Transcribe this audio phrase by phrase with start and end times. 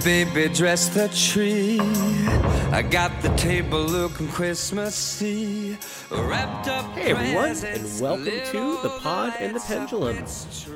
[0.00, 1.78] poured the brandy, baby, dressed the tree.
[2.72, 5.78] I got the table looking Christmassy.
[6.10, 10.24] Wrapped up Hey everyone, and welcome to The Pod and the Pendulum.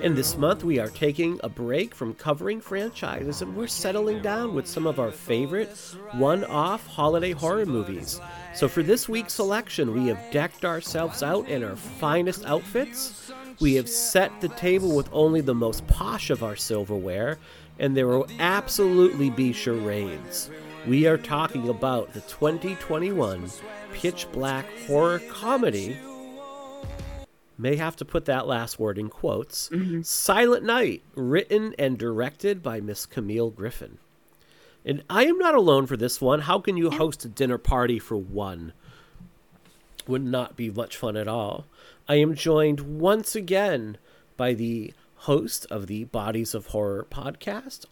[0.02, 4.54] And this month we are taking a break from covering franchises and we're settling down
[4.54, 5.76] with some of our favorite
[6.12, 8.20] one off holiday horror movies.
[8.54, 13.32] So for this week's selection, we have decked ourselves out in our finest outfits.
[13.60, 17.38] We have set the table with only the most posh of our silverware,
[17.78, 20.50] and there will absolutely be charades.
[20.86, 23.50] We are talking about the 2021
[23.92, 25.96] pitch black horror comedy.
[27.56, 29.68] May have to put that last word in quotes.
[29.68, 30.02] Mm-hmm.
[30.02, 33.98] Silent Night, written and directed by Miss Camille Griffin.
[34.84, 36.40] And I am not alone for this one.
[36.40, 38.72] How can you host a dinner party for one?
[40.06, 41.64] Would not be much fun at all.
[42.06, 43.96] I am joined once again
[44.36, 44.92] by the
[45.24, 47.86] host of the Bodies of Horror podcast,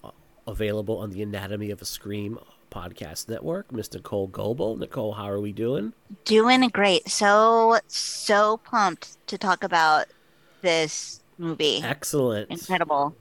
[0.47, 2.39] available on the Anatomy of a Scream
[2.71, 4.77] podcast network, Miss Nicole Goebel.
[4.77, 5.95] Nicole, how are we doing?
[6.27, 7.09] Doing great.
[7.09, 10.09] So, so pumped to talk about
[10.61, 11.81] this movie.
[11.83, 12.51] Excellent.
[12.51, 13.17] Incredible.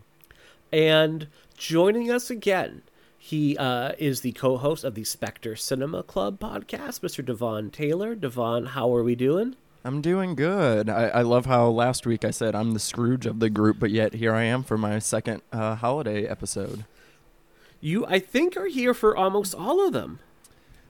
[0.73, 2.81] And joining us again,
[3.17, 7.23] he uh, is the co-host of the Spectre Cinema Club podcast, Mr.
[7.23, 8.13] Devon Taylor.
[8.15, 9.55] Devon, how are we doing?
[9.83, 10.89] I'm doing good.
[10.89, 13.89] I, I love how last week I said I'm the Scrooge of the group, but
[13.89, 16.85] yet here I am for my second uh, holiday episode.
[17.79, 20.19] You, I think, are here for almost all of them.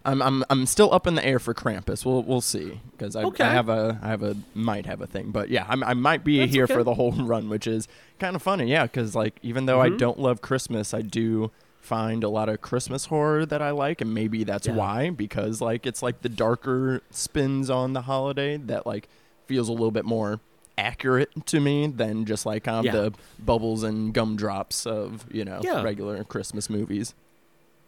[0.03, 2.03] I'm I'm I'm still up in the air for Krampus.
[2.03, 3.43] We'll we'll see because I, Okay.
[3.43, 6.23] I have a I have a might have a thing, but yeah, I'm, I might
[6.23, 6.73] be That's here okay.
[6.73, 7.87] for the whole run, which is
[8.19, 8.65] kind of funny.
[8.69, 9.99] Yeah, because like even though I Mhm.
[9.99, 14.13] don't love Christmas, I do find a lot of Christmas horror that I like, and
[14.13, 14.75] maybe that's Yeah.
[14.75, 19.09] why because like it's like the darker spins on the holiday that like
[19.47, 20.39] feels a little bit more
[20.77, 23.01] accurate to me than just like kind of Yeah.
[23.01, 25.81] the bubbles and gumdrops of you know Yeah.
[25.83, 27.13] regular Christmas movies.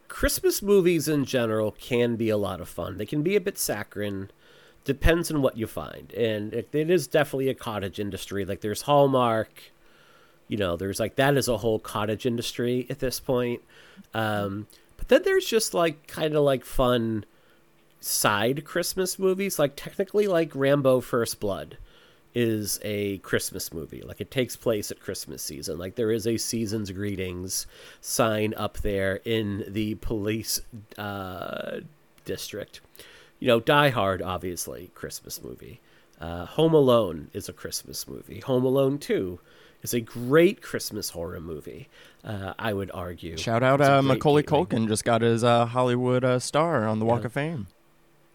[0.08, 2.98] Christmas movies in general can be a lot of fun.
[2.98, 4.30] They can be a bit saccharine.
[4.84, 6.12] Depends on what you find.
[6.14, 8.46] And it, it is definitely a cottage industry.
[8.46, 9.72] Like there's Hallmark,
[10.54, 13.64] you know, there's like that is a whole cottage industry at this point.
[14.14, 17.26] Um, but then there's just like kind of like fun
[18.00, 19.58] side Christmas movies.
[19.58, 21.80] Like technically like Rambo First Blood
[22.36, 24.04] is a Christmas movie.
[24.04, 25.80] Like it takes place at Christmas season.
[25.80, 27.66] Like there is a season's greetings
[28.00, 30.62] sign up there in the police
[31.00, 31.80] uh,
[32.26, 32.80] district.
[33.40, 35.82] You know, Die Hard, obviously, Christmas movie.
[36.22, 38.42] Uh, Home Alone is a Christmas movie.
[38.42, 39.40] Home Alone 2
[39.84, 41.88] is a great Christmas horror movie,
[42.24, 43.38] uh, I would argue.
[43.38, 44.66] Shout out It's uh, Macaulay gateway.
[44.66, 47.26] Culkin just got his uh, Hollywood uh, star on the Walk Yeah.
[47.28, 47.68] of Fame.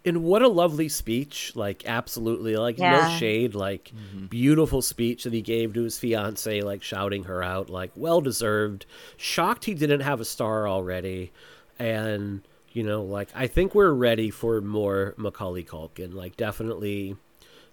[0.04, 3.92] and what a lovely speech like absolutely like no shade like
[4.30, 8.86] beautiful speech that he gave to his fiance like shouting her out like well deserved
[9.16, 11.32] shocked he didn't have a star already
[11.80, 12.42] and
[12.72, 17.16] you know like i think we're ready for more macaulay culkin like definitely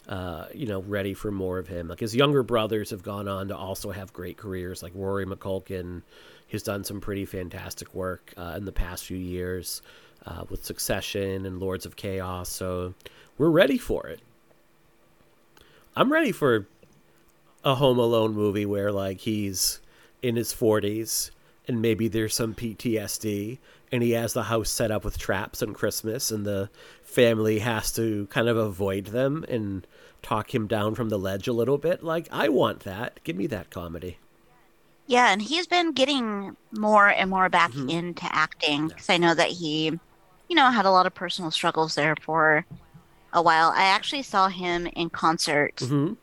[0.08, 1.88] uh, you know, ready for more of him.
[1.88, 4.84] Like his younger brothers have gone on to also have great careers.
[4.84, 6.04] Like Rory McCulkin,
[6.48, 9.82] he's done some pretty fantastic work uh, in the past few years
[10.26, 12.50] uh, with Succession and Lords of Chaos.
[12.50, 12.94] So
[13.38, 14.22] we're ready for it.
[15.96, 16.68] I'm ready for
[17.64, 19.82] a Home Alone movie where like he's
[20.22, 21.32] in his 40s
[21.68, 23.58] and maybe there's some PTSD
[23.92, 26.70] and he has the house set up with traps on Christmas and the
[27.04, 29.88] family has to kind of avoid them and
[30.26, 32.04] talk him down from the ledge a little bit.
[32.04, 33.20] Like I want that.
[33.24, 34.18] Give me that comedy.
[35.08, 37.92] Yeah, and he's been getting more and more back Mhm.
[37.92, 39.86] into acting because I know that he,
[40.50, 42.66] you know, had a lot of personal struggles there for
[43.34, 43.70] a while.
[43.76, 46.14] I actually saw him in concert hmm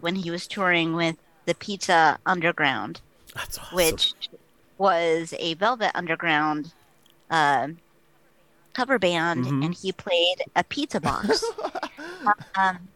[0.00, 3.00] when he was touring with the Pizza Underground,
[3.34, 3.76] That's awesome.
[3.76, 4.12] which
[4.78, 6.72] was a Velvet Underground
[7.30, 7.68] uh,
[8.74, 9.64] cover band, Mhm.
[9.64, 11.44] and he played a pizza box.
[12.56, 12.88] um,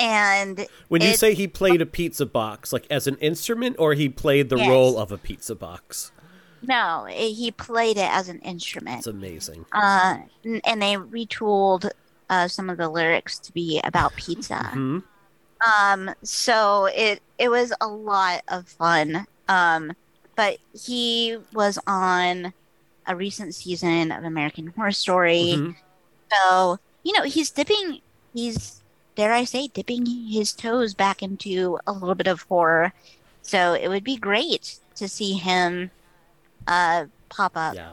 [0.00, 4.08] and when you say he played a pizza box, like as an instrument, or he
[4.08, 4.68] played the Yes.
[4.68, 6.10] role of a pizza box,
[6.62, 8.98] no, he played it as an instrument.
[8.98, 9.64] it's amazing.
[9.72, 10.16] uh,
[10.64, 11.90] and they retooled
[12.28, 14.56] uh, some of the lyrics to be about pizza.
[14.62, 14.98] hmm
[15.66, 19.26] Um, so it it was a lot of fun.
[19.48, 19.92] Um,
[20.36, 22.52] but he was on
[23.06, 25.74] a recent season of American Horror Story, Mhm.
[26.32, 28.00] so you know he's dipping.
[28.32, 28.79] He's
[29.20, 32.94] dare I say dipping his toes back into a little bit of horror.
[33.42, 35.90] So it would be great to see him
[36.66, 37.74] uh, pop up.
[37.74, 37.92] Yeah.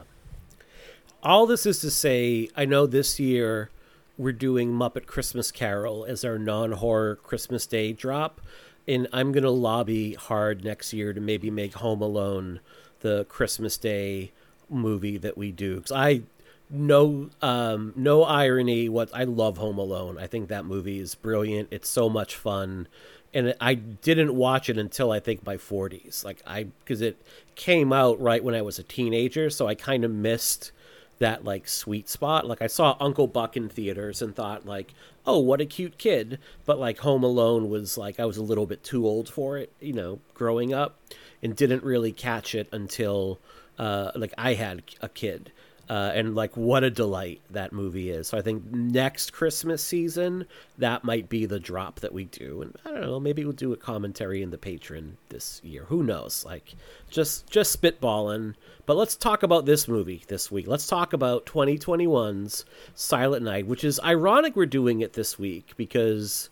[1.22, 3.68] All this is to say, I know this year
[4.16, 8.40] we're doing Muppet Christmas Carol as our non horror Christmas Day drop.
[8.86, 12.60] And I'm going to lobby hard next year to maybe make Home Alone
[13.00, 14.32] the Christmas Day
[14.70, 15.76] movie that we do.
[15.76, 16.22] Because I
[16.70, 20.18] no um no irony what I love Home Alone.
[20.18, 21.68] I think that movie is brilliant.
[21.70, 22.88] It's so much fun.
[23.34, 26.24] And I didn't watch it until I think my 40s.
[26.24, 27.16] Like I cuz it
[27.54, 30.72] came out right when I was a teenager, so I kind of missed
[31.18, 32.46] that like sweet spot.
[32.46, 34.94] Like I saw Uncle Buck in theaters and thought like,
[35.26, 38.66] "Oh, what a cute kid." But like Home Alone was like I was a little
[38.66, 40.98] bit too old for it, you know, growing up
[41.42, 43.38] and didn't really catch it until
[43.78, 45.50] uh like I had a kid.
[45.88, 48.26] Uh, and like what a delight that movie is.
[48.28, 50.46] So I think next Christmas season
[50.76, 53.72] that might be the drop that we do, and I don't know, maybe we'll do
[53.72, 55.84] a commentary in the patron this year.
[55.88, 56.44] Who knows?
[56.44, 56.74] Like
[57.08, 58.54] just just spitballing.
[58.84, 60.66] But let's talk about this movie this week.
[60.66, 62.64] Let's talk about 2021's
[62.94, 66.48] Silent Night, which is ironic we're doing it this week because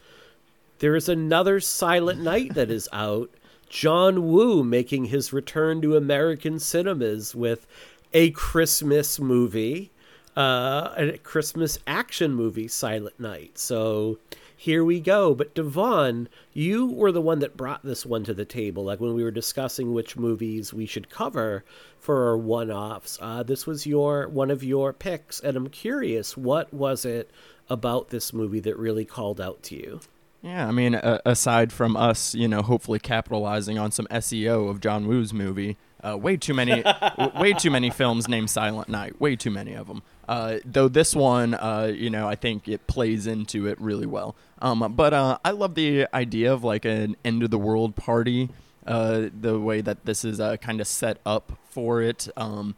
[0.78, 3.30] there is another Silent Night that is out.
[3.68, 7.66] John Woo making his return to American cinemas with
[8.12, 9.90] a Christmas movie,
[10.36, 13.58] uh, a Christmas action movie, Silent Night.
[13.58, 14.18] So
[14.56, 15.34] here we go.
[15.34, 18.84] But Devon, you were the one that brought this one to the table.
[18.84, 21.64] Like when we were discussing which movies we should cover
[21.98, 26.72] for our one-offs, uh, this was your one of your picks, and I'm curious, what
[26.72, 27.30] was it
[27.68, 30.00] about this movie that really called out to you?
[30.42, 34.80] Yeah, I mean, uh, aside from us, you know, hopefully capitalizing on some SEO of
[34.80, 35.76] John Woo's movie,
[36.06, 36.82] uh, way too many,
[37.38, 39.20] way too many films named Silent Night.
[39.20, 40.02] Way too many of them.
[40.28, 44.34] Uh, though this one, uh, you know, I think it plays into it really well.
[44.60, 48.50] Um, but uh, I love the idea of like an end of the world party.
[48.86, 52.28] Uh, the way that this is uh, kind of set up for it.
[52.36, 52.76] Um,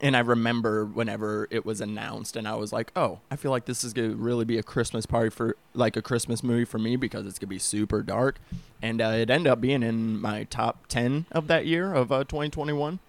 [0.00, 3.66] and I remember whenever it was announced, and I was like, "Oh, I feel like
[3.66, 6.96] this is gonna really be a Christmas party for like a Christmas movie for me
[6.96, 8.40] because it's gonna be super dark."
[8.80, 12.24] And uh, it ended up being in my top ten of that year of uh,
[12.24, 13.00] 2021.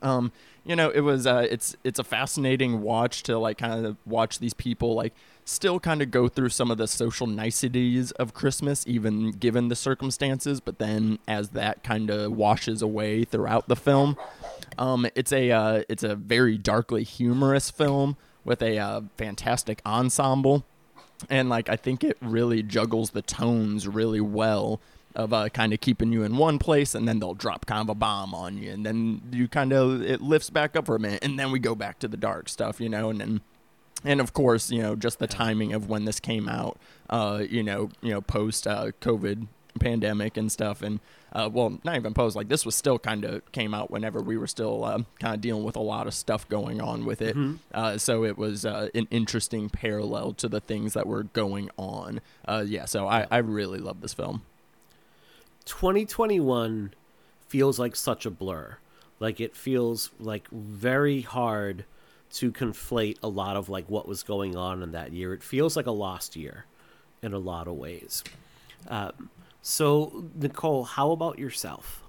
[0.00, 0.32] Um,
[0.64, 4.38] you know, it was uh, it's it's a fascinating watch to like kind of watch
[4.38, 5.12] these people like
[5.44, 9.76] still kind of go through some of the social niceties of Christmas, even given the
[9.76, 10.60] circumstances.
[10.60, 14.16] But then as that kind of washes away throughout the film
[14.78, 20.64] um, it's a uh, it's a very darkly humorous film with a uh, fantastic ensemble,
[21.30, 24.80] and like I think it really juggles the tones really well
[25.14, 27.88] of uh, kind of keeping you in one place, and then they'll drop kind of
[27.88, 31.00] a bomb on you, and then you kind of it lifts back up for a
[31.00, 33.40] minute, and then we go back to the dark stuff, you know, and then.
[34.04, 36.76] And of course, you know, just the timing of when this came out,
[37.08, 39.46] uh, you know, you know, post uh, COVID
[39.78, 40.98] pandemic and stuff, and
[41.32, 42.36] uh, well, not even post.
[42.36, 45.40] Like this was still kind of came out whenever we were still uh, kind of
[45.40, 47.36] dealing with a lot of stuff going on with it.
[47.36, 47.56] Mm-hmm.
[47.72, 52.20] Uh, so it was uh, an interesting parallel to the things that were going on.
[52.46, 54.42] Uh, yeah, so I, I really love this film.
[55.64, 56.92] 2021
[57.48, 58.76] feels like such a blur.
[59.18, 61.84] Like it feels like very hard
[62.32, 65.32] to conflate a lot of like what was going on in that year.
[65.32, 66.66] It feels like a lost year
[67.22, 68.24] in a lot of ways.
[68.88, 69.30] Um,
[69.62, 72.02] so, Nicole, how about yourself?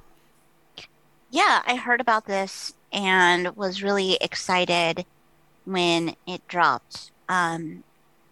[1.29, 5.05] Yeah, I heard about this and was really excited
[5.65, 7.11] when it dropped.
[7.29, 7.83] Um,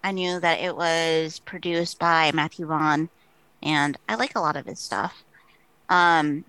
[0.04, 3.08] I knew that it was produced by Matthew Vaughn,
[3.62, 5.24] and I like a lot of his stuff.
[5.88, 6.44] Um,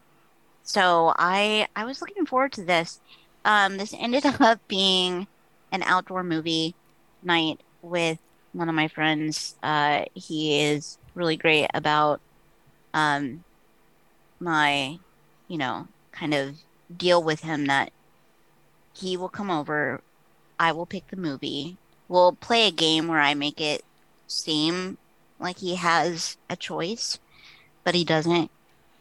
[0.63, 3.01] so I I was looking forward to this.
[3.46, 5.27] Um, this ended up being
[5.72, 6.75] an outdoor movie
[7.24, 8.20] night with
[8.53, 9.56] one of my friends.
[9.63, 12.22] Uh, he is really great about
[12.94, 13.44] um,
[14.40, 15.00] my,
[15.48, 16.58] you know, kind of
[16.96, 17.92] deal with him that
[18.94, 20.02] he will come over,
[20.60, 23.84] I will pick the movie, we'll play a game where I make it
[24.28, 24.98] seem
[25.40, 27.20] like he has a choice,
[27.84, 28.52] but he doesn't.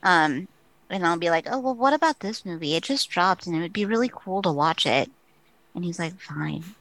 [0.02, 0.48] Um,
[0.90, 2.74] and I'll be like, oh, well, what about this movie?
[2.74, 5.10] It just dropped and it would be really cool to watch it.
[5.74, 6.64] And he's like, fine.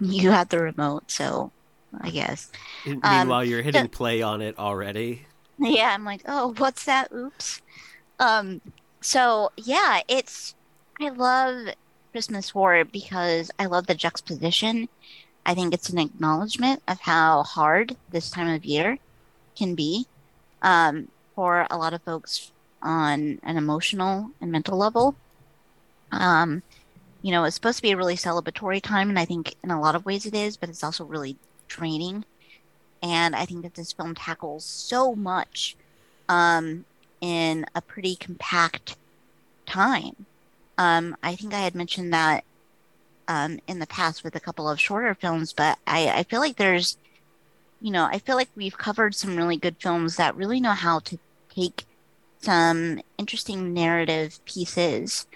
[0.00, 1.52] You have the remote, so
[2.00, 2.50] I guess.
[2.84, 5.25] Meanwhile, um, you're hitting play on it already.
[5.58, 7.12] Yeah, I'm like, oh, what's that?
[7.12, 7.62] Oops.
[8.18, 8.60] Um,
[9.00, 10.54] so yeah, it's
[11.00, 11.68] I love
[12.12, 14.88] Christmas horror because I love the juxtaposition.
[15.46, 18.98] I think it's an acknowledgement of how hard this time of year
[19.56, 20.06] can be
[20.62, 25.14] um, for a lot of folks on an emotional and mental level.
[26.12, 26.62] Um,
[27.22, 29.80] you know, it's supposed to be a really celebratory time, and I think in a
[29.80, 31.36] lot of ways it is, but it's also really
[31.68, 32.24] draining
[33.02, 35.76] and I think that this film tackles so much
[36.28, 36.84] um,
[37.20, 38.96] in a pretty compact
[39.66, 40.26] time.
[40.78, 42.44] Um, I think I had mentioned that
[43.28, 46.56] um, in the past with a couple of shorter films, but I, I feel like
[46.56, 46.98] there's,
[47.80, 51.00] you know, I feel like we've covered some really good films that really know how
[51.00, 51.84] to take
[52.40, 55.26] some interesting narrative pieces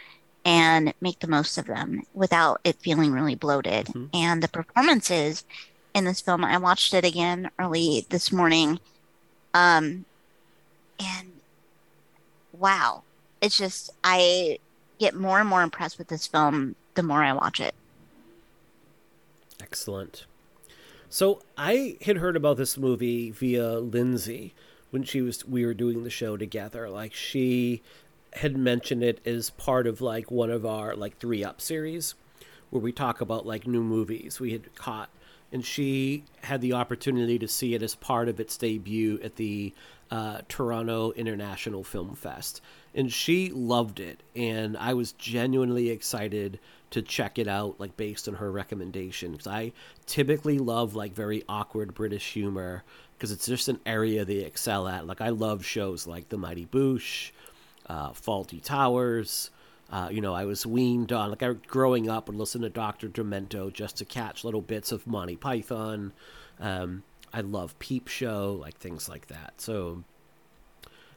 [0.44, 3.88] and make the most of them without it feeling really bloated.
[4.14, 5.44] And the performances
[5.94, 8.80] in this film, I watched it again early this morning.
[9.54, 10.04] Um,
[10.99, 11.32] and
[12.52, 13.02] wow,
[13.40, 14.59] it's just, I
[14.99, 17.75] get more and more impressed with this film the more I watch it.
[19.61, 20.26] Excellent.
[21.09, 24.54] So I had heard about this movie via Lindsay
[24.90, 26.88] when she was we were doing the show together.
[26.88, 27.82] Like she
[28.35, 32.14] had mentioned it as part of like one of our like three up series
[32.70, 35.11] where we talk about like new movies we had caught
[35.52, 39.73] and she had the opportunity to see it as part of its debut at the
[40.11, 42.61] uh, Toronto International Film Fest.
[42.95, 44.23] And she loved it.
[44.35, 46.59] And I was genuinely excited
[46.90, 49.33] to check it out, like based on her recommendation.
[49.33, 49.73] Because I
[50.07, 52.83] typically love like very awkward British humor
[53.16, 55.07] because it's just an area they excel at.
[55.07, 57.30] Like I love shows like The Mighty Boosh,
[57.87, 59.50] uh, Fawlty Towers.
[59.90, 63.09] Uh, you know, I was weaned on like I growing up would listen to Doctor
[63.09, 66.12] Demento just to catch little bits of Monty Python.
[66.61, 69.54] Um, I love Peep Show, like things like that.
[69.61, 70.04] So,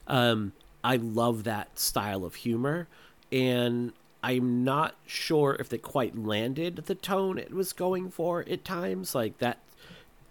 [0.07, 0.53] um,
[0.83, 2.87] I love that style of humor,
[3.31, 8.65] and I'm not sure if they quite landed the tone it was going for at
[8.65, 9.13] times.
[9.13, 9.59] Like that,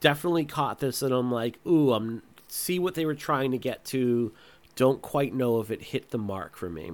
[0.00, 3.84] definitely caught this, and I'm like, ooh, I'm see what they were trying to get
[3.86, 4.32] to.
[4.74, 6.92] Don't quite know if it hit the mark for me.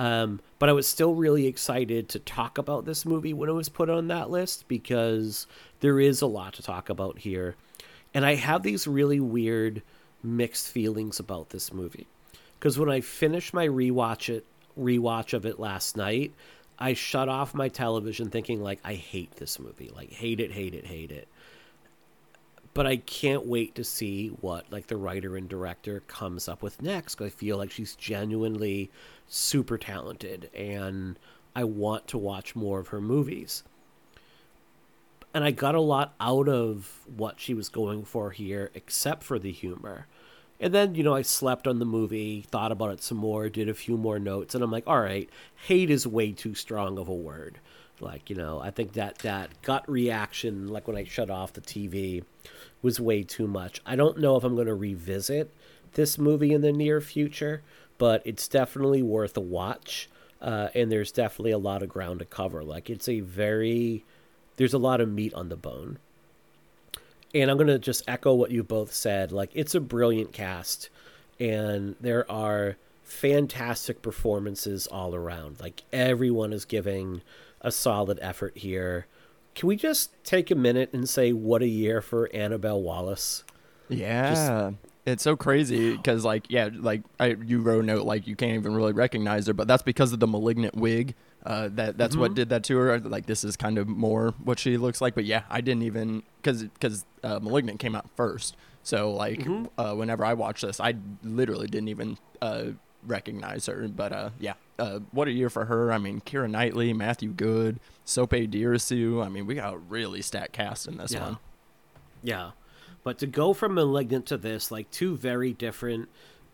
[0.00, 3.68] Um, but I was still really excited to talk about this movie when it was
[3.68, 5.46] put on that list because
[5.80, 7.54] there is a lot to talk about here.
[8.14, 9.82] And I have these really weird
[10.22, 12.06] mixed feelings about this movie.
[12.58, 14.46] Because when I finished my rewatch it
[14.78, 16.32] rewatch of it last night,
[16.78, 19.90] I shut off my television thinking like I hate this movie.
[19.94, 21.28] Like hate it, hate it, hate it
[22.72, 26.82] but I can't wait to see what like the writer and director comes up with
[26.82, 27.20] next.
[27.20, 28.90] I feel like she's genuinely
[29.26, 31.18] super talented, and
[31.54, 33.64] I want to watch more of her movies.
[35.32, 39.38] And I got a lot out of what she was going for here, except for
[39.38, 40.06] the humor.
[40.58, 43.68] And then, you know, I slept on the movie, thought about it some more, did
[43.68, 45.30] a few more notes, and I'm like, all right,
[45.66, 47.60] hate is way too strong of a word.
[48.00, 51.60] Like, you know, I think that that gut reaction, like when I shut off the
[51.60, 52.24] TV,
[52.82, 53.80] was way too much.
[53.84, 55.52] I don't know if I'm going to revisit
[55.94, 57.62] this movie in the near future,
[57.98, 60.08] but it's definitely worth a watch.
[60.40, 62.64] Uh, and there's definitely a lot of ground to cover.
[62.64, 64.04] Like, it's a very,
[64.56, 65.98] there's a lot of meat on the bone.
[67.34, 69.32] And I'm going to just echo what you both said.
[69.32, 70.88] Like, it's a brilliant cast,
[71.38, 75.60] and there are fantastic performances all around.
[75.60, 77.20] Like, everyone is giving
[77.60, 79.06] a solid effort here.
[79.54, 83.44] Can we just take a minute and say what a year for Annabelle Wallis?
[83.88, 84.72] Yeah.
[85.06, 88.52] it's so crazy because, like, yeah, like I, you wrote a note like you can't
[88.52, 91.14] even really recognize her, but that's because of the malignant wig.
[91.44, 93.00] Uh, that that's what did that to her.
[93.00, 95.14] Like this is kind of more what she looks like.
[95.14, 98.56] But yeah, I didn't even because because uh, malignant came out first.
[98.82, 99.46] So like
[99.78, 102.72] uh, whenever I watched this, I literally didn't even uh,
[103.06, 103.88] recognize her.
[103.88, 105.92] But uh, yeah, uh, what a year for her.
[105.92, 109.24] I mean, Keira Knightley, Matthew Goode, Sope Dirisu.
[109.24, 111.22] I mean, we got a really stacked cast in this Yeah.
[111.24, 111.38] one.
[112.22, 112.50] Yeah.
[113.02, 116.08] But to go from Malignant to this, like two very different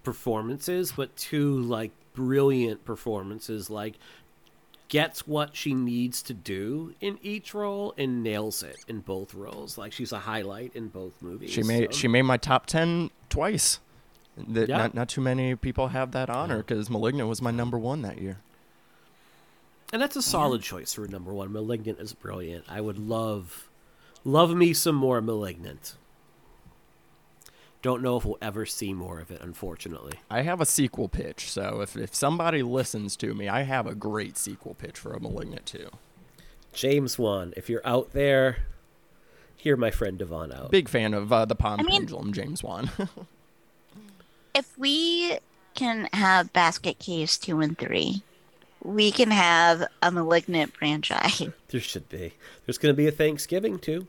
[0.05, 3.95] performances, but two like brilliant performances, like
[4.89, 9.77] gets what she needs to do in each role and nails it in both roles.
[9.77, 11.51] Like she's a highlight in both movies.
[11.51, 13.81] She made so- she made my top ten twice.
[14.37, 14.77] That Yeah.
[14.79, 18.19] not not too many people have that honor because Malignant was my number one that
[18.21, 18.39] year.
[19.93, 21.53] And that's a solid choice for number one.
[21.53, 22.65] Malignant is brilliant.
[22.69, 23.71] I would love,
[24.25, 25.95] love me some more Malignant.
[27.83, 30.15] Don't know if we'll ever see more of it, unfortunately.
[30.29, 33.95] I have a sequel pitch, so if if somebody listens to me, I have a
[33.95, 35.89] great sequel pitch for a Malignant too.
[36.73, 38.65] James Wan, if you're out there,
[39.57, 40.71] hear my friend Devon out.
[40.73, 42.91] Big fan of uh, the Palm I mean- Pendulum, James Wan.
[44.57, 45.37] If we
[45.75, 48.23] can have Basket Case 2 and 3,
[48.83, 51.43] we can have a Malignant franchise.
[51.69, 52.33] There should be.
[52.65, 54.07] There's going to be a Thanksgiving too.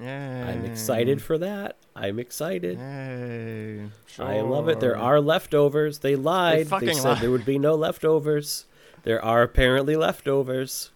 [0.00, 1.76] yeah, I'm excited for that.
[1.94, 2.76] I'm excited.
[2.76, 3.84] Hey,
[4.18, 4.80] I love it.
[4.80, 5.98] There are leftovers.
[5.98, 6.60] They lied.
[6.60, 7.20] They, fucking said lied.
[7.20, 8.64] there would be no leftovers.
[9.04, 10.90] There are apparently leftovers.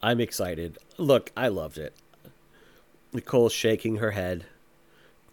[0.00, 0.78] I'm excited.
[0.98, 1.96] Look, I loved it.
[3.12, 4.44] Nicole's shaking her head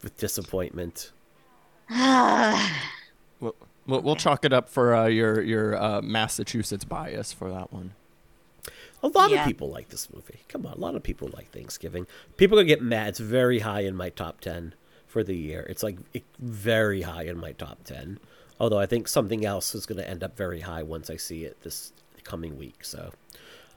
[0.04, 1.12] with disappointment.
[3.40, 3.56] We'll,
[3.86, 7.92] we'll, we'll chalk it up for uh, your your uh, Massachusetts bias for that one.
[9.02, 9.42] A lot Yeah.
[9.42, 10.40] of people like this movie.
[10.48, 12.08] Come on, a lot of people like Thanksgiving.
[12.38, 13.10] People gonna get mad.
[13.10, 14.76] It's very high in my top ten
[15.08, 15.66] for the year.
[15.70, 18.20] It's like it, very high in my top ten
[18.60, 21.44] Although I think something else is going to end up very high once I see
[21.44, 21.92] it this
[22.24, 22.86] coming week.
[22.86, 23.12] So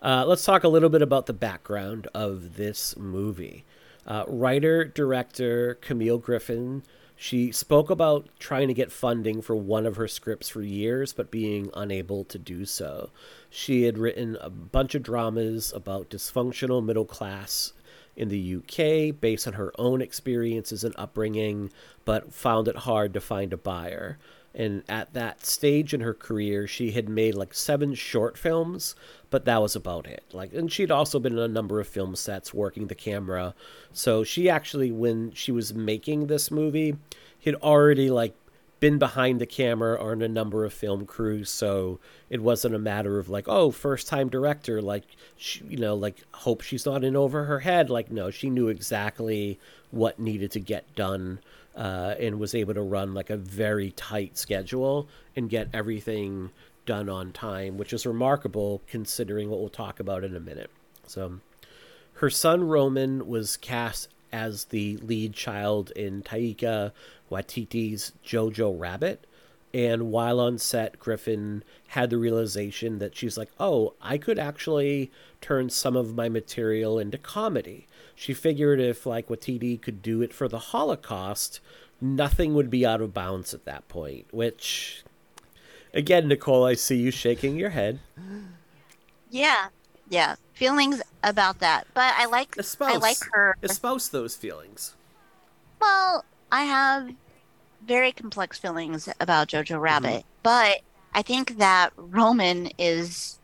[0.02, 3.64] uh, let's talk a little bit about the background of this movie.
[4.06, 6.82] Uh, writer director Camille Griffin.
[7.16, 11.30] She spoke about trying to get funding for one of her scripts for years, but
[11.30, 13.10] being unable to do so.
[13.48, 17.72] She had written a bunch of dramas about dysfunctional middle class
[18.16, 21.70] in the UK based on her own experiences and upbringing,
[22.04, 24.18] but found it hard to find a buyer.
[24.56, 28.94] And at that stage in her career, she had made like seven short films,
[29.28, 30.24] but that was about it.
[30.32, 33.54] Like, and she'd also been in a number of film sets working the camera.
[33.92, 36.96] So she actually, when she was making this movie,
[37.44, 38.34] had already like
[38.80, 41.98] been behind the camera on a number of film crews so
[42.28, 45.04] it wasn't a matter of like oh first time director like
[45.36, 48.68] she, you know like hope she's not in over her head like no she knew
[48.68, 49.58] exactly
[49.90, 51.38] what needed to get done
[51.76, 56.50] uh, and was able to run like a very tight schedule and get everything
[56.84, 60.70] done on time which is remarkable considering what we'll talk about in a minute
[61.06, 61.40] so
[62.14, 66.92] her son roman was cast as the lead child in taika
[67.30, 69.26] Waititi's Jojo Rabbit.
[69.74, 75.10] And while on set, Griffin had the realization that she's like, oh, I could actually
[75.40, 77.86] turn some of my material into comedy.
[78.16, 81.60] She figured if, like, Waititi could do it for the Holocaust,
[82.00, 84.26] nothing would be out of bounds at that point.
[84.32, 85.04] Which,
[85.92, 88.00] again, Nicole, I see you shaking your head.
[89.30, 89.68] Yeah,
[90.08, 91.86] yeah, feelings about that.
[91.92, 93.56] But I like, espouse, I like her.
[93.62, 94.94] Espouse those feelings.
[95.78, 97.10] Well, I have
[97.86, 100.28] very complex feelings about Jojo Rabbit, mm-hmm.
[100.42, 100.80] but
[101.14, 103.38] I think that Roman is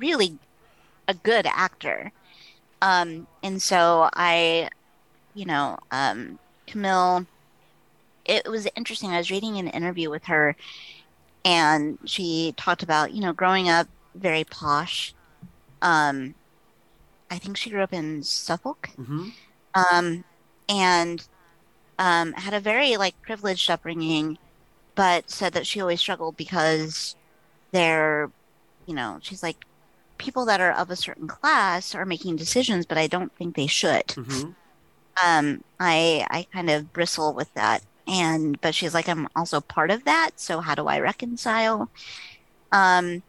[0.00, 0.36] really
[1.06, 2.10] a good actor.
[2.80, 4.68] Um, and so I,
[5.34, 7.26] you know, um, Camille,
[8.24, 9.10] it was interesting.
[9.10, 10.54] I was reading an interview with her,
[11.44, 15.14] and she talked about, you know, growing up very posh.
[15.82, 16.34] Um,
[17.30, 18.90] I think she grew up in Suffolk.
[18.98, 19.28] Mm-hmm.
[19.74, 20.24] Um,
[20.68, 21.26] and
[21.98, 24.38] um, had a very like privileged upbringing,
[24.94, 27.16] but said that she always struggled because
[27.72, 28.30] they're,
[28.86, 29.64] you know, she's like,
[30.18, 33.66] people that are of a certain class are making decisions, but I don't think they
[33.66, 34.06] should.
[34.08, 34.50] Mm-hmm.
[35.24, 39.90] Um, I I kind of bristle with that, and but she's like, I'm also part
[39.90, 41.88] of that, so how do I reconcile?
[42.70, 43.22] Um,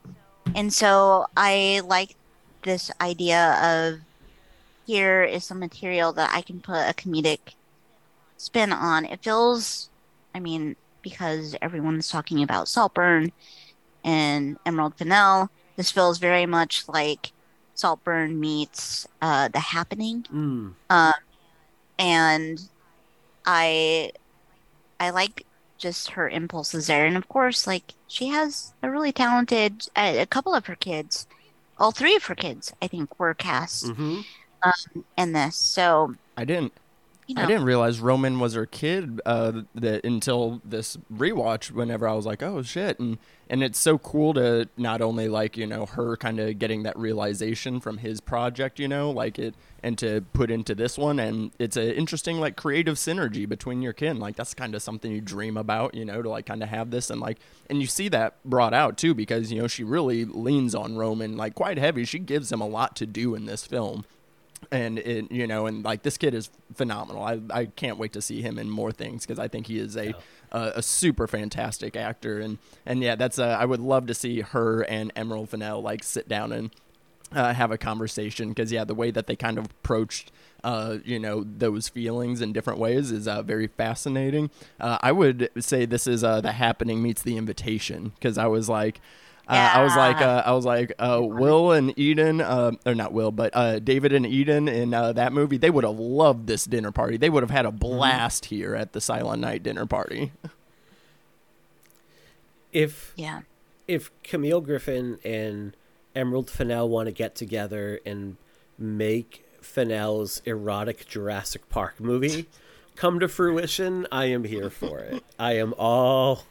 [0.56, 2.16] and so I like
[2.64, 4.00] this idea of
[4.86, 7.54] here is some material that I can put a comedic
[8.38, 9.06] spin on.
[9.06, 9.90] It feels,
[10.34, 13.32] I mean, because everyone's talking about Saltburn
[14.04, 15.50] and Emerald Fennell,
[15.80, 17.32] this feels very much like
[17.74, 20.24] Saltburn meets uh, The Happening.
[20.24, 20.74] Mm.
[20.90, 21.14] Uh,
[21.98, 22.62] and
[23.46, 24.12] I,
[25.00, 25.46] I like
[25.78, 29.88] just her impulses there, and of course, like she has a really talented.
[29.96, 31.28] a couple of her kids,
[31.78, 34.20] all three of her kids, I think, were cast mm-hmm.
[34.64, 35.56] um, in this.
[35.56, 36.74] So I didn't
[37.30, 37.44] you know.
[37.44, 41.70] I didn't realize Roman was her kid uh, that until this rewatch.
[41.70, 45.56] Whenever I was like, "Oh shit!" and and it's so cool to not only like
[45.56, 49.54] you know her kind of getting that realization from his project, you know, like it,
[49.84, 53.94] and to put into this one, and it's an interesting like creative synergy between your
[53.94, 54.20] kin.
[54.20, 56.90] Like that's kind of something you dream about, you know, to like kind of have
[56.90, 57.38] this and like,
[57.70, 61.38] and you see that brought out too because you know she really leans on Roman
[61.38, 62.06] like quite heavy.
[62.06, 64.04] She gives him a lot to do in this film
[64.72, 67.24] and it, you know, and like this kid is phenomenal.
[67.24, 69.96] I, I can't wait to see him in more things because I think he is
[69.96, 70.14] a, yeah.
[70.52, 72.40] a, a super fantastic actor.
[72.40, 76.04] And and yeah, that's uh, I would love to see her and Emerald Fennell like
[76.04, 76.72] sit down and
[77.32, 80.32] uh, have a conversation because yeah, the way that they kind of approached.
[80.62, 84.50] Uh, you know those feelings in different ways is uh, very fascinating.
[84.78, 88.68] Uh, I would say this is uh, the happening meets the invitation because I was
[88.68, 89.00] like,
[89.50, 89.74] yeah.
[89.74, 93.14] Uh, I was like, uh, I was like, uh, Will and Eden, uh, or not
[93.14, 96.66] Will, but uh, David and Eden in uh, that movie, they would have loved this
[96.66, 97.18] dinner party.
[97.18, 97.78] They would have had a mm-hmm.
[97.78, 98.56] blast mm-hmm.
[98.56, 100.32] here at the Silent Night dinner party.
[102.72, 103.42] If yeah,
[103.88, 105.76] if Camille Griffin and
[106.16, 108.38] Emerald Fennell want to get together and
[108.78, 112.48] make Fennell's erotic Jurassic Park movie
[112.96, 115.24] come to fruition, I am here for it.
[115.40, 116.44] I am all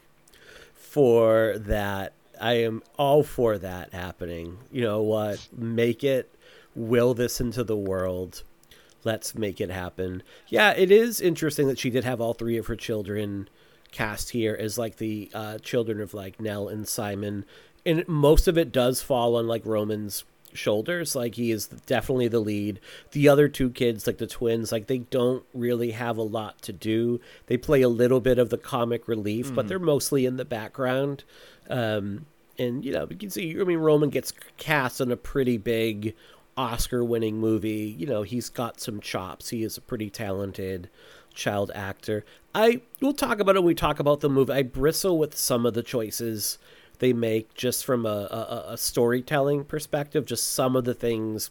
[0.73, 4.57] for that I am all for that happening.
[4.71, 5.47] You know what?
[5.55, 6.33] Make it,
[6.75, 8.43] will this into the world.
[9.03, 10.23] Let's make it happen.
[10.47, 13.49] Yeah, it is interesting that she did have all three of her children
[13.91, 17.45] cast here as like the uh, children of like Nell and Simon.
[17.85, 21.15] And most of it does fall on like Roman's shoulders.
[21.15, 22.79] Like he is definitely the lead.
[23.11, 26.73] The other two kids, like the twins, like they don't really have a lot to
[26.73, 27.21] do.
[27.47, 31.23] They play a little bit of the comic relief, but they're mostly in the background.
[31.69, 32.25] Um,
[32.57, 33.59] and you know, you can see.
[33.59, 36.15] I mean, Roman gets cast in a pretty big
[36.57, 37.95] Oscar-winning movie.
[37.97, 39.49] You know, he's got some chops.
[39.49, 40.89] He is a pretty talented
[41.33, 42.25] child actor.
[42.53, 44.53] I we'll talk about it when we talk about the movie.
[44.53, 46.57] I bristle with some of the choices
[46.99, 50.25] they make just from a, a, a storytelling perspective.
[50.25, 51.49] Just some of the things,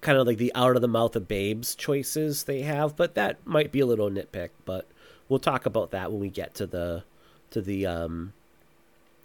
[0.00, 2.96] kind of like the out of the mouth of babes choices they have.
[2.96, 4.50] But that might be a little nitpick.
[4.64, 4.88] But
[5.28, 7.04] we'll talk about that when we get to the
[7.50, 8.34] to the um,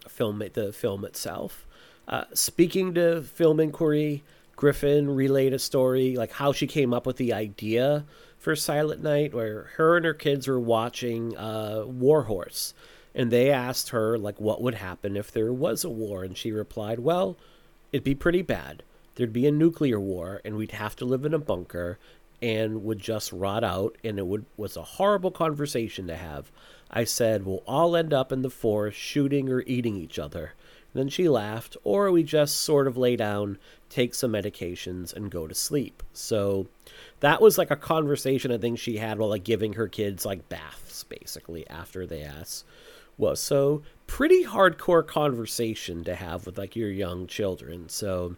[0.07, 1.65] film the film itself.
[2.07, 4.23] Uh, speaking to film inquiry,
[4.55, 8.05] Griffin relayed a story like how she came up with the idea
[8.37, 12.73] for Silent Night, where her and her kids were watching uh, War Horse,
[13.13, 16.51] and they asked her like what would happen if there was a war, and she
[16.51, 17.37] replied, "Well,
[17.91, 18.83] it'd be pretty bad.
[19.15, 21.99] There'd be a nuclear war, and we'd have to live in a bunker."
[22.39, 26.51] And would just rot out, and it would was a horrible conversation to have.
[26.89, 30.53] I said, "We'll all end up in the forest shooting or eating each other."
[30.93, 35.47] Then she laughed, or we just sort of lay down, take some medications, and go
[35.47, 36.01] to sleep.
[36.13, 36.67] So
[37.19, 40.49] that was like a conversation I think she had while like giving her kids like
[40.49, 42.65] baths, basically, after they asked.
[43.17, 47.89] Well, so pretty hardcore conversation to have with like your young children.
[47.89, 48.35] So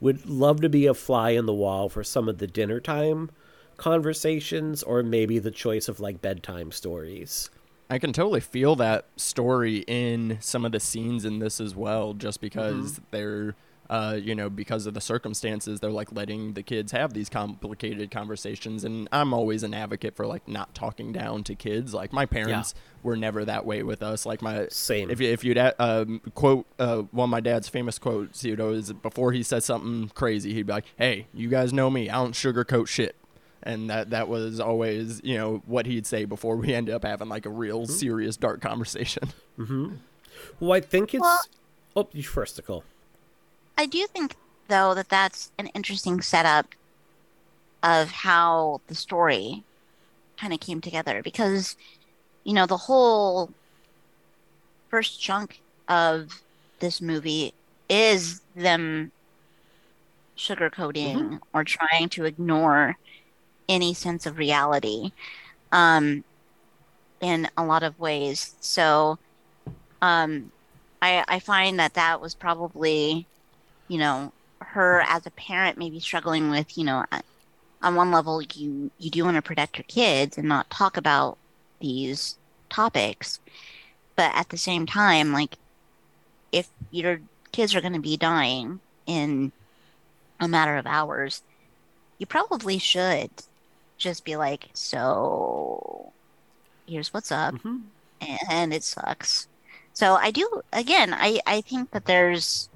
[0.00, 3.30] would love to be a fly in the wall for some of the dinner time
[3.76, 7.50] conversations or maybe the choice of like bedtime stories.
[7.90, 12.14] I can totally feel that story in some of the scenes in this as well,
[12.14, 13.04] just because Mm-hmm.
[13.10, 13.54] they're,
[13.90, 18.10] uh, you know, because of the circumstances, they're like letting the kids have these complicated
[18.10, 18.84] conversations.
[18.84, 21.92] And I'm always an advocate for like not talking down to kids.
[21.92, 24.24] Like my parents were never that way with us.
[24.24, 25.10] Like my Same.
[25.10, 28.56] If you, if you'd uh, um, quote uh, one of my dad's famous quotes, you
[28.56, 32.08] know, is before he said something crazy, he'd be like, "Hey, you guys know me.
[32.08, 33.14] I don't sugarcoat shit."
[33.64, 37.28] And that that was always you know what he'd say before we ended up having
[37.28, 37.92] like a real mm-hmm.
[37.92, 39.30] serious dark conversation.
[39.58, 39.94] Mm-hmm.
[40.60, 41.20] Well, I think it's.
[41.20, 41.44] Well-
[41.96, 42.84] oh, you first, Nicole.
[43.76, 44.36] I do think,
[44.68, 46.66] though, that that's an interesting setup
[47.82, 49.62] of how the story
[50.38, 51.76] kind of came together because,
[52.44, 53.50] you know, the whole
[54.90, 56.42] first chunk of
[56.80, 57.52] this movie
[57.88, 59.12] is them
[60.36, 61.36] sugarcoating mm-hmm.
[61.52, 62.96] or trying to ignore
[63.68, 65.12] any sense of reality
[65.72, 66.24] um,
[67.20, 68.54] in a lot of ways.
[68.60, 69.18] So
[70.02, 70.50] um,
[71.00, 73.26] I, I find that that was probably
[73.88, 77.04] you know, her as a parent maybe struggling with, you know,
[77.82, 81.36] on one level you you do want to protect your kids and not talk about
[81.80, 82.38] these
[82.70, 83.40] topics,
[84.16, 85.56] but at the same time, like
[86.52, 87.20] if your
[87.52, 89.52] kids are going to be dying in
[90.40, 91.42] a matter of hours,
[92.18, 93.30] you probably should
[94.04, 96.14] just be like, so
[96.86, 97.90] here's what's up Mhm.
[98.50, 99.48] and it sucks.
[99.94, 102.68] So I do again, I I think that there's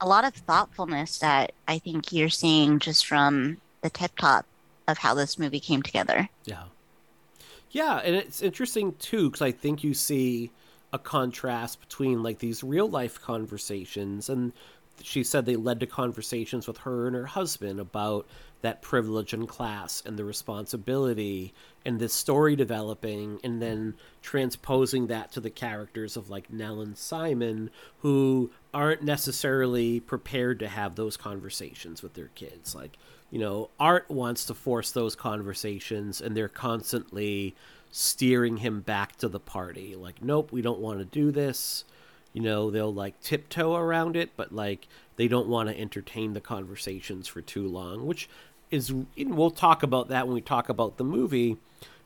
[0.00, 4.46] a lot of thoughtfulness that I think you're seeing just from the tip top
[4.88, 6.30] of how this movie came together.
[6.44, 6.64] Yeah.
[7.70, 10.52] Yeah, and it's interesting too because I think you see
[10.92, 14.52] a contrast between like these real life conversations and
[15.02, 18.26] she said they led to conversations with her and her husband about
[18.60, 25.32] that privilege and class and the responsibility and this story developing and then transposing that
[25.32, 31.16] to the characters of like Nell and Simon who aren't necessarily prepared to have those
[31.16, 32.74] conversations with their kids.
[32.74, 32.98] Like
[33.30, 37.54] you know art wants to force those conversations and they're constantly
[37.90, 39.94] steering him back to the party.
[39.94, 41.84] Like nope we don't want to do this.
[42.32, 46.40] You know they'll like tiptoe around it but like they don't want to entertain the
[46.40, 48.28] conversations for too long which
[48.70, 51.56] is we'll talk about that when we talk about the movie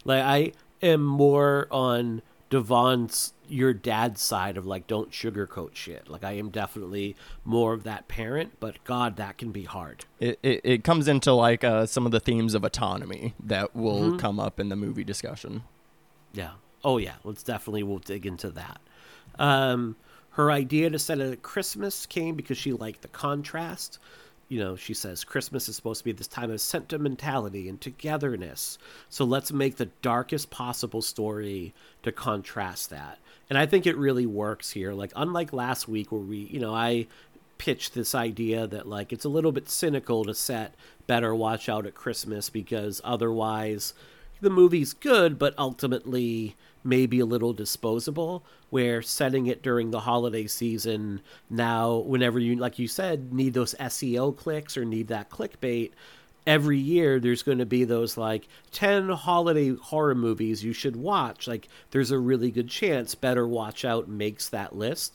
[0.04, 6.22] like i am more on devon's your dad's side of like don't sugarcoat shit like
[6.24, 10.60] i am definitely more of that parent but god that can be hard It, it,
[10.62, 14.60] it comes into like uh, some of the themes of autonomy that will come up
[14.60, 15.62] in the movie discussion.
[16.32, 16.52] Yeah.
[16.84, 17.14] Oh yeah.
[17.24, 18.80] Let's definitely we'll dig into that.
[19.38, 19.96] Um,
[20.30, 23.98] her idea to set it at Christmas came because she liked the contrast.
[24.52, 28.76] You know, she says Christmas is supposed to be this time of sentimentality and togetherness.
[29.08, 33.18] So let's make the darkest possible story to contrast that.
[33.48, 34.92] And I think it really works here.
[34.92, 37.06] Like unlike last week where we, you know, I
[37.56, 40.74] pitched this idea that like it's a little bit cynical to set
[41.06, 43.94] better watch out at Christmas because otherwise
[44.42, 50.46] the movie's good, but ultimately maybe a little disposable where setting it during the holiday
[50.46, 55.90] season now whenever you like you said need those SEO clicks or need that clickbait
[56.46, 61.46] every year there's going to be those like 10 holiday horror movies you should watch.
[61.46, 65.14] Like there's a really good chance better watch out makes that list.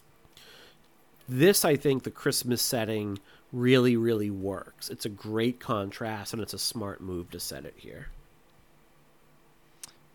[1.30, 3.20] This i think the christmas setting
[3.52, 4.90] really really works.
[4.90, 8.08] It's a great contrast and it's a smart move to set it here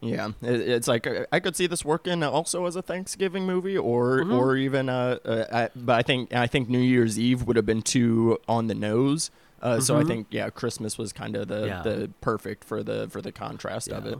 [0.03, 4.21] yeah, it's like uh, I could see this working also as a Thanksgiving movie, or
[4.21, 4.35] mm-hmm.
[4.35, 7.67] or even uh, uh I, but I think I think New Year's Eve would have
[7.67, 9.31] been too on the nose.
[9.61, 9.81] Uh, mm-hmm.
[9.83, 10.09] So I mm-hmm.
[10.09, 11.83] think yeah, Christmas was kind of the yeah.
[11.83, 13.99] the perfect for the for the contrast yeah.
[13.99, 14.19] of it.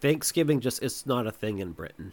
[0.00, 2.12] Thanksgiving just it's not a thing in Britain.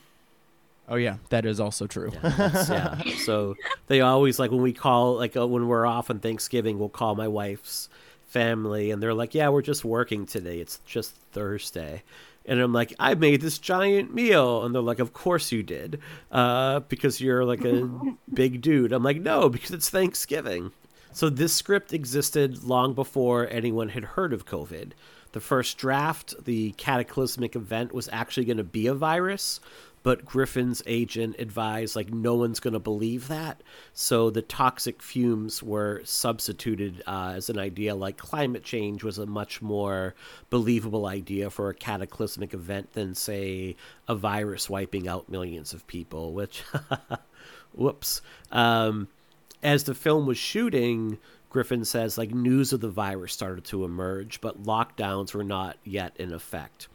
[0.88, 2.12] Oh yeah, that is also true.
[2.24, 3.16] Yeah, yeah.
[3.24, 3.56] So
[3.88, 7.16] they always like when we call like uh, when we're off on Thanksgiving, we'll call
[7.16, 7.90] my wife's
[8.28, 10.60] family, and they're like, "Yeah, we're just working today.
[10.60, 12.04] It's just Thursday."
[12.48, 14.64] And I'm like, I made this giant meal.
[14.64, 16.00] And they're like, Of course you did.
[16.32, 17.90] Uh, because you're like a
[18.34, 18.92] big dude.
[18.92, 20.72] I'm like, No, because it's Thanksgiving.
[21.12, 24.92] So this script existed long before anyone had heard of COVID.
[25.32, 29.60] The first draft, the cataclysmic event, was actually going to be a virus,
[30.06, 33.64] but Griffin's agent advised like no one's going to believe that.
[33.92, 39.26] So the toxic fumes were substituted uh, as an idea like climate change was a
[39.26, 40.14] much more
[40.52, 43.76] believable idea for a cataclysmic event than say
[44.08, 46.62] a virus wiping out millions of people, which
[47.74, 48.22] whoops.
[48.52, 49.08] Um,
[49.64, 51.18] as the film was shooting,
[51.50, 56.16] Griffin says like news of the virus started to emerge, but lockdowns were not yet
[56.18, 56.90] in effect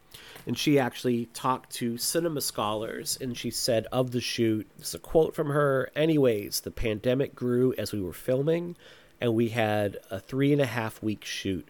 [0.45, 4.99] and she actually talked to cinema scholars and she said of the shoot is a
[4.99, 8.75] quote from her anyways the pandemic grew as we were filming
[9.21, 11.67] and we had a three and a half week shoot.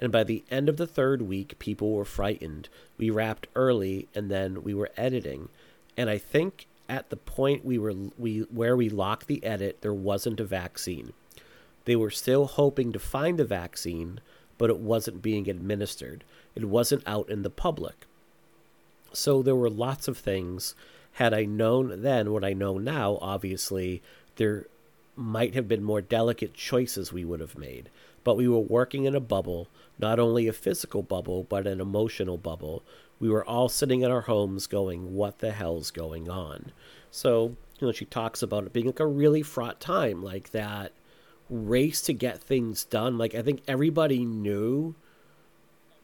[0.00, 2.68] And by the end of the third week people were frightened.
[2.98, 5.48] We wrapped early and then we were editing.
[5.96, 9.94] And i think at the point we were we where we locked the edit there
[9.94, 11.12] wasn't a vaccine.
[11.84, 14.20] They were still hoping to find a vaccine
[14.58, 16.24] but it wasn't being administered
[16.58, 18.06] it wasn't out in the public
[19.12, 20.74] so there were lots of things.
[21.12, 24.02] Had I known then what I know now, obviously,
[24.36, 24.66] there
[25.16, 27.90] might have been more delicate choices we would have made.
[28.22, 29.68] But we were working in a bubble,
[29.98, 32.82] not only a physical bubble, but an emotional bubble.
[33.18, 36.72] We were all sitting in our homes going, What the hell's going on?
[37.10, 40.92] So, you know, she talks about it being like a really fraught time, like that
[41.48, 43.16] race to get things done.
[43.16, 44.94] Like, I think everybody knew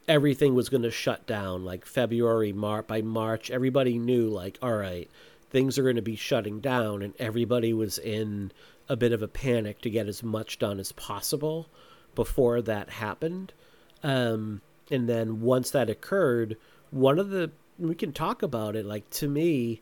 [0.08, 4.76] everything was going to shut down like February, March by March everybody knew like all
[4.76, 5.10] right,
[5.50, 8.52] things are going to be shutting down and everybody was in
[8.88, 11.68] a bit of a panic to get as much done as possible
[12.14, 13.52] before that happened.
[14.02, 16.56] Um, and then once that occurred,
[16.90, 19.80] one of the we can talk about it like to me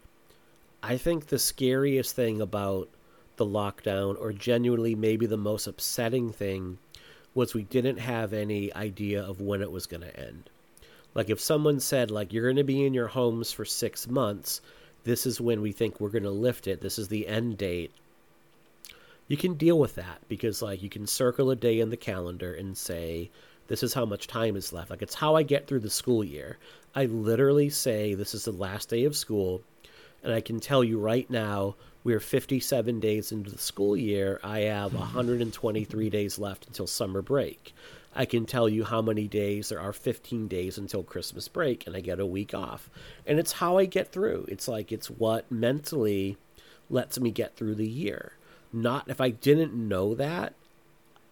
[0.82, 2.88] I think the scariest thing about
[3.36, 6.78] the lockdown or genuinely maybe the most upsetting thing
[7.34, 10.50] was we didn't have any idea of when it was going to end.
[11.14, 14.60] Like if someone said like you're going to be in your homes for 6 months,
[15.04, 16.80] this is when we think we're going to lift it.
[16.80, 17.90] This is the end date.
[19.28, 22.54] You can deal with that because like you can circle a day in the calendar
[22.54, 23.30] and say
[23.68, 24.90] this is how much time is left.
[24.90, 26.58] Like it's how I get through the school year.
[26.94, 29.62] I literally say this is the last day of school
[30.22, 34.40] and I can tell you right now we're 57 days into the school year.
[34.42, 34.98] I have hmm.
[34.98, 37.74] 123 days left until summer break.
[38.14, 41.96] I can tell you how many days there are 15 days until Christmas break, and
[41.96, 42.90] I get a week off.
[43.26, 44.46] And it's how I get through.
[44.48, 46.36] It's like it's what mentally
[46.90, 48.34] lets me get through the year.
[48.72, 50.54] Not if I didn't know that,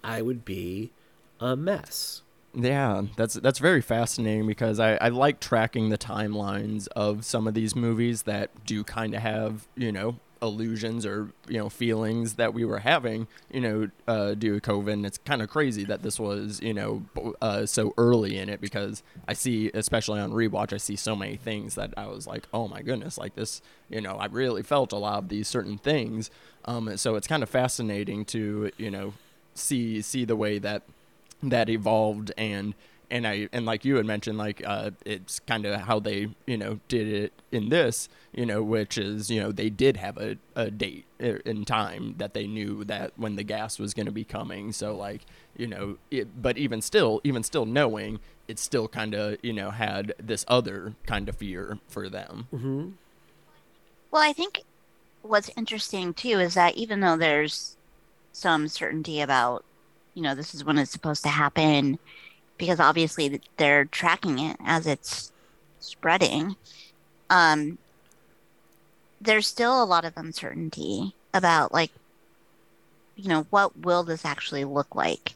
[0.03, 0.91] I would be
[1.39, 2.23] a mess.
[2.55, 7.55] Yeah, that's that's very fascinating because I, I like tracking the timelines of some of
[7.55, 12.55] these movies that do kind of have, you know, illusions or you know feelings that
[12.55, 14.93] we were having you know uh, due to covid.
[14.93, 17.05] And it's kind of crazy that this was you know
[17.43, 21.37] uh, so early in it because i see especially on rewatch i see so many
[21.37, 24.93] things that i was like oh my goodness like this you know i really felt
[24.93, 26.31] a lot of these certain things.
[26.65, 29.15] Um, so it's kind of fascinating to you know
[29.55, 30.83] see see the way that
[31.43, 32.75] that evolved and
[33.11, 36.57] and I and like you had mentioned, like uh, it's kind of how they you
[36.57, 40.37] know did it in this, you know, which is you know they did have a,
[40.55, 44.25] a date in time that they knew that when the gas was going to be
[44.25, 44.73] coming.
[44.73, 45.23] So like
[45.57, 49.71] you know, it, but even still, even still knowing, it still kind of you know
[49.71, 52.47] had this other kind of fear for them.
[52.53, 52.89] Mm-hmm.
[54.11, 54.63] Well, I think
[55.23, 57.77] what's interesting too is that even though there's
[58.33, 59.65] some certainty about
[60.15, 61.99] you know this is when it's supposed to happen
[62.61, 65.33] because obviously they're tracking it as it's
[65.81, 66.57] spreading.
[67.31, 67.79] um,
[69.21, 71.91] there's still a lot of uncertainty about like,
[73.17, 75.35] you know, what will this actually look like?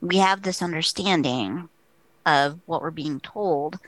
[0.00, 1.68] We have this understanding
[2.26, 3.78] of what we're being told,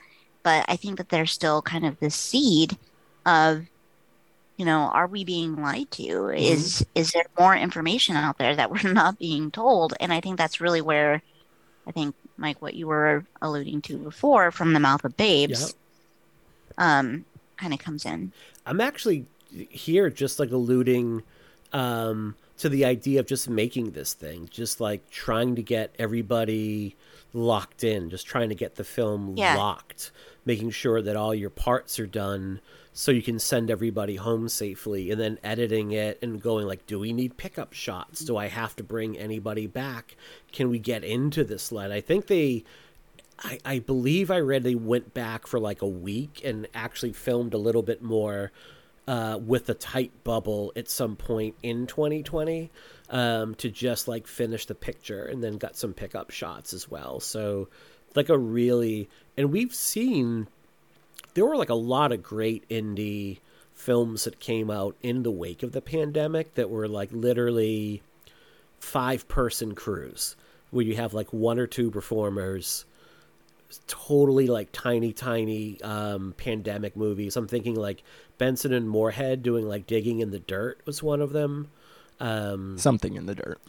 [0.43, 2.77] but I think that there's still kind of this seed
[3.25, 3.65] of,
[4.57, 6.03] you know, are we being lied to?
[6.03, 6.37] Mm-hmm.
[6.37, 9.93] Is is there more information out there that we're not being told?
[9.99, 11.21] And I think that's really where
[11.87, 15.73] I think Mike, what you were alluding to before from the mouth of babes, yep.
[16.77, 17.25] um,
[17.57, 18.31] kind of comes in.
[18.65, 19.25] I'm actually
[19.69, 21.23] here just like alluding
[21.73, 26.95] um, to the idea of just making this thing, just like trying to get everybody
[27.33, 29.55] locked in, just trying to get the film yeah.
[29.55, 30.11] locked,
[30.45, 32.59] making sure that all your parts are done
[32.97, 36.97] so you can send everybody home safely and then editing it and going like do
[36.97, 38.21] we need pickup shots?
[38.21, 40.15] Do i have to bring anybody back?
[40.51, 41.91] Can we get into this lead?
[41.91, 42.63] I think they
[43.37, 47.53] I, I believe i read they went back for like a week and actually filmed
[47.53, 48.51] a little bit more
[49.07, 52.71] uh, with a tight bubble at some point in 2020
[53.11, 57.19] um, to just like finish the picture and then got some pickup shots as well.
[57.19, 57.69] So
[58.15, 59.07] like a really
[59.37, 60.47] and we've seen
[61.37, 63.37] there were like a lot of great indie
[63.71, 68.01] films that came out in the wake of the pandemic that were like literally
[68.79, 70.35] five person crews
[70.71, 72.85] where you have like one or two performers
[73.85, 77.37] totally like tiny tiny um, pandemic movies.
[77.37, 78.01] I'm thinking like
[78.39, 81.67] benson and moorhead doing like digging in the dirt was one of them.
[82.19, 83.61] Um, something in the dirt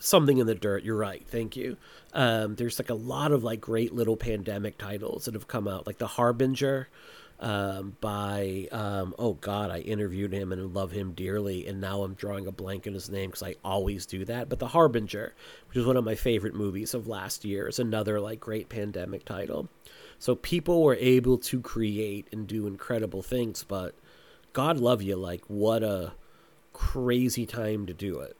[0.00, 1.76] something in the dirt you're right thank you.
[2.12, 5.86] Um, there's like a lot of like great little pandemic titles that have come out
[5.86, 6.88] like the harbinger
[7.40, 12.14] um, by um, oh god i interviewed him and love him dearly and now i'm
[12.14, 15.34] drawing a blank in his name because i always do that but the harbinger
[15.68, 19.24] which is one of my favorite movies of last year is another like great pandemic
[19.24, 19.68] title.
[20.18, 23.94] So people were able to create and do incredible things but
[24.52, 26.12] god love you like what a
[26.74, 28.36] crazy time to do it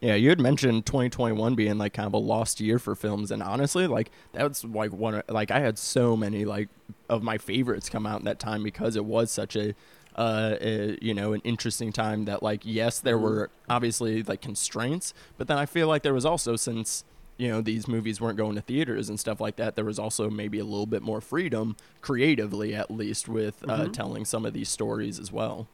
[0.00, 3.42] yeah, you had mentioned 2021 being like kind of a lost year for films, and
[3.42, 6.68] honestly, like that was like one like I had so many like
[7.08, 9.74] of my favorites come out in that time because it was such a,
[10.14, 12.26] uh, a, you know, an interesting time.
[12.26, 16.24] That like yes, there were obviously like constraints, but then I feel like there was
[16.24, 17.04] also since
[17.36, 20.30] you know these movies weren't going to theaters and stuff like that, there was also
[20.30, 23.90] maybe a little bit more freedom creatively, at least with uh, mm-hmm.
[23.90, 25.66] telling some of these stories as well.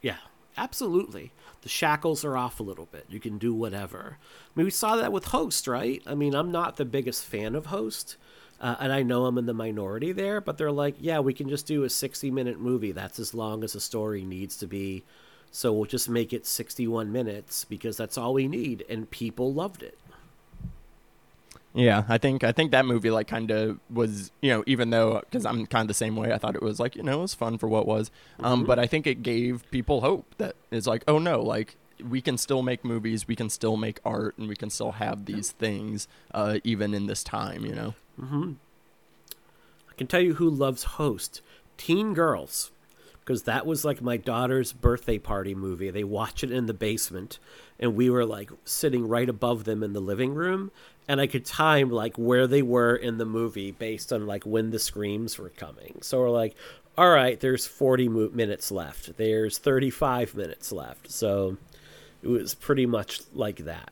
[0.00, 0.18] Yeah,
[0.56, 1.32] absolutely
[1.64, 3.06] the shackles are off a little bit.
[3.08, 4.18] You can do whatever.
[4.20, 6.02] I mean, we saw that with Host, right?
[6.06, 8.18] I mean, I'm not the biggest fan of Host,
[8.60, 11.48] uh, and I know I'm in the minority there, but they're like, yeah, we can
[11.48, 12.92] just do a 60 minute movie.
[12.92, 15.04] That's as long as a story needs to be.
[15.50, 18.84] So we'll just make it 61 minutes because that's all we need.
[18.90, 19.98] And people loved it.
[21.74, 25.20] Yeah, I think I think that movie like kind of was you know even though
[25.20, 27.22] because I'm kind of the same way I thought it was like you know it
[27.22, 28.66] was fun for what was, um, mm-hmm.
[28.66, 32.38] but I think it gave people hope that it's like oh no like we can
[32.38, 36.08] still make movies, we can still make art, and we can still have these things
[36.32, 37.94] uh, even in this time, you know.
[38.20, 38.52] Mm-hmm.
[39.90, 41.40] I can tell you who loves Host,
[41.76, 42.70] Teen Girls,
[43.24, 45.90] because that was like my daughter's birthday party movie.
[45.90, 47.38] They watch it in the basement,
[47.78, 50.70] and we were like sitting right above them in the living room,
[51.08, 54.70] and I could time like where they were in the movie based on like when
[54.70, 55.98] the screams were coming.
[56.02, 56.54] So we're like,
[56.96, 59.16] all right, there's 40 mo- minutes left.
[59.16, 61.10] There's 35 minutes left.
[61.10, 61.56] So
[62.22, 63.90] it was pretty much like that.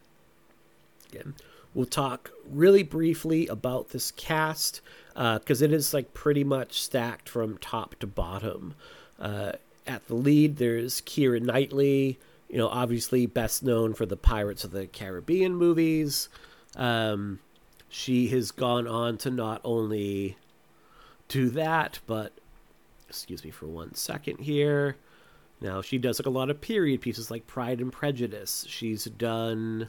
[1.10, 1.34] Again,
[1.74, 4.80] we'll talk really briefly about this cast
[5.14, 8.74] because uh, it is like pretty much stacked from top to bottom.
[9.22, 9.52] Uh,
[9.87, 12.18] at the lead, there's Keira Knightley,
[12.50, 16.29] you know, obviously best known for the Pirates of the Caribbean movies.
[16.77, 17.38] Um,
[17.88, 20.37] she has gone on to not only
[21.29, 22.33] do that, but
[23.08, 24.96] excuse me for one second here.
[25.60, 28.66] Now she does like a lot of period pieces like Pride and Prejudice.
[28.68, 29.88] She's done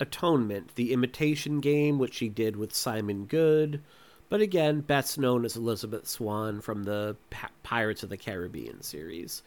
[0.00, 3.82] Atonement, The Imitation Game, which she did with Simon Good,
[4.28, 7.16] but again, best known as Elizabeth Swann from the
[7.62, 9.42] Pirates of the Caribbean series.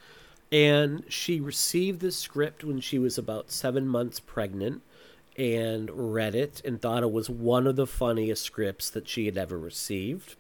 [0.52, 4.82] And she received the script when she was about seven months pregnant
[5.38, 9.38] and read it and thought it was one of the funniest scripts that she had
[9.38, 10.36] ever received.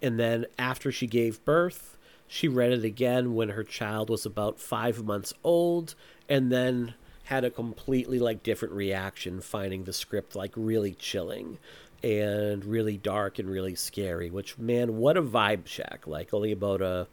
[0.00, 1.96] And then after she gave birth,
[2.28, 5.94] she read it again when her child was about five months old,
[6.28, 6.94] and then
[7.24, 11.58] had a completely like different reaction, finding the script like really chilling
[12.02, 14.30] and really dark and really scary.
[14.30, 16.06] Which man, what a vibe check!
[16.06, 17.06] Like only about a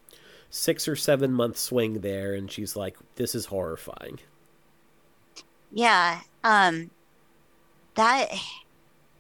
[0.50, 4.20] six or seven month swing there, and she's like, "This is horrifying."
[5.72, 6.92] Yeah, um,
[7.96, 8.30] that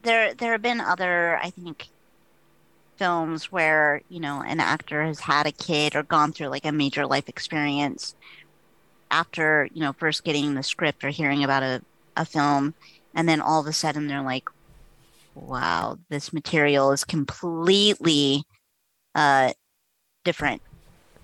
[0.03, 1.88] there there have been other, I think,
[2.97, 6.72] films where, you know, an actor has had a kid or gone through like a
[6.72, 8.16] major life experience
[9.11, 11.82] after, you know, first getting the script or hearing about a,
[12.16, 12.74] a film.
[13.14, 14.49] And then all of a sudden they're like,
[15.36, 18.43] wow, this material is completely
[19.15, 19.53] uh,
[20.23, 20.61] different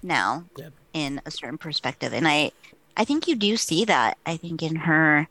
[0.04, 0.74] now Yep.
[0.94, 2.14] in a certain perspective.
[2.14, 2.52] And I,
[2.98, 5.28] I think you do see that, I think, in her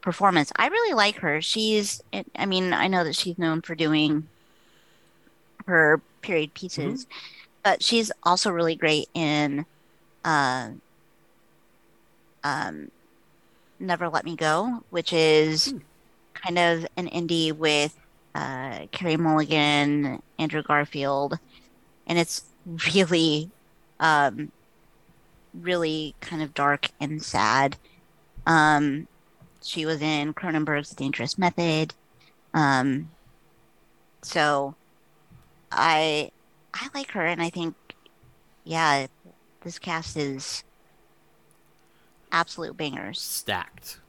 [0.00, 0.52] performance.
[0.56, 1.40] I really like her.
[1.40, 2.00] She's,
[2.36, 4.28] I mean, I know that she's known for doing
[5.66, 7.06] her period pieces,
[7.62, 9.64] but she's also really great in
[10.24, 10.70] uh,
[12.42, 12.88] um,
[13.78, 15.74] Never Let Me Go, which is
[16.34, 17.94] kind of an indie with
[18.34, 21.38] uh, Carey Mulligan, Andrew Garfield,
[22.06, 22.44] and it's
[22.94, 23.50] really,
[24.00, 24.50] um,
[25.54, 27.76] really kind of dark and sad.
[28.46, 29.06] Um,
[29.62, 31.94] she was in Cronenberg's Dangerous Method.
[32.54, 33.10] Um,
[34.22, 34.74] so
[35.70, 36.30] I
[36.74, 37.74] I like her and I think
[38.64, 39.06] yeah,
[39.62, 40.64] this cast is
[42.30, 43.20] absolute bangers.
[43.20, 44.00] Stacked.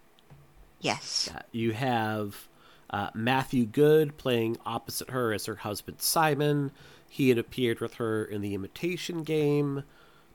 [0.79, 1.29] Yes.
[1.51, 2.47] You have
[2.89, 6.71] uh, Matthew Goode playing opposite her as her husband Simon.
[7.09, 9.83] He had appeared with her in The Imitation Game.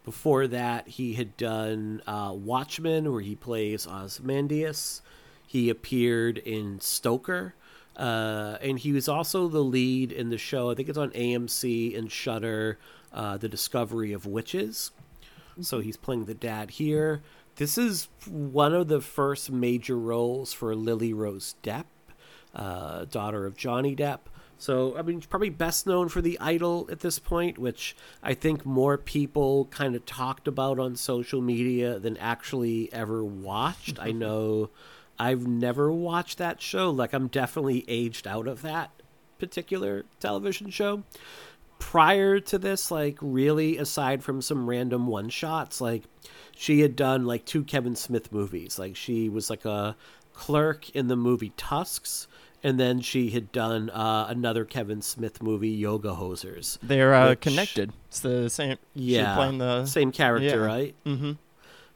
[0.05, 5.03] Before that, he had done uh, Watchmen, where he plays Ozymandias.
[5.46, 7.55] He appeared in Stoker,
[7.96, 10.70] uh, and he was also the lead in the show.
[10.70, 12.78] I think it's on AMC and Shudder,
[13.12, 14.90] uh, The Discovery of Witches.
[15.61, 17.22] So he's playing the dad here.
[17.57, 21.86] This is one of the first major roles for Lily Rose Depp,
[22.55, 24.20] uh, daughter of Johnny Depp.
[24.61, 28.66] So, I mean, probably best known for The Idol at this point, which I think
[28.66, 34.01] more people kind of talked about on social media than actually ever watched.
[34.01, 34.70] I know
[35.16, 36.90] I've never watched that show.
[36.90, 38.90] Like, I'm definitely aged out of that
[39.38, 41.05] particular television show
[41.78, 46.05] prior to this, like really aside from some random one shots, like
[46.57, 48.78] she had done like two Kevin Smith movies.
[48.78, 49.96] Like she was like a
[50.32, 52.26] clerk in the movie Tusks,
[52.63, 56.79] and then she had done uh, another Kevin Smith movie, Yoga Hosers.
[56.83, 57.93] They're uh, Which- connected.
[58.09, 58.77] It's the same.
[58.95, 60.65] Yeah, playing the same character, yeah.
[60.67, 60.95] right?
[61.07, 61.33] Mm-hmm.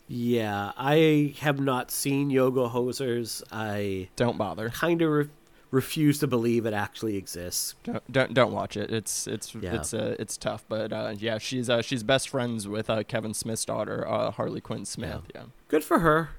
[0.09, 3.43] Yeah, I have not seen Yoga Hosers.
[3.51, 4.69] I Don't bother.
[4.69, 5.29] kind of re-
[5.71, 7.77] refuse to believe it actually exists.
[7.85, 8.91] Don't don't, don't watch it.
[8.93, 9.77] It's it's Yeah.
[9.77, 10.65] it's uh, it's tough.
[10.69, 14.61] But uh, yeah, she's uh, she's best friends with uh, Kevin Smith's daughter, uh, Harley
[14.61, 15.23] Quinn Smith.
[15.35, 15.45] Yeah.
[15.69, 16.31] Good for her.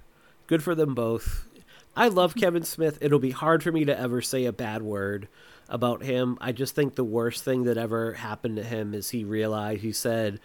[0.45, 1.47] Good for them both.
[1.95, 2.97] I love Kevin Smith.
[3.01, 5.27] It'll be hard for me to ever say a bad word
[5.69, 6.37] about him.
[6.41, 9.91] I just think the worst thing that ever happened to him is he realized he
[9.91, 10.39] said,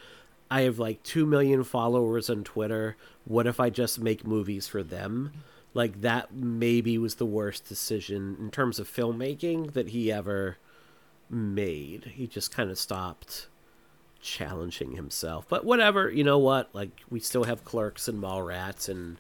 [0.51, 2.97] I have like 2 million followers on Twitter.
[3.25, 5.33] What if I just make movies for them?
[5.75, 10.57] Like that maybe was the worst decision in terms of filmmaking that he ever
[11.31, 12.13] made.
[12.15, 13.49] He just kind of stopped
[14.21, 15.47] challenging himself.
[15.49, 16.69] But whatever, you know what?
[16.75, 19.19] Like we still have Clerks and Mallrats and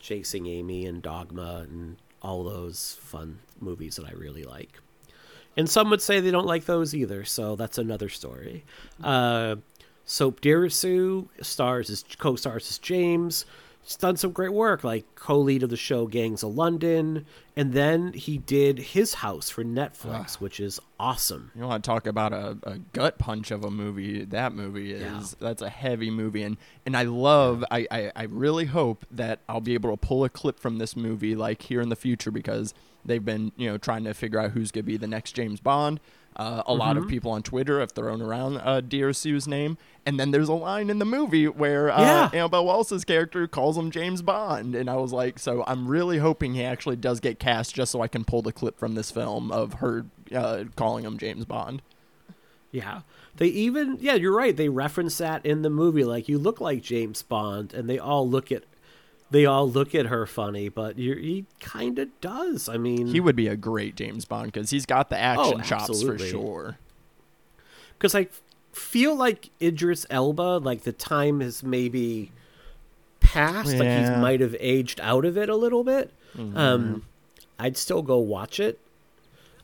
[0.00, 4.80] Chasing Amy and Dogma and all those fun movies that I really like.
[5.56, 8.64] And some would say they don't like those either, so that's another story.
[9.02, 9.56] Uh,
[10.04, 13.46] Sope Dirisu stars as co-stars as James.
[13.86, 17.24] He's done some great work, like co-lead of the show Gangs of London,
[17.54, 20.36] and then he did His House for Netflix, ah.
[20.40, 21.52] which is awesome.
[21.54, 24.24] You want to talk about a, a gut punch of a movie?
[24.24, 25.22] That movie is Yeah.
[25.38, 27.64] that's a heavy movie, and and I love.
[27.70, 30.96] I, I I really hope that I'll be able to pull a clip from this
[30.96, 32.74] movie like here in the future because
[33.04, 36.00] they've been you know trying to figure out who's gonna be the next James Bond.
[36.36, 37.04] Uh, a lot Mm-hmm.
[37.04, 40.90] of people on Twitter have thrown around uh, Dirisu's name, and then there's a line
[40.90, 42.30] in the movie where uh, Yeah.
[42.34, 46.52] Annabelle Wallis's character calls him James Bond, and I was like, so I'm really hoping
[46.54, 49.50] he actually does get cast just so I can pull the clip from this film
[49.50, 51.80] of her uh, calling him James Bond.
[52.70, 53.00] Yeah.
[53.36, 54.54] They even yeah, you're right.
[54.56, 58.28] They reference that in the movie like you look like James Bond and they all
[58.28, 58.64] look at
[59.30, 62.68] they all look at her funny, but he kind of does.
[62.68, 65.62] I mean, He would be a great James Bond because he's got the action Oh,
[65.64, 66.78] chops for sure.
[67.98, 68.28] cuz I
[68.72, 72.30] feel like Idris Elba like the time has maybe
[73.20, 76.12] passed like he might have aged out of it a little bit.
[76.36, 76.56] Mm-hmm.
[76.56, 77.02] Um
[77.58, 78.78] I'd still go watch it.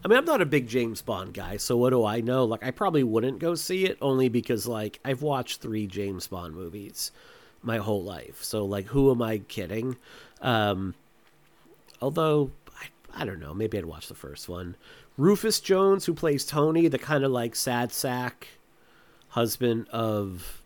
[0.05, 2.45] I mean, I'm not a big James Bond guy, so what do I know?
[2.45, 6.57] Like, I probably wouldn't go see it only because, like, I've watched three James Bond
[6.57, 7.13] movies
[7.63, 8.43] my whole life.
[8.43, 9.97] So, like, who am I kidding?
[10.41, 10.95] Um,
[12.01, 12.51] although,
[12.81, 13.55] I, I don't know.
[13.55, 14.77] Maybe I'd watch the first one.
[15.17, 18.49] Rufus Jones, who plays Tony, the kind of like sad sack
[19.29, 20.63] husband of.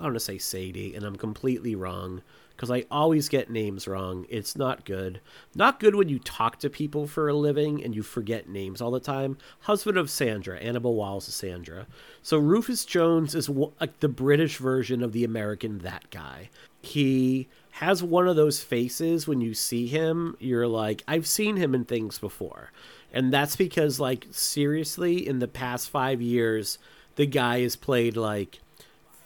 [0.00, 2.22] I want to say Sadie, and I'm completely wrong
[2.56, 4.26] because I always get names wrong.
[4.28, 5.20] It's not good.
[5.54, 8.90] Not good when you talk to people for a living and you forget names all
[8.90, 9.38] the time.
[9.60, 11.86] Husband of Sandra, Annabelle Wallis is Sandra.
[12.22, 16.50] So Rufus Jones is like the British version of the American that guy.
[16.82, 21.74] He has one of those faces when you see him, you're like, I've seen him
[21.74, 22.70] in things before.
[23.12, 26.78] And that's because, like, seriously, in the past five years,
[27.16, 28.60] the guy has played like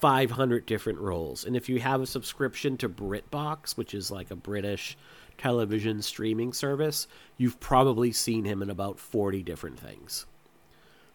[0.00, 1.44] 500 different roles.
[1.44, 4.96] And if you have a subscription to BritBox, which is like a British
[5.38, 10.26] television streaming service, you've probably seen him in about 40 different things.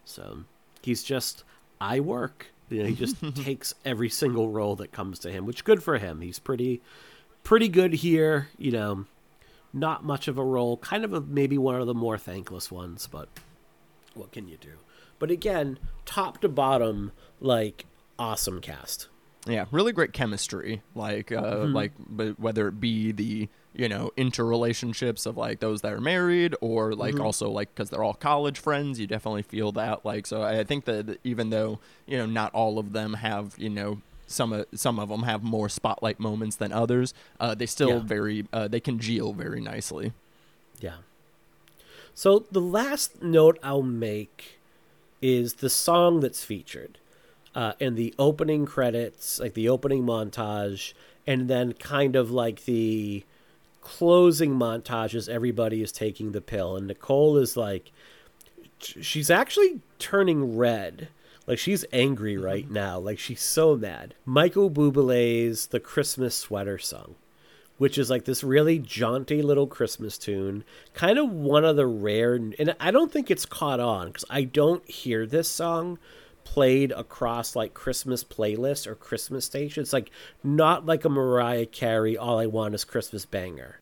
[0.04, 0.44] So
[0.82, 1.44] he's just,
[1.80, 2.46] I work.
[2.68, 5.98] You know, he just takes every single role that comes to him, which good for
[5.98, 6.20] him.
[6.20, 6.82] He's pretty,
[7.42, 8.48] pretty good here.
[8.58, 9.06] You know,
[9.72, 13.06] not much of a role, kind of a, maybe one of the more thankless ones,
[13.10, 13.28] but
[14.14, 14.70] what can you do?
[15.18, 17.86] But again, top to bottom, like
[18.18, 19.08] awesome cast.
[19.46, 20.82] Yeah, really great chemistry.
[20.94, 21.74] Like, uh, mm-hmm.
[21.74, 26.54] like, but whether it be the you know interrelationships of like those that are married,
[26.60, 27.24] or like mm-hmm.
[27.24, 30.04] also like because they're all college friends, you definitely feel that.
[30.04, 33.68] Like, so I think that even though you know not all of them have you
[33.68, 37.98] know some of some of them have more spotlight moments than others, uh, they still
[37.98, 37.98] yeah.
[37.98, 40.12] very uh, they congeal very nicely.
[40.80, 40.96] Yeah.
[42.14, 44.58] So the last note I'll make
[45.20, 46.98] is the song that's featured
[47.54, 50.92] uh, and the opening credits, like the opening montage,
[51.26, 53.24] and then kind of like the
[53.80, 55.28] closing montages.
[55.28, 57.92] Everybody is taking the pill, and Nicole is like,
[58.78, 61.08] she's actually turning red.
[61.46, 62.44] Like she's angry mm-hmm.
[62.44, 62.98] right now.
[62.98, 64.14] Like she's so mad.
[64.24, 67.14] Michael Bublé's "The Christmas Sweater Song,"
[67.78, 72.34] which is like this really jaunty little Christmas tune, kind of one of the rare.
[72.34, 75.98] And I don't think it's caught on because I don't hear this song
[76.44, 79.92] played across like Christmas playlists or Christmas stations.
[79.92, 80.10] Like
[80.42, 83.80] not like a Mariah Carey "All I Want Is Christmas" banger.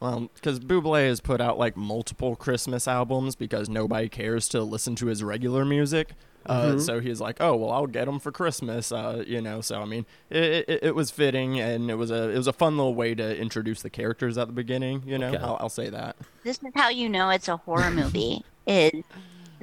[0.00, 4.96] Well, because Bublé has put out like multiple Christmas albums because nobody cares to listen
[4.96, 6.14] to his regular music.
[6.44, 6.78] Uh, mm-hmm.
[6.80, 9.60] So he's like, "Oh well, I'll get them for Christmas," uh, you know.
[9.60, 12.52] So I mean, it, it, it, was fitting, and it was a it was a
[12.52, 15.04] fun little way to introduce the characters at the beginning.
[15.06, 15.36] You know, okay.
[15.36, 16.16] I'll, I'll say that.
[16.42, 18.44] This is how you know it's a horror movie.
[18.66, 19.04] is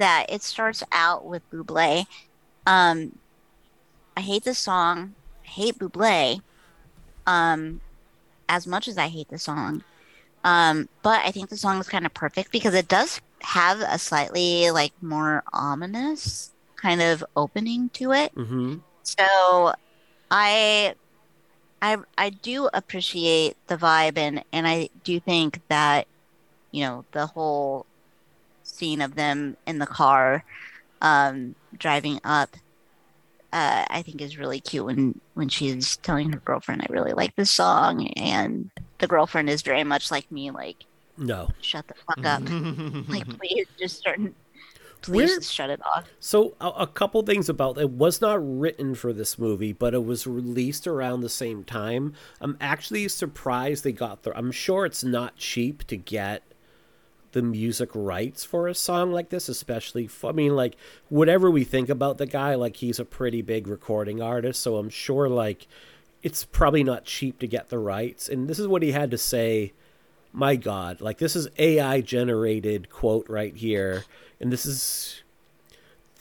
[0.00, 2.06] that it starts out with Bublé.
[2.66, 3.18] Um,
[4.16, 5.14] I hate the song.
[5.44, 6.40] I hate Bublé.
[7.26, 7.80] Um,
[8.48, 9.84] as much as I hate the song.
[10.42, 13.98] Um, but I think the song is kind of perfect because it does have a
[13.98, 18.34] slightly like more ominous kind of opening to it.
[18.34, 18.78] Mm-hmm.
[19.02, 19.72] So
[20.30, 20.94] I
[21.82, 26.06] I I do appreciate the vibe and and I do think that
[26.70, 27.86] you know the whole
[28.80, 30.42] scene of them in the car
[31.02, 32.56] um, driving up
[33.52, 37.34] uh, I think is really cute when when she's telling her girlfriend, "I really like
[37.36, 40.84] this song," and the girlfriend is very much like me, like,
[41.16, 42.42] "No, shut the fuck up,
[43.08, 44.20] like please just start,
[45.02, 48.94] please just shut it off." So a, a, couple things about it was not written
[48.94, 52.14] for this movie, but it was released around the same time.
[52.40, 54.36] I'm actually surprised they got there.
[54.36, 56.44] I'm sure it's not cheap to get
[57.32, 60.08] the music rights for a song like this, especially.
[60.24, 60.76] I mean, like
[61.08, 64.90] whatever we think about the guy, like he's a pretty big recording artist, so I'm
[64.90, 65.66] sure like
[66.22, 68.28] it's probably not cheap to get the rights.
[68.28, 69.72] And this is what he had to say.
[70.32, 74.04] My God, like this is AI generated quote right here,
[74.38, 75.22] and this is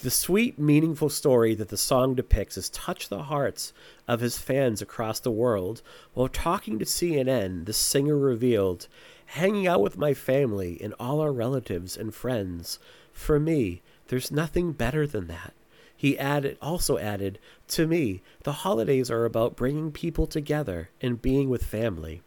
[0.01, 3.73] the sweet, meaningful story that the song depicts has touched the hearts
[4.07, 5.81] of his fans across the world.
[6.13, 8.87] While talking to CNN, the singer revealed
[9.33, 12.79] hanging out with my family and all our relatives and friends.
[13.13, 15.53] For me, there's nothing better than that.
[15.95, 17.37] He added also added,
[17.69, 22.23] "To me, the holidays are about bringing people together and being with family.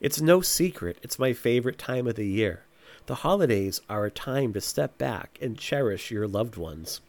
[0.00, 2.64] It's no secret it's my favorite time of the year.
[3.06, 7.00] The holidays are a time to step back and cherish your loved ones."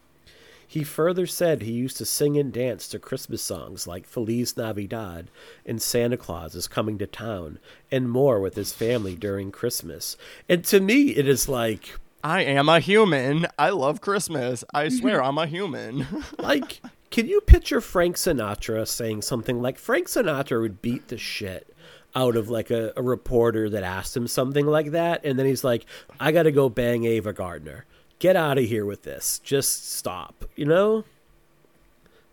[0.73, 5.29] He further said he used to sing and dance to Christmas songs like Feliz Navidad
[5.67, 7.59] and Santa Claus is Coming to Town
[7.91, 10.17] and more with his family during Christmas.
[10.49, 11.99] And to me, it is like.
[12.23, 13.45] I am a human.
[13.59, 14.63] I love Christmas.
[14.73, 16.07] I swear I'm a human.
[16.39, 21.71] like, can you picture Frank Sinatra saying something like Frank Sinatra would beat the shit
[22.15, 25.23] out of like a, a reporter that asked him something like that?
[25.23, 25.85] And then he's like,
[26.19, 27.85] I got to go bang Ava Gardner
[28.23, 29.39] get out of here with this.
[29.39, 30.45] Just stop.
[30.55, 31.03] You know?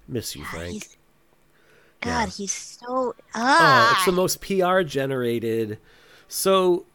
[0.07, 0.73] Miss you, Frank.
[0.73, 0.97] He's,
[2.01, 2.27] God, yeah.
[2.27, 3.17] he's so.
[3.35, 3.89] Ah.
[3.91, 5.79] Oh, it's the most PR generated.
[6.29, 6.87] So,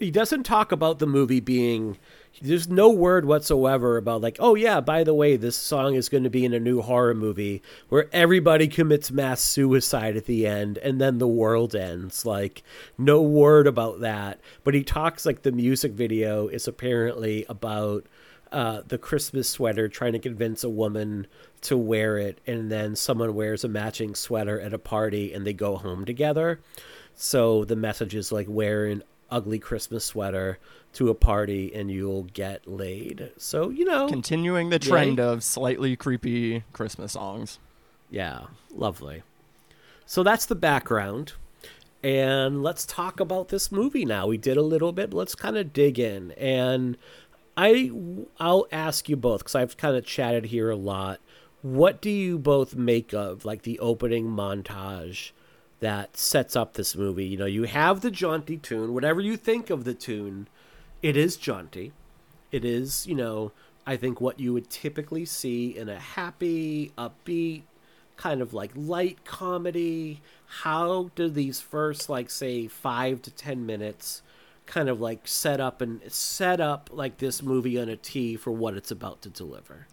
[0.00, 1.98] he doesn't talk about the movie being
[2.40, 6.24] there's no word whatsoever about like oh yeah by the way this song is going
[6.24, 10.78] to be in a new horror movie where everybody commits mass suicide at the end
[10.78, 12.24] and then the world ends.
[12.24, 12.62] Like
[12.98, 14.40] no word about that.
[14.64, 18.06] But he talks like the music video is apparently about
[18.52, 21.26] uh, the christmas sweater trying to convince a woman
[21.60, 25.52] to wear it and then someone wears a matching sweater at a party and they
[25.52, 26.60] go home together.
[27.14, 30.58] So the message is like wear an ugly christmas sweater
[30.92, 33.30] to a party and you'll get laid.
[33.36, 35.24] So, you know, continuing the trend yay.
[35.24, 37.58] of slightly creepy Christmas songs.
[38.10, 39.22] Yeah, lovely.
[40.04, 41.34] So that's the background.
[42.02, 44.26] And let's talk about this movie now.
[44.26, 46.32] We did a little bit, let's kind of dig in.
[46.32, 46.96] And
[47.56, 47.92] I
[48.38, 51.20] I'll ask you both cuz I've kind of chatted here a lot.
[51.62, 55.32] What do you both make of like the opening montage
[55.80, 57.26] that sets up this movie?
[57.26, 60.48] You know, you have the jaunty tune, whatever you think of the tune,
[61.02, 61.92] it is jaunty.
[62.52, 63.52] It is, you know,
[63.86, 67.62] I think what you would typically see in a happy, upbeat,
[68.16, 70.20] kind of like light comedy.
[70.46, 74.22] How do these first, like, say, five to ten minutes
[74.66, 78.52] kind of like set up and set up like this movie on a T for
[78.52, 79.86] what it's about to deliver?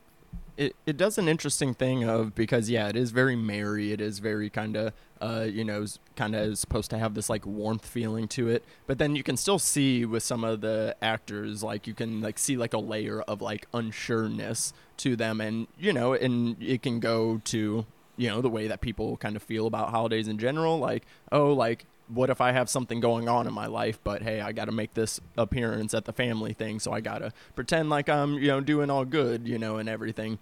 [0.57, 4.19] It, it does an interesting thing of because yeah it is very merry it is
[4.19, 5.85] very kind of uh, you know
[6.15, 9.37] kind of supposed to have this like warmth feeling to it but then you can
[9.37, 13.21] still see with some of the actors like you can like see like a layer
[13.21, 17.85] of like unsureness to them and you know and it can go to
[18.15, 21.53] you know the way that people kind of feel about holidays in general like oh
[21.53, 24.65] like what if I have something going on in my life, but hey, I got
[24.65, 28.35] to make this appearance at the family thing, so I got to pretend like I'm,
[28.35, 30.39] you know, doing all good, you know, and everything.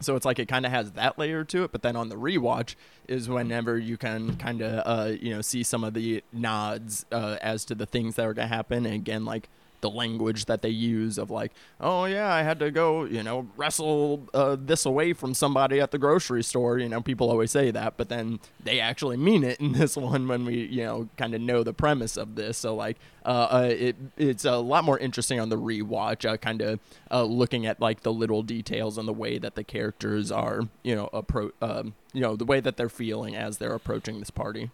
[0.00, 2.16] So it's like it kind of has that layer to it, but then on the
[2.16, 2.74] rewatch
[3.08, 7.38] is whenever you can kind of uh, you know see some of the nods uh,
[7.40, 8.84] as to the things that are gonna happen.
[8.84, 9.48] And again, like
[9.86, 13.46] the language that they use of like, oh yeah, I had to go, you know,
[13.56, 16.78] wrestle uh, this away from somebody at the grocery store.
[16.78, 20.26] You know, people always say that, but then they actually mean it in this one
[20.26, 22.58] when we, you know, kind of know the premise of this.
[22.58, 26.62] So like, uh, uh, it it's a lot more interesting on the rewatch, uh, kind
[26.62, 26.80] of
[27.12, 30.96] uh, looking at like the little details and the way that the characters are, you
[30.96, 34.70] know, appro- um, you know, the way that they're feeling as they're approaching this party.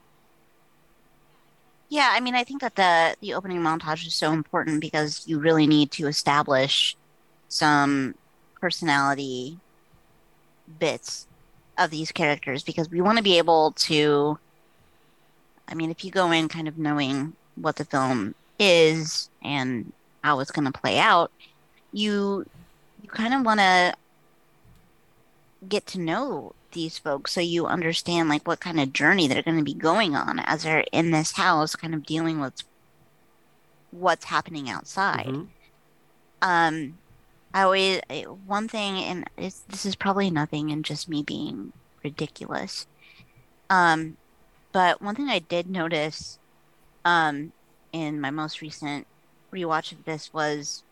[1.92, 5.38] Yeah, I mean, I think that the the opening montage is so important because you
[5.38, 6.96] really need to establish
[7.48, 8.14] some
[8.62, 9.58] personality
[10.78, 11.26] bits
[11.76, 14.38] of these characters because we want to be able to
[15.68, 19.92] I mean, if you go in kind of knowing what the film is and
[20.24, 21.30] how it's going to play out,
[21.92, 22.46] you
[23.02, 23.92] you kind of want to
[25.68, 29.58] get to know these folks so you understand like what kind of journey they're going
[29.58, 32.54] to be going on as they're in this house kind of dealing with
[33.90, 35.44] what's happening outside mm-hmm.
[36.42, 36.98] um
[37.52, 38.00] i always
[38.46, 42.86] one thing and this is probably nothing and just me being ridiculous
[43.68, 44.16] um
[44.72, 46.38] but one thing i did notice
[47.04, 47.52] um
[47.92, 49.06] in my most recent
[49.52, 50.82] rewatch of this was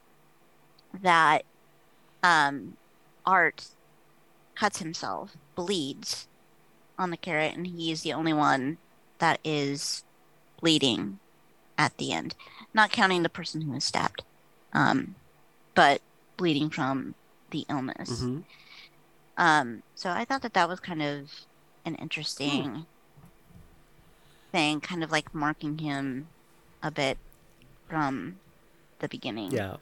[1.02, 1.42] that
[2.22, 2.76] um
[3.24, 3.66] art
[4.60, 6.28] cuts himself, bleeds
[6.98, 8.76] on the carrot, and he is the only one
[9.18, 10.04] that is
[10.60, 11.18] bleeding
[11.78, 12.34] at the end.
[12.74, 14.22] Not counting the person who was stabbed,
[14.74, 15.14] um,
[15.74, 16.02] but
[16.36, 17.14] bleeding from
[17.50, 18.10] the illness.
[18.10, 18.40] Mm-hmm.
[19.38, 21.30] Um, so I thought that that was kind of
[21.86, 22.86] an interesting mm.
[24.52, 26.28] thing, kind of like marking him
[26.82, 27.16] a bit
[27.88, 28.38] from
[28.98, 29.52] the beginning.
[29.52, 29.76] Yeah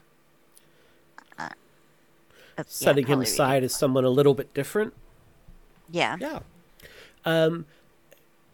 [2.67, 4.93] setting yeah, him aside as someone a little bit different.
[5.91, 6.17] Yeah.
[6.19, 6.39] Yeah.
[7.25, 7.65] Um,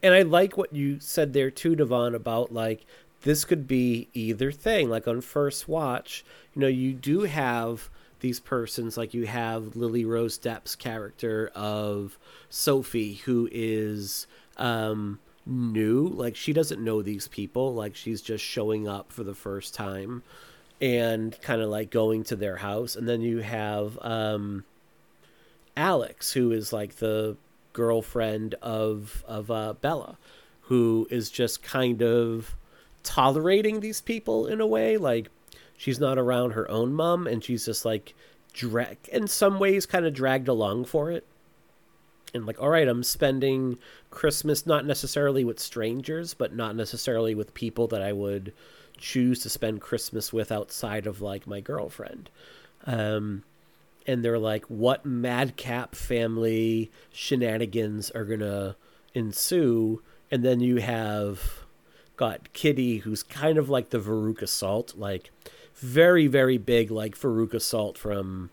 [0.01, 2.85] and I like what you said there too, Devon, about like
[3.21, 4.89] this could be either thing.
[4.89, 7.89] Like on first watch, you know, you do have
[8.19, 12.17] these persons, like you have Lily Rose Depp's character of
[12.49, 14.27] Sophie, who is
[14.57, 16.07] um, new.
[16.07, 17.73] Like she doesn't know these people.
[17.73, 20.23] Like she's just showing up for the first time
[20.81, 22.95] and kind of like going to their house.
[22.95, 24.63] And then you have um,
[25.77, 27.37] Alex who is like the
[27.73, 30.17] girlfriend of of uh, Bella
[30.61, 32.55] who is just kind of
[33.03, 34.97] tolerating these people in a way.
[34.97, 35.29] Like
[35.77, 38.13] she's not around her own mom and she's just like
[38.53, 41.25] drag in some ways kind of dragged along for it.
[42.33, 43.77] And like all right i'm spending
[44.09, 48.51] christmas not necessarily with strangers but not necessarily with people that i would
[48.97, 52.29] choose to spend Christmas with outside of like my girlfriend.
[52.85, 53.43] Um,
[54.07, 58.75] and they're like, what madcap family shenanigans are gonna
[59.13, 60.01] ensue?
[60.31, 61.65] And then you have
[62.17, 65.31] got Kitty, who's kind of like the Veruca Salt, like
[65.75, 68.49] very, very big, like Veruca Salt from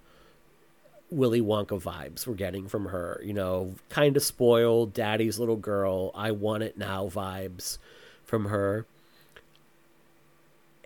[1.11, 3.20] Willy Wonka vibes we're getting from her.
[3.22, 7.78] You know, kind of spoiled, daddy's little girl, I want it now vibes
[8.24, 8.86] from her.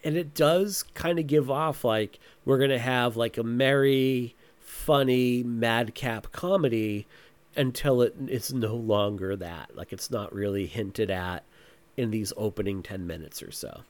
[0.07, 4.37] And it does kind of give off like we're going to have like a merry,
[4.61, 7.07] funny, madcap comedy
[7.57, 9.71] until it is no longer that.
[9.75, 11.43] Like it's not really hinted at
[11.97, 13.81] in these opening 10 minutes or so.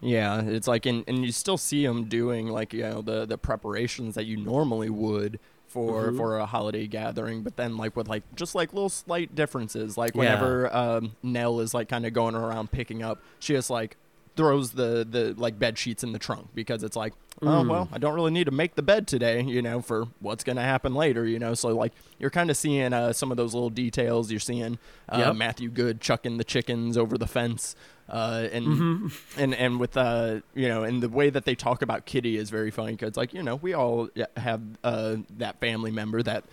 [0.00, 3.38] Yeah, it's like, and, and you still see them doing like you know the the
[3.38, 5.38] preparations that you normally would
[5.68, 6.16] for Mhm.
[6.16, 10.14] for a holiday gathering, but then like with like just like little slight differences, like
[10.14, 10.18] Yeah.
[10.18, 13.96] whenever um, Nell is like kind of going around picking up, she just like
[14.36, 17.12] throws the the like bed sheets in the trunk because it's like
[17.42, 17.68] oh Mm.
[17.68, 20.56] well i don't really need to make the bed today you know for what's going
[20.56, 23.54] to happen later you know so like you're kind of seeing uh, some of those
[23.54, 24.78] little details you're seeing
[25.08, 25.36] uh, Yep.
[25.36, 27.74] matthew goode chucking the chickens over the fence
[28.08, 29.06] uh, and Mm-hmm.
[29.40, 32.50] and and with uh you know and the way that they talk about kitty is
[32.50, 36.44] very funny because like you know we all have uh that family member that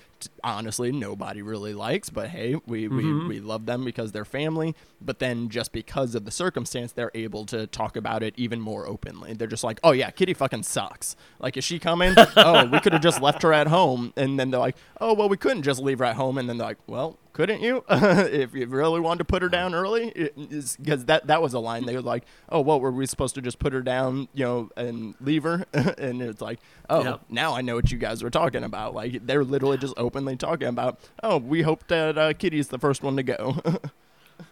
[0.43, 3.21] honestly nobody really likes but hey we, Mhm.
[3.23, 4.75] we we love them because they're family.
[5.03, 8.85] But then just because of the circumstance they're able to talk about it even more
[8.87, 9.33] openly.
[9.33, 11.15] They're just like oh yeah kitty fucking sucks.
[11.39, 12.13] Like is she coming?
[12.37, 14.13] Oh we could have just left her at home.
[14.15, 16.37] And then they're like oh well we couldn't just leave her at home.
[16.37, 17.83] And then they're like well couldn't you?
[17.89, 21.85] If you really wanted to put her down early because that that was a line
[21.85, 24.69] they were like oh well were we supposed to just put her down you know
[24.77, 25.65] and leave her?
[25.97, 26.59] And it's like
[26.89, 27.21] oh Yep.
[27.29, 28.93] now i know what you guys were talking about.
[28.93, 33.01] Like they're literally just openly talking about oh we hope that uh, kitty's the first
[33.01, 33.55] one to go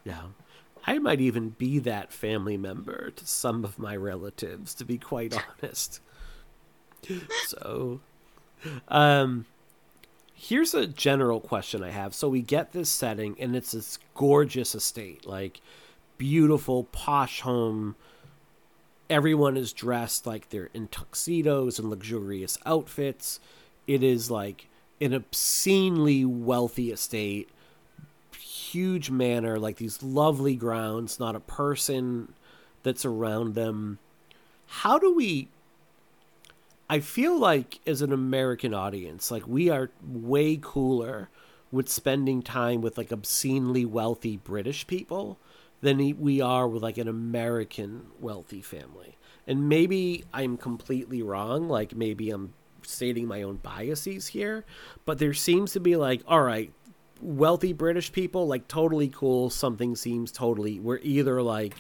[0.04, 0.22] Yeah.
[0.86, 5.36] I might even be that family member to some of my relatives, to be quite
[5.62, 6.02] honest.
[7.48, 8.00] So,
[8.88, 9.46] um,
[10.34, 12.16] here's a general question I have.
[12.16, 15.62] So we get this setting, and it's this gorgeous estate, like
[16.18, 17.96] beautiful posh home.
[19.10, 23.40] Everyone is dressed like they're in tuxedos and luxurious outfits.
[23.86, 24.69] It is like
[25.02, 27.50] an obscenely wealthy estate
[28.72, 32.34] huge manor, like these lovely grounds, not a person
[32.84, 34.00] that's around them.
[34.68, 35.50] How do we
[36.92, 41.30] I feel like as an American audience, like we are way cooler
[41.72, 45.38] with spending time with like obscenely wealthy British people
[45.82, 49.18] than we are with like an American wealthy family.
[49.46, 54.66] And maybe I'm completely wrong, like maybe I'm stating my own biases here,
[55.06, 56.72] but there seems to be like, all right,
[57.22, 59.50] wealthy British people, like totally cool.
[59.50, 60.80] Something seems totally.
[60.80, 61.76] We're either like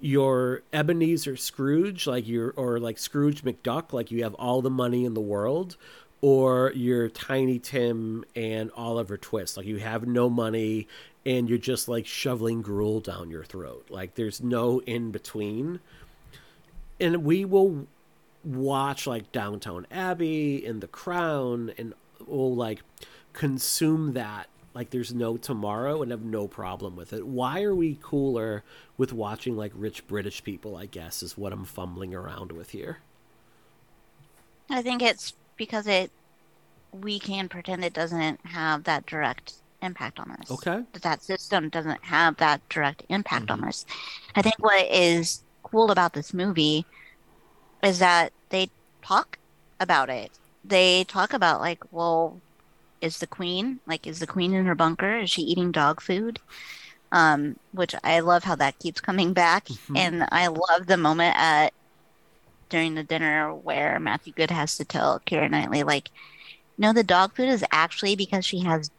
[0.00, 5.04] your Ebenezer Scrooge, like you're, or like Scrooge McDuck, like you have all the money
[5.04, 5.76] in the world,
[6.20, 10.88] or you're Tiny Tim and Oliver Twist, like you have no money
[11.26, 13.88] and you're just like shoveling gruel down your throat.
[13.90, 15.80] Like there's no in between.
[17.00, 17.86] And we will
[18.44, 21.94] watch like Downton Abbey and The Crown and
[22.26, 22.82] we'll like
[23.32, 27.26] consume that like there's no tomorrow and have no problem with it.
[27.26, 28.62] Why are we cooler
[28.96, 32.98] with watching like rich British people, I guess, is what I'm fumbling around with here.
[34.70, 36.10] I think it's because it
[36.92, 40.50] we can pretend it doesn't have that direct impact on us.
[40.50, 40.82] Okay.
[40.92, 43.62] That that system doesn't have that direct impact Mm-hmm.
[43.62, 43.86] on us.
[44.34, 46.86] I think what is cool about this movie
[47.82, 48.70] is that they
[49.02, 49.38] talk
[49.80, 50.30] about it.
[50.64, 52.40] They talk about like, well,
[53.00, 55.18] is the queen like is the queen in her bunker?
[55.18, 56.40] Is she eating dog food?
[57.12, 59.96] Um, which I love how that keeps coming back, Mhm.
[59.96, 61.72] and I love the moment at
[62.68, 66.10] during the dinner where Matthew Goode has to tell Keira Knightley like,
[66.76, 68.90] no, the dog food is actually because she has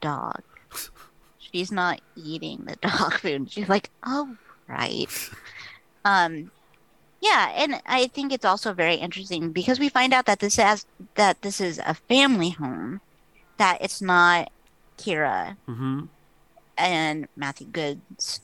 [0.00, 0.42] dog.
[1.38, 3.52] She's not eating the dog food.
[3.52, 5.06] She's like, oh right.
[6.04, 6.50] Um,
[7.24, 10.84] yeah, and I think it's also very interesting because we find out that this has
[11.14, 13.00] that this is a family home,
[13.56, 14.50] that it's not
[14.98, 16.04] Keira Mm-hmm.
[16.76, 18.40] and Matthew Goode's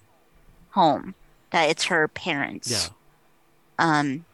[0.71, 1.15] home,
[1.51, 2.71] that it's her parents.
[2.71, 2.89] Yeah.
[3.79, 4.25] Um,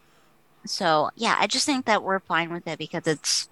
[0.64, 3.48] so yeah, I just think that we're fine with it because it's,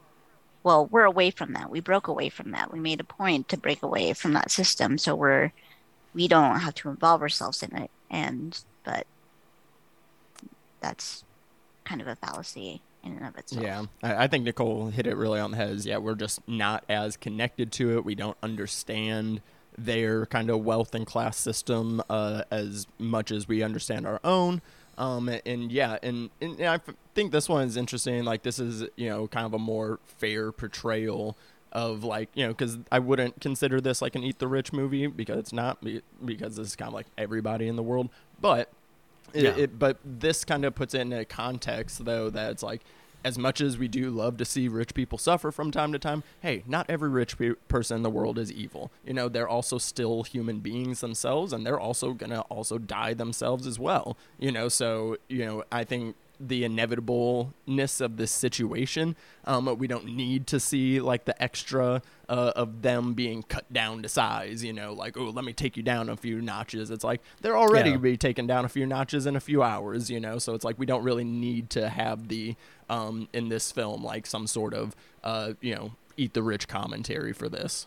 [0.62, 1.70] well, we're away from that.
[1.70, 2.72] We broke away from that.
[2.72, 5.52] We made a point to break away from that system, so we're,
[6.14, 7.90] we don't have to involve ourselves in it.
[8.10, 9.06] And but
[10.84, 11.24] that's
[11.84, 13.62] kind of a fallacy in and of itself.
[13.62, 15.84] Yeah, I, I think Nicole hit it really on the head.
[15.84, 18.04] Yeah, we're just not as connected to it.
[18.04, 19.40] We don't understand
[19.76, 24.62] their kind of wealth and class system uh, as much as we understand our own.
[24.96, 26.78] Um, and yeah, and, and I
[27.14, 28.24] think this one is interesting.
[28.24, 31.36] Like this is you know kind of a more fair portrayal
[31.72, 35.06] of like you know because I wouldn't consider this like an Eat the Rich movie
[35.06, 35.84] because it's not
[36.24, 38.10] because it's kind of like everybody in the world,
[38.40, 38.70] but
[39.34, 39.56] it, Yeah.
[39.56, 42.82] it but this kind of puts it in a context though that it's like
[43.24, 46.22] as much as we do love to see rich people suffer from time to time,
[46.42, 48.92] hey, not every rich pe- person in the world is evil.
[49.02, 53.66] You know, they're also still human beings themselves, and they're also gonna also die themselves
[53.66, 54.18] as well.
[54.38, 56.16] You know, so you know, I think
[56.48, 62.52] the inevitableness of this situation, um, we don't need to see like the extra uh,
[62.56, 64.62] of them being cut down to size.
[64.64, 66.90] You know, like oh, let me take you down a few notches.
[66.90, 67.96] It's like they're already Yeah.
[67.96, 70.10] be taken down a few notches in a few hours.
[70.10, 72.54] You know, so it's like we don't really need to have the
[72.88, 77.32] um, in this film like some sort of uh, you know eat the rich commentary
[77.32, 77.86] for this.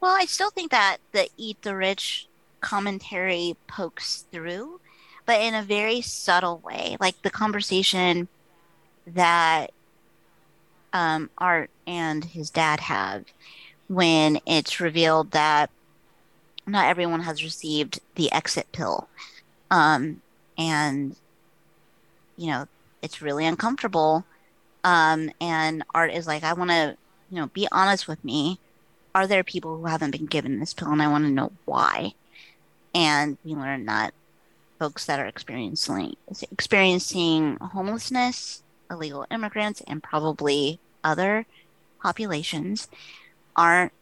[0.00, 2.28] Well, I still think that the Eat the Rich
[2.60, 4.80] commentary pokes through,
[5.28, 6.96] but in a very subtle way.
[6.98, 8.28] Like the conversation
[9.06, 9.72] that
[10.94, 13.26] um, Art and his dad have
[13.88, 15.68] when it's revealed that
[16.66, 19.06] not everyone has received the exit pill.
[19.70, 20.22] Um,
[20.56, 21.14] and,
[22.38, 22.66] you know,
[23.02, 24.24] it's really uncomfortable.
[24.82, 26.96] Um, and Art is like, I want to,
[27.30, 28.58] you know, be honest with me
[29.14, 32.14] are there people who haven't been given this pill and I want to know why?
[32.94, 34.14] And we learn that
[34.78, 36.16] folks that are experiencing
[36.52, 41.46] experiencing homelessness, illegal immigrants, and probably other
[42.02, 42.88] populations
[43.56, 43.92] aren't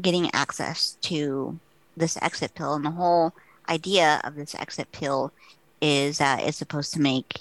[0.00, 1.58] getting access to
[1.96, 2.74] this exit pill.
[2.74, 3.32] And the whole
[3.68, 5.32] idea of this exit pill
[5.80, 7.40] is that it's supposed to make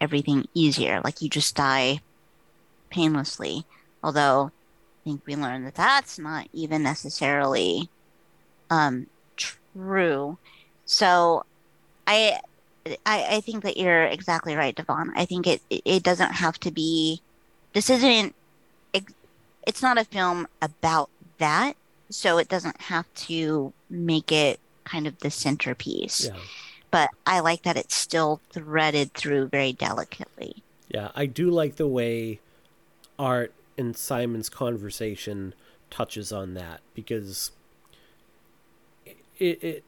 [0.00, 1.00] everything easier.
[1.02, 2.00] Like you just die
[2.90, 3.64] painlessly.
[4.02, 7.88] Although I think we learned that that's not even necessarily
[8.70, 9.06] um,
[9.36, 10.38] true.
[10.84, 11.44] So
[12.08, 12.40] I,
[13.04, 15.12] I I think that you're exactly right, Devon.
[15.14, 17.20] I think it it doesn't have to be.
[17.74, 18.34] This isn't.
[18.94, 19.04] It,
[19.66, 21.74] it's not a film about that,
[22.08, 26.24] so it doesn't have to make it kind of the centerpiece.
[26.24, 26.40] Yeah.
[26.90, 30.62] But I like that it's still threaded through very delicately.
[30.88, 32.40] Yeah, I do like the way
[33.18, 35.52] Art and Simon's conversation
[35.90, 37.50] touches on that because
[39.38, 39.84] it it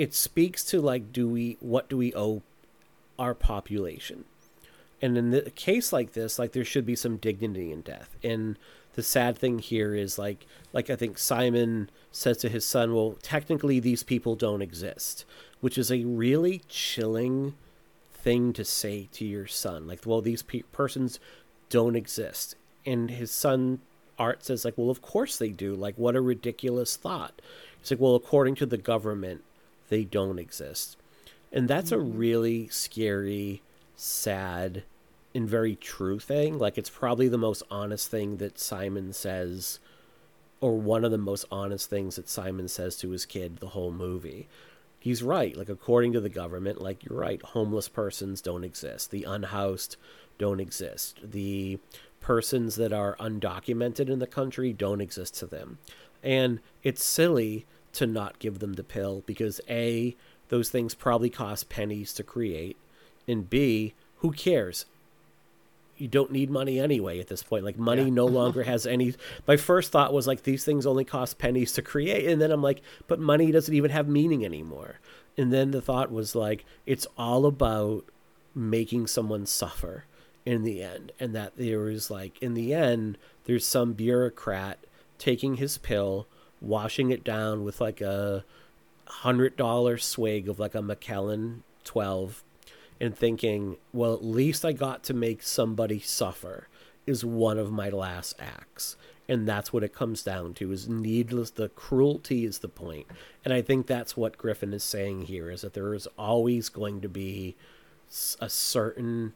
[0.00, 2.42] it speaks to like do we what do we owe
[3.18, 4.24] our population?
[5.02, 8.16] And in the case like this like there should be some dignity in death.
[8.22, 8.58] And
[8.94, 13.16] the sad thing here is like like i think simon says to his son well
[13.22, 15.24] technically these people don't exist
[15.60, 17.54] which is a really chilling
[18.12, 19.86] thing to say to your son.
[19.86, 21.20] Like well these pe- persons
[21.68, 22.56] don't exist.
[22.86, 23.80] And his son
[24.18, 25.74] art says like well of course they do.
[25.74, 27.40] Like what a ridiculous thought.
[27.80, 29.42] It's like well according to the government
[29.90, 30.96] they don't exist.
[31.52, 32.12] And that's a mm.
[32.14, 33.62] really scary
[33.94, 34.84] sad
[35.34, 36.58] and very true thing.
[36.58, 39.78] Like it's probably the most honest thing that simon says
[40.60, 43.92] or one of the most honest things that simon says to his kid the whole
[43.92, 44.48] movie.
[44.98, 45.56] He's right.
[45.56, 47.42] Like according to the government like you're right.
[47.42, 49.10] Homeless persons don't exist.
[49.10, 49.96] The unhoused
[50.38, 51.18] don't exist.
[51.22, 51.78] The
[52.20, 55.78] persons that are undocumented in the country don't exist to them.
[56.22, 60.14] And it's silly to not give them the pill because a
[60.48, 62.76] those things probably cost pennies to create
[63.28, 64.86] and b who cares
[65.96, 67.62] you don't need money anyway at this point.
[67.62, 68.10] Like money Yeah.
[68.10, 69.14] no longer has any.
[69.46, 72.62] My first thought was like these things only cost pennies to create, and then I'm
[72.62, 74.98] like, but money doesn't even have meaning anymore.
[75.36, 78.06] And then the thought was like, it's all about
[78.54, 80.04] making someone suffer
[80.46, 84.78] in the end, and that there is like in the end, there's some bureaucrat
[85.18, 86.26] taking his pill,
[86.60, 88.44] washing it down with like a
[89.06, 92.44] hundred dollar swig of like a Macallan twelve
[93.00, 96.68] and thinking, well, at least I got to make somebody suffer
[97.06, 98.96] is one of my last acts.
[99.26, 103.06] And that's what it comes down to is needless the cruelty is the point.
[103.44, 107.00] And I think that's what Griffin is saying here is that there is always going
[107.00, 107.56] to be
[108.40, 109.32] a certain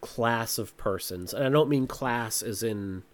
[0.00, 1.32] class of persons.
[1.32, 3.04] And I don't mean class as in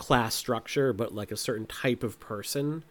[0.00, 2.82] class structure, but like a certain type of person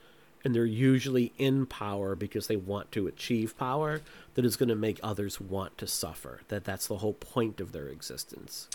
[0.43, 4.01] and they're usually in power because they want to achieve power
[4.36, 7.72] that is going to make others want to suffer that that's the whole point of
[7.72, 8.68] their existence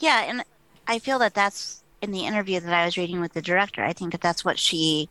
[0.00, 0.42] Yeah, and
[0.86, 3.82] I feel that that's in the interview that I was reading with the director.
[3.82, 5.08] I think that that's what she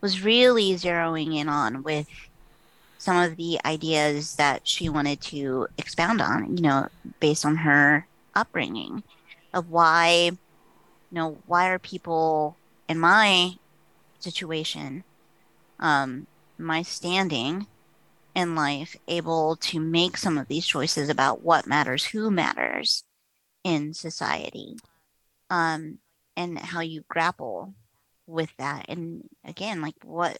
[0.00, 2.08] was really zeroing in on with
[2.98, 6.88] some of the ideas that she wanted to expound on, you know,
[7.20, 9.02] based on her upbringing
[9.52, 10.30] of why,
[11.14, 12.56] know, why are people
[12.88, 13.52] in my
[14.18, 15.04] situation,
[15.80, 16.26] um,
[16.58, 17.66] my standing
[18.34, 23.04] in life, able to make some of these choices about what matters, who matters,
[23.64, 24.76] in society
[25.50, 25.98] um
[26.36, 27.74] and how you grapple
[28.26, 30.38] with that and again like what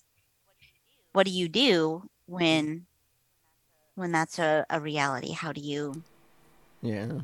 [1.13, 2.87] what do you do when
[3.95, 6.03] when that's a, a reality how do you
[6.83, 7.21] Yeah.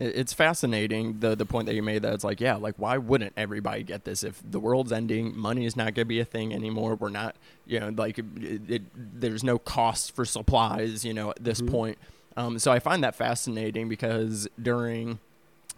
[0.00, 2.98] It- It's fascinating the the point that you made that it's like yeah like why
[2.98, 4.24] wouldn't everybody get this?
[4.24, 7.36] If the world's ending money is not going to be a thing anymore we're not
[7.66, 8.24] you know like it,
[8.68, 8.82] it,
[9.20, 11.98] there's no cost for supplies you know at this point.
[12.36, 15.18] Um, so I find that fascinating because during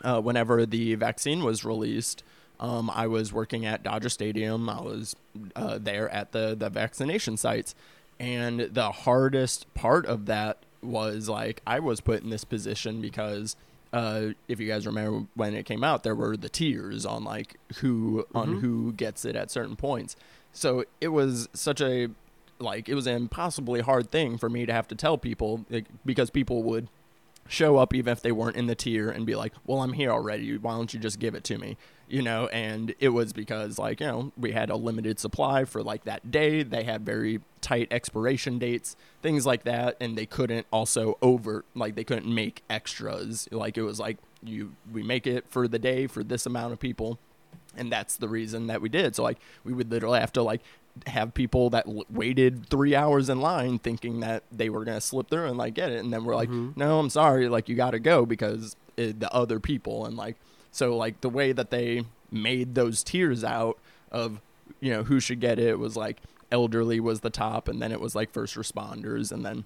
[0.03, 2.23] uh, whenever the vaccine was released
[2.61, 4.69] um, I was working at Dodger Stadium.
[4.69, 5.17] I was
[5.57, 7.75] uh, there at the the vaccination sites.
[8.21, 13.57] And the hardest part of that was like I was put in this position because
[13.93, 17.57] uh, if you guys remember when it came out, there were the tiers on like
[17.77, 20.17] who on who gets it at certain points.
[20.53, 22.09] So it was such a
[22.59, 25.87] like it was an impossibly hard thing for me to have to tell people like,
[26.05, 26.89] because people would
[27.49, 30.11] show up even if they weren't in the tier and be like, "Well, I'm here
[30.11, 30.57] already.
[30.57, 31.77] Why don't you just give it to me?"
[32.09, 35.83] You know, and it was because like, you know, we had a limited supply for
[35.83, 36.63] like that day.
[36.63, 41.95] They had very tight expiration dates, things like that, and they couldn't also over like
[41.95, 43.49] they couldn't make extras.
[43.51, 46.81] Like it was like you we make it for the day for this amount of
[46.81, 47.19] people
[47.77, 50.61] and that's the reason that we did so like we would literally have to like
[51.07, 55.01] have people that l- waited three hours in line thinking that they were going to
[55.01, 55.99] slip through and like get it.
[55.99, 56.79] And then we're like mm-hmm.
[56.79, 57.49] no i'm sorry.
[57.49, 60.07] Like you got to go because it, the other people.
[60.07, 60.37] And like
[60.71, 63.79] so like the way that they made those tiers out
[64.11, 64.41] of
[64.81, 66.19] you know who should get it was like
[66.51, 69.65] elderly was the top and then it was like first responders and then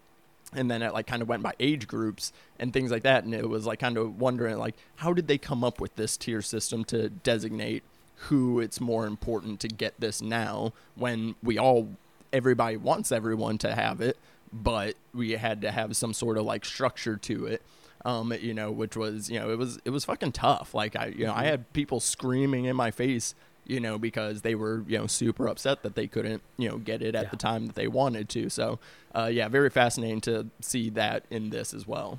[0.52, 3.24] and then it like kind of went by age groups and things like that.
[3.24, 6.16] And it was like kind of wondering like how did they come up with this
[6.16, 7.82] tier system to designate
[8.16, 11.88] who it's more important to get this now when we all
[12.32, 14.16] everybody wants everyone to have it
[14.52, 17.62] but we had to have some sort of like structure to it
[18.04, 21.06] um you know which was you know it was it was fucking tough like i
[21.06, 23.34] you know i had people screaming in my face
[23.66, 27.02] you know because they were you know super upset that they couldn't you know get
[27.02, 27.30] it at Yeah.
[27.30, 28.78] the time that they wanted to so
[29.14, 32.18] uh yeah very fascinating to see that in this as well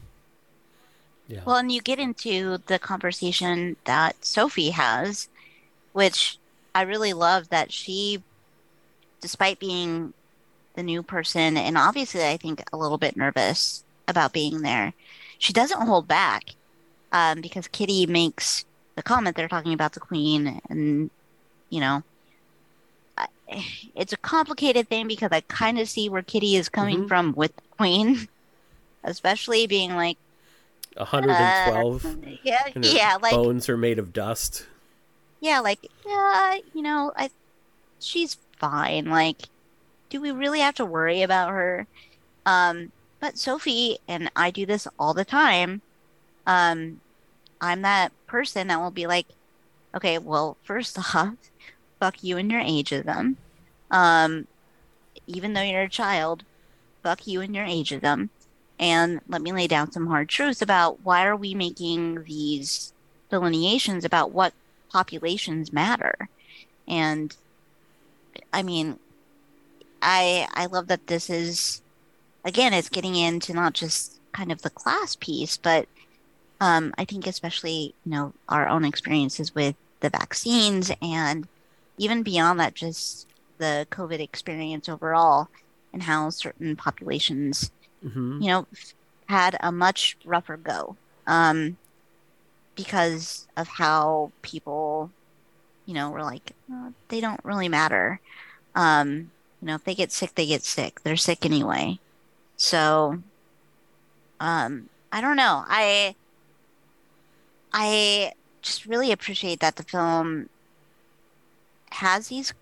[1.28, 1.42] Yeah.
[1.46, 5.28] Well, and you get into the conversation that Sophie has,
[5.98, 6.38] which
[6.76, 8.22] I really love that she,
[9.20, 10.14] despite being
[10.76, 14.94] the new person, and obviously I think a little bit nervous about being there,
[15.40, 16.44] she doesn't hold back
[17.12, 18.64] um, because Kitty makes
[18.96, 21.10] the comment they're talking about the queen, and
[21.72, 22.04] you know,
[23.96, 27.08] it's a complicated thing because I kind of see where Kitty is coming Mhm.
[27.08, 28.28] from with the queen,
[29.04, 30.20] especially being like.
[30.96, 32.10] 112 Uh,
[32.44, 34.68] yeah, yeah, like bones are made of dust.
[35.48, 37.30] Yeah, like yeah, you know, I
[38.00, 39.06] she's fine.
[39.06, 39.44] Like,
[40.10, 41.88] do we really have to worry about her?
[42.46, 42.92] Um,
[43.22, 45.82] but Sophie and I do this all the time.
[46.46, 47.00] Um,
[47.62, 49.28] I'm that person that will be like,
[49.96, 51.36] okay, well, first off,
[52.00, 53.38] fuck you and your ageism.
[53.90, 54.48] Um,
[55.28, 56.44] even though you're a child,
[57.04, 58.30] fuck you and your ageism.
[58.80, 62.94] And let me lay down some hard truths about why are we making these
[63.30, 64.54] delineations about what
[64.92, 66.30] populations matter.
[66.88, 67.36] And
[68.54, 69.00] I mean,
[70.02, 71.82] I I love that this is
[72.46, 75.88] again, it's getting into not just kind of the class piece, but
[76.62, 81.48] um, I think especially you know our own experiences with the vaccines and
[81.98, 83.28] even beyond that, just
[83.58, 85.50] the COVID experience overall
[85.94, 87.72] and how certain populations
[88.02, 88.68] hmm you know,
[89.28, 90.96] had a much rougher go
[91.28, 91.78] um,
[92.78, 95.12] because of how people,
[95.86, 98.22] you know, were like, "Oh, they don't really matter.
[98.76, 101.02] Um, you know, if they get sick, they get sick.
[101.04, 102.00] They're sick anyway.
[102.56, 103.22] So,
[104.40, 105.66] um, I don't know.
[105.68, 106.16] I,
[107.74, 110.50] I just really appreciate that the film
[111.92, 112.54] has these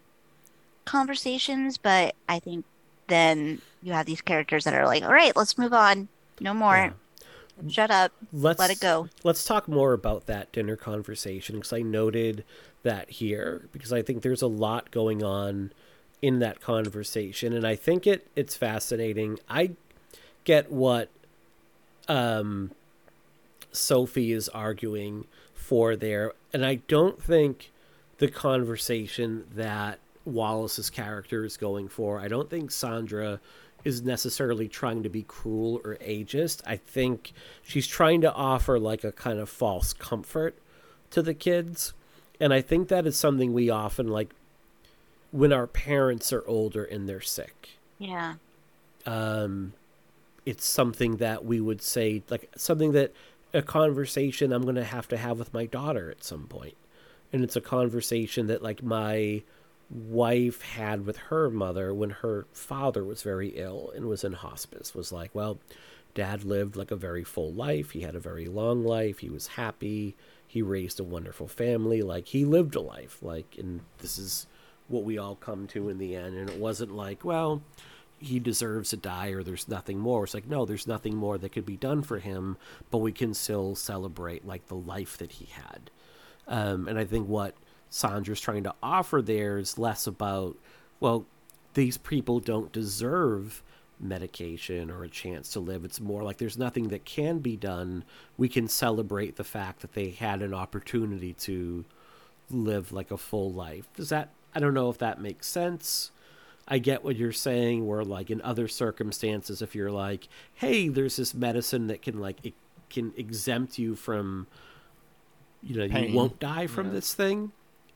[0.85, 2.63] conversations, but I think
[3.07, 6.07] then you have these characters that are like, all right, let's move on.
[6.39, 6.75] No more.
[6.75, 6.91] Yeah.
[7.69, 8.11] Shut up.
[8.33, 9.09] Let's Let it go.
[9.23, 12.43] Let's talk more about that dinner conversation because I noted
[12.83, 15.71] that here because I think there's a lot going on
[16.21, 19.39] in that conversation and I think it it's fascinating.
[19.49, 19.71] I
[20.43, 21.09] get what
[22.07, 22.71] um
[23.71, 27.71] Sophie is arguing for there and I don't think
[28.17, 32.19] the conversation that Wallis's character is going for.
[32.19, 33.39] I don't think Sandra
[33.85, 36.61] is necessarily trying to be cruel or ageist.
[36.65, 37.31] I think
[37.63, 40.57] she's trying to offer like a kind of false comfort
[41.11, 41.93] to the kids.
[42.39, 44.33] And I think that is something we often like
[45.31, 47.77] when our parents are older and they're sick.
[47.99, 48.35] Yeah.
[49.05, 49.73] Um
[50.45, 53.13] it's something that we would say like something that
[53.53, 56.75] a conversation I'm going to have to have with my daughter at some point.
[57.31, 59.43] And it's a conversation that like my
[59.89, 64.95] wife had with her mother when her father was very ill and was in hospice
[64.95, 65.59] was like, well,
[66.13, 67.91] dad lived like a very full life.
[67.91, 69.19] He had a very long life.
[69.19, 70.15] He was happy.
[70.47, 72.01] He raised a wonderful family.
[72.01, 73.19] Like he lived a life.
[73.21, 74.47] Like and this is
[74.87, 77.61] what we all come to in the end and it wasn't like, well,
[78.19, 80.23] he deserves to die or there's nothing more.
[80.23, 82.57] It's like, no, there's nothing more that could be done for him,
[82.89, 85.91] but we can still celebrate like the life that he had.
[86.47, 87.55] Um, and I think what
[87.89, 90.57] Sandra's trying to offer there is less about,
[90.99, 91.25] well,
[91.73, 93.63] these people don't deserve
[93.99, 95.85] medication or a chance to live.
[95.85, 98.03] It's more like there's nothing that can be done.
[98.37, 101.85] We can celebrate the fact that they had an opportunity to
[102.49, 103.87] live like a full life.
[103.95, 106.11] Does that, I don't know if that makes sense.
[106.67, 111.15] I get what you're saying, where like in other circumstances, if you're like, hey, there's
[111.15, 112.53] this medicine that can like, it
[112.89, 114.47] can exempt you from,
[115.63, 116.09] you know, Pain.
[116.09, 116.93] you won't die from Yeah.
[116.93, 117.51] this thing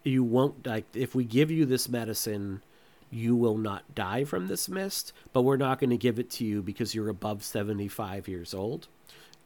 [0.10, 2.62] you won't like if we give you this medicine
[3.12, 6.46] you will not die from this mist but we're not going to give it to
[6.46, 8.88] you because you're above 75 years old.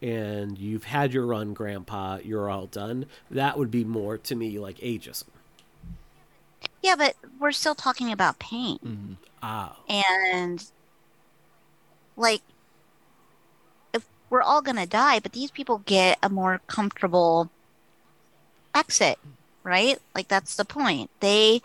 [0.01, 3.05] And you've had your run grandpa you're all done.
[3.32, 5.30] That would be more to me like ageism.
[6.82, 9.18] Yeah, but we're still talking about pain.
[9.41, 9.78] ah.
[9.88, 10.66] And
[12.18, 12.41] like
[13.93, 17.49] if we're all going to die, but these people get a more comfortable
[18.76, 19.18] exit,
[19.64, 19.99] right?
[20.16, 21.09] Like that's the point.
[21.20, 21.61] They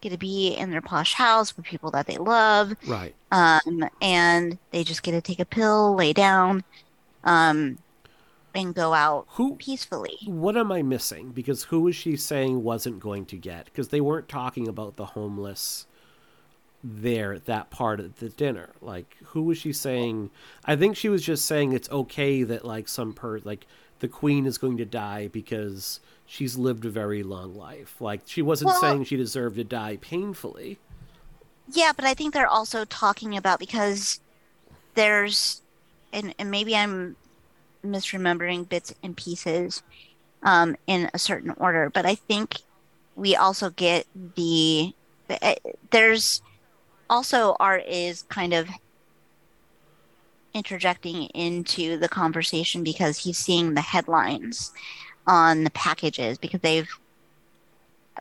[0.00, 2.74] get to be in their posh house with people that they love.
[2.86, 6.64] right um, and they just get to take a pill, lay down,
[7.24, 7.78] um,
[8.54, 10.16] and go out who peacefully.
[10.24, 14.00] what am i missing because who was she saying wasn't going to get because they
[14.00, 15.86] weren't talking about the homeless
[16.82, 20.30] there at that part of the dinner like who was she saying
[20.64, 23.66] i think she was just saying it's okay that like some per like
[23.98, 28.00] the queen is going to die because she's lived a very long life.
[28.00, 30.78] Like she wasn't Well- saying she deserved to die painfully.
[31.70, 34.20] Yeah, but I think they're also talking about because
[34.94, 35.60] there's,
[36.12, 37.16] and, and maybe I'm
[37.84, 39.82] misremembering bits and pieces
[40.42, 42.58] um, in a certain order, but I think
[43.16, 44.06] we also get
[44.36, 44.94] the,
[45.26, 45.56] the eh,
[45.90, 46.40] there's
[47.10, 48.68] also art is kind of
[50.54, 54.72] interjecting into the conversation because he's seeing the headlines
[55.28, 56.88] on the packages because they've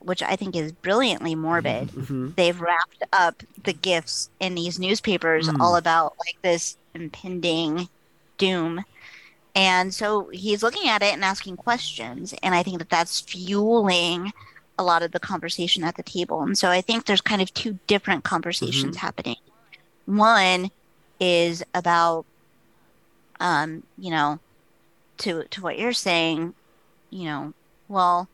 [0.03, 1.87] which I think is brilliantly morbid.
[1.87, 2.29] Mm-hmm.
[2.35, 5.59] they've wrapped up the gifts in these newspapers Mm.
[5.59, 7.89] all about like this impending
[8.37, 8.83] doom.
[9.55, 14.31] And so he's looking at it and asking questions and i think that that's fueling
[14.77, 16.43] a lot of the conversation at the table.
[16.43, 19.37] And so i think there's kind of two different conversations happening.
[20.05, 20.69] One
[21.19, 22.25] is about
[23.39, 24.39] um you know
[25.17, 26.53] to to what you're saying
[27.17, 27.53] you know
[27.87, 28.27] well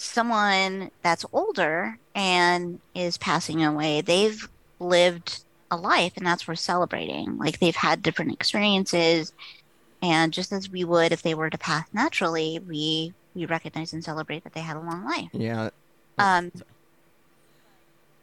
[0.00, 7.36] someone that's older and is passing away, they've lived a life and that's worth celebrating.
[7.36, 9.32] Like they've had different experiences
[10.02, 14.02] and just as we would if they were to pass naturally, we we recognize and
[14.02, 15.28] celebrate that they had a long life.
[15.32, 15.68] Yeah.
[16.18, 16.50] Um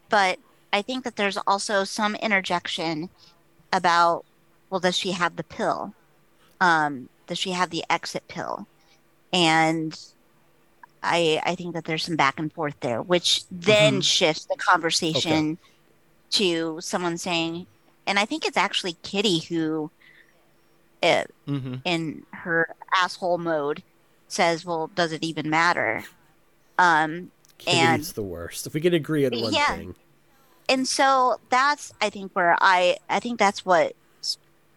[0.08, 0.38] but
[0.72, 3.08] I think that there's also some interjection
[3.72, 4.24] about
[4.68, 5.94] well does she have the pill?
[6.60, 8.66] Um does she have the exit pill?
[9.32, 9.98] And
[11.02, 14.04] I I think that there's some back and forth there, which then Mhm.
[14.04, 15.58] shifts the conversation
[16.30, 17.66] to someone saying,
[18.06, 19.90] and I think it's actually Kitty who,
[21.02, 21.74] uh, Mm-hmm.
[21.84, 23.82] in her asshole mode,
[24.28, 26.04] says, "Well, does it even matter?"
[26.78, 27.30] Um,
[27.66, 29.76] And- Kitty's the worst if we can agree on one Yeah.
[29.76, 29.94] thing
[30.68, 33.94] and so that's I think where I I think that's what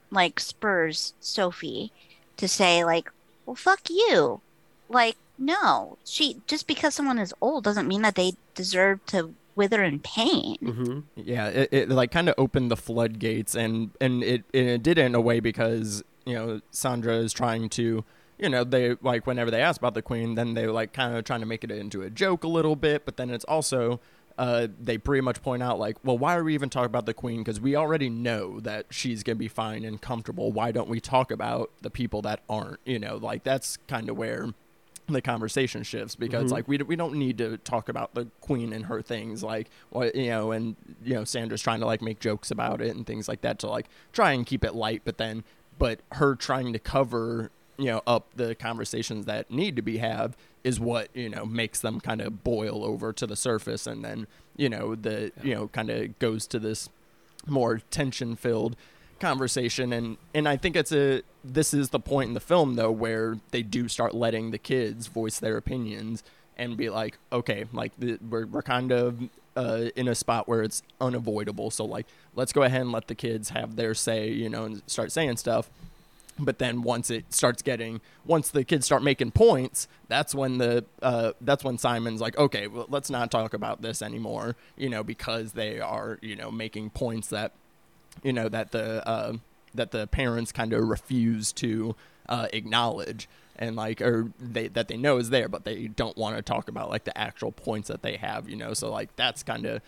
[0.09, 1.91] like spurs Sophie
[2.37, 3.11] to say like,
[3.45, 4.41] "Well, fuck you,"
[4.89, 9.83] like no, she just because someone is old doesn't mean that they deserve to wither
[9.83, 10.57] in pain.
[10.57, 14.97] hmm Yeah, it, it like kind of opened the floodgates, and and it it did
[14.97, 18.03] in a way because you know Sandra is trying to,
[18.37, 21.23] you know, they like whenever they ask about the queen, then they like kind of
[21.23, 23.99] trying to make it into a joke a little bit, but then it's also.
[24.37, 27.13] Uh, they pretty much point out like, well, why are we even talking about the
[27.13, 27.39] queen?
[27.41, 30.51] Because we already know that she's gonna be fine and comfortable.
[30.51, 32.79] Why don't we talk about the people that aren't?
[32.85, 34.53] You know, like that's kind of where
[35.07, 36.51] the conversation shifts because Mhm.
[36.53, 40.15] like we, we don't need to talk about the queen and her things like what
[40.15, 43.27] you know and you know Sandra's trying to like make jokes about it and things
[43.27, 45.43] like that to like try and keep it light but then
[45.77, 50.33] but her trying to cover you know up the conversations that need to be had
[50.63, 54.27] is what you know makes them kind of boil over to the surface and then
[54.55, 56.89] you know the you know kind of goes to this
[57.47, 58.75] more tension filled
[59.21, 59.93] conversation.
[59.93, 63.37] And and I think it's a this is the point in the film though where
[63.51, 66.23] they do start letting the kids voice their opinions
[66.57, 70.61] and be like okay like the, we're we're kind of uh, in a spot where
[70.61, 71.71] it's unavoidable.
[71.71, 74.81] So like let's go ahead and let the kids have their say you know and
[74.87, 75.69] start saying stuff
[76.39, 80.83] but then once it starts getting once the kids start making points that's when the
[81.01, 85.03] uh, that's when simon's like okay well, let's not talk about this anymore you know
[85.03, 87.51] because they are you know making points that
[88.23, 89.33] you know that the uh,
[89.73, 91.95] that the parents kind of refuse to
[92.29, 96.35] uh, acknowledge and like or they that they know is there but they don't want
[96.35, 98.73] to talk about like the actual points that they have you know?
[98.73, 99.81] So like that's kind of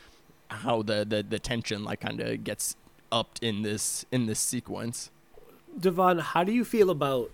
[0.50, 2.76] how the, the the tension like kind of gets
[3.12, 5.10] upped in this in this sequence
[5.80, 7.32] Devon, how do you feel about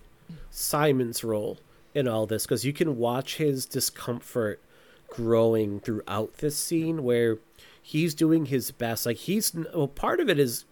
[0.50, 1.58] Simon's role
[1.94, 2.44] in all this?
[2.44, 4.60] Because you can watch his discomfort
[5.08, 7.38] growing throughout this scene where
[7.82, 9.06] he's doing his best.
[9.06, 10.64] Like, he's, well, part of it is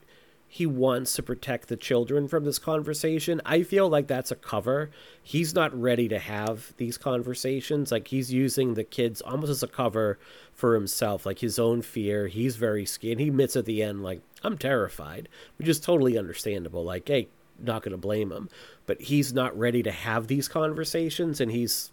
[0.51, 3.41] he wants to protect the children from this conversation.
[3.45, 4.91] I feel like that's a cover.
[5.23, 7.93] He's not ready to have these conversations.
[7.93, 10.19] Like he's using the kids almost as a cover
[10.55, 12.29] for himself, like his own fear.
[12.29, 13.21] He's very scared.
[13.21, 15.29] He admits at the end, like, I'm terrified,
[15.59, 16.83] which is totally understandable.
[16.83, 17.29] Like, hey,
[17.59, 18.49] not going to blame him.
[18.87, 21.91] But he's not ready to have these conversations, and he's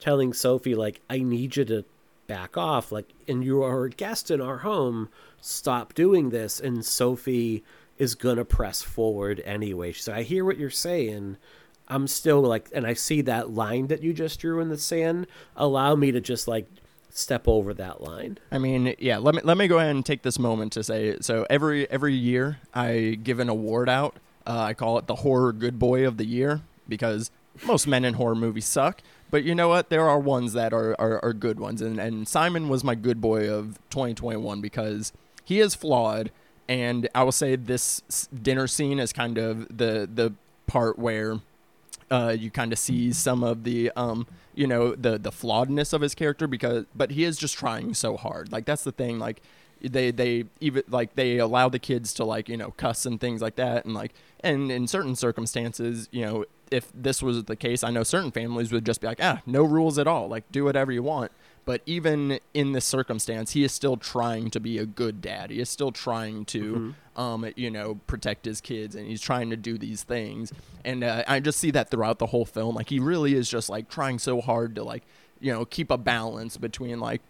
[0.00, 1.84] telling Sophie, like, I need you to
[2.26, 2.90] back off.
[2.92, 5.08] Like, and you are a guest in our home.
[5.40, 6.60] Stop doing this.
[6.60, 7.62] And Sophie
[7.98, 9.92] is going to press forward anyway.
[9.92, 11.36] So I hear what you're saying.
[11.88, 15.26] I'm still like, and I see that line that you just drew in the sand.
[15.56, 16.66] Allow me to just like
[17.10, 18.38] step over that line.
[18.50, 19.18] I mean, yeah.
[19.18, 21.18] Let me let me go ahead and take this moment to say.
[21.20, 24.16] So every every year, I give an award out
[24.46, 27.30] uh, I call it the horror good boy of the year because
[27.64, 29.02] most men in horror movies suck.
[29.30, 29.88] But you know what?
[29.88, 31.80] There are ones that are, are, are good ones.
[31.80, 35.12] And, and Simon was my good boy of 2021 because
[35.44, 36.30] he is flawed.
[36.68, 40.34] And I will say this dinner scene is kind of the, the
[40.66, 41.40] part where
[42.10, 46.02] uh, you kind of see some of the um, you know the the flawedness of
[46.02, 49.42] his character because but he is just trying so hard like that's the thing like
[49.82, 53.42] they they even like they allow the kids to like you know cuss and things
[53.42, 53.84] like that.
[53.84, 58.02] And like and in certain circumstances you know if this was the case i know
[58.02, 60.28] certain families would just be like ah no rules at all.
[60.28, 61.32] Like do whatever you want.
[61.64, 65.50] But even in this circumstance he is still trying to be a good dad.
[65.50, 67.20] He is still trying to mm-hmm.
[67.20, 70.52] um you know protect his kids and he's trying to do these things.
[70.84, 72.76] And uh, i just see that throughout the whole film.
[72.76, 75.02] Like he really is just like trying so hard to like
[75.40, 77.20] you know keep a balance between like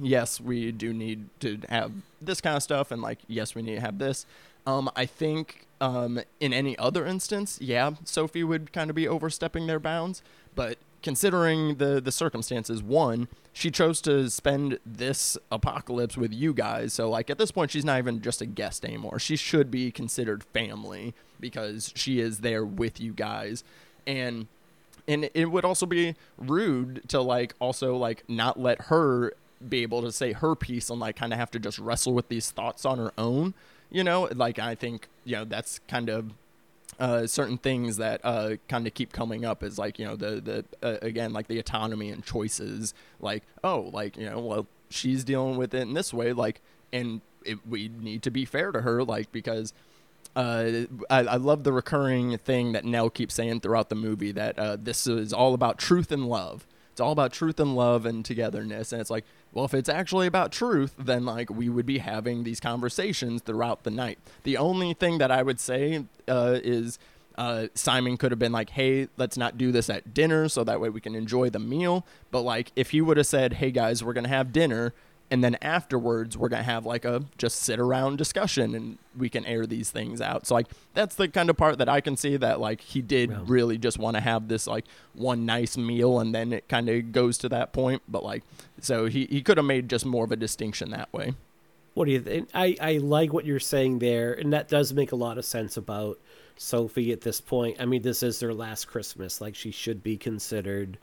[0.00, 3.76] yes, we do need to have this kind of stuff, and like, yes, we need
[3.76, 4.26] to have this.
[4.66, 9.66] Um, I think um, in any other instance, yeah, Sophie would kind of be overstepping
[9.66, 10.22] their bounds.
[10.54, 16.92] But considering the the circumstances, one, she chose to spend this apocalypse with you guys.
[16.92, 19.18] So like at this point, she's not even just a guest anymore.
[19.18, 23.64] She should be considered family because she is there with you guys,
[24.06, 24.48] and
[25.06, 29.32] and it would also be rude to like also like not let her
[29.66, 32.28] be able to say her piece and like kind of have to just wrestle with
[32.28, 33.54] these thoughts on her own
[33.90, 36.32] you know like i think you know that's kind of
[36.98, 40.40] uh, certain things that uh, kind of keep coming up is like you know the
[40.40, 45.22] the uh, again like the autonomy and choices like oh like you know well she's
[45.22, 46.60] dealing with it in this way like
[46.92, 49.72] and it, we need to be fair to her like because
[50.36, 54.58] uh, I, I, love the recurring thing that Nell keeps saying throughout the movie that
[54.58, 56.66] uh, this is all about truth and love.
[56.92, 58.92] It's all about truth and love and togetherness.
[58.92, 62.44] And it's like, well, if it's actually about truth, then like we would be having
[62.44, 64.18] these conversations throughout the night.
[64.42, 66.98] The only thing that I would say uh, is
[67.36, 70.80] uh, Simon could have been like, hey, let's not do this at dinner so that
[70.80, 72.04] way we can enjoy the meal.
[72.30, 74.92] But like, if he would have said, hey guys, we're going to have dinner
[75.30, 79.44] and then afterwards we're gonna have like a just sit around discussion and we can
[79.46, 80.46] air these things out.
[80.46, 83.48] So like that's the kind of part that i can see that like he did
[83.48, 84.84] really just want to have this like
[85.14, 88.02] one nice meal and then it kind of goes to that point.
[88.08, 88.42] But like
[88.80, 91.34] so he, he could have made just more of a distinction that way.
[91.94, 95.12] What do you think i i like what you're saying there and that does make
[95.12, 96.18] a lot of sense about
[96.56, 97.76] sophie at this point.
[97.80, 100.98] I mean this is their last christmas like she should be considered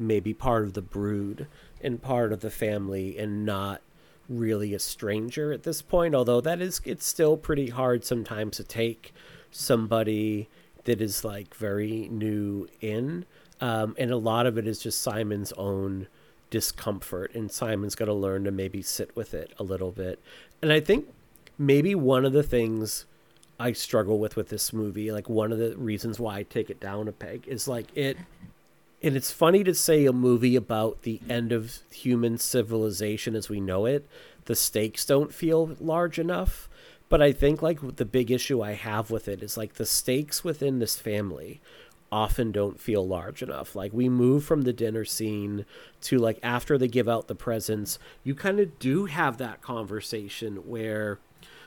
[0.00, 1.46] maybe part of the brood
[1.82, 3.82] and part of the family and not
[4.28, 8.64] really a stranger at this point although that is it's still pretty hard sometimes to
[8.64, 9.12] take
[9.50, 10.48] somebody
[10.84, 13.24] that is like very new in.
[13.60, 16.06] Um, and a lot of it is just simon's own
[16.48, 20.18] discomfort and simon's got to learn to maybe sit with it a little bit.
[20.62, 21.06] And i think
[21.58, 23.06] maybe one of the things
[23.58, 26.80] i struggle with with this movie like one of the reasons why i take it
[26.80, 28.16] down a peg is like it
[29.02, 33.60] and it's funny to say a movie about the end of human civilization as we
[33.60, 34.06] know it
[34.46, 36.68] the stakes don't feel large enough
[37.08, 40.44] But I think like the big issue I have with it is like the stakes
[40.44, 41.60] within this family
[42.12, 43.74] often don't feel large enough.
[43.76, 45.64] Like we move from the dinner scene
[46.02, 50.56] to like after they give out the presents, you kind of do have that conversation
[50.68, 51.18] where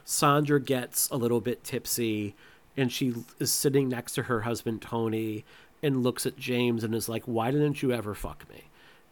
[0.06, 2.36] Sandra gets a little bit tipsy
[2.76, 5.46] and she is sitting next to her husband Tony
[5.84, 8.64] and looks at James and is like, "Why didn't you ever fuck me?"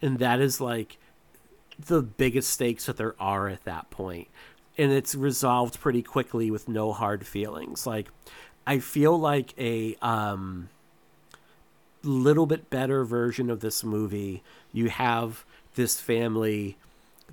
[0.02, 0.98] And that is like
[1.78, 4.28] the biggest stakes that there are at that point.
[4.78, 7.86] And it's resolved pretty quickly with no hard feelings.
[7.86, 8.10] Like
[8.66, 10.70] I feel like a um
[12.04, 14.42] little bit better version of this movie.
[14.74, 15.46] You have
[15.76, 16.78] this family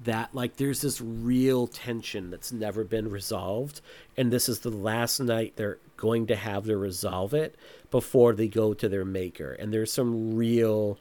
[0.05, 3.81] that like there's this real tension that's never been resolved
[4.17, 7.57] and this is the last night they're going to have to resolve it
[7.91, 9.53] before they go to their maker.
[9.53, 10.99] And there's some real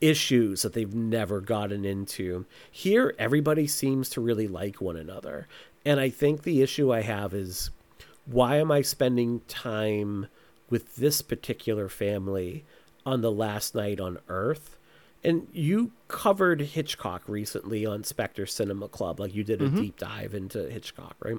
[0.00, 2.44] issues that they've never gotten into.
[2.70, 5.48] Here everybody seems to really like one another.
[5.84, 7.70] And i think the issue i have is
[8.26, 10.26] why am i spending time
[10.70, 12.64] with this particular family
[13.04, 14.73] on the last night on earth
[15.24, 19.80] and you covered Hitchcock recently on Spectre Cinema Club, like you did a mm-hmm.
[19.80, 21.38] deep dive into Hitchcock, right?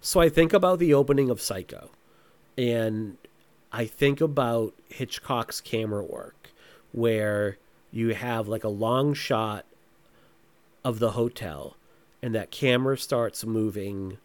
[0.00, 1.90] So I think about the opening of Psycho,
[2.56, 3.18] and
[3.72, 6.50] I think about Hitchcock's camera work,
[6.92, 7.58] where
[7.90, 9.66] you have like a long shot
[10.84, 11.76] of the hotel,
[12.22, 14.18] and that camera starts moving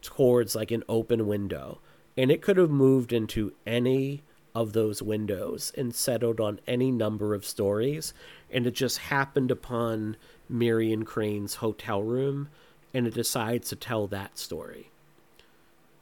[0.00, 1.80] towards like an open window,
[2.16, 4.22] and it could have moved into any
[4.54, 8.12] of those windows and settled on any number of stories.
[8.50, 10.16] And it just happened upon
[10.48, 12.48] Marion Crane's hotel room,
[12.92, 14.90] and it decides to tell that story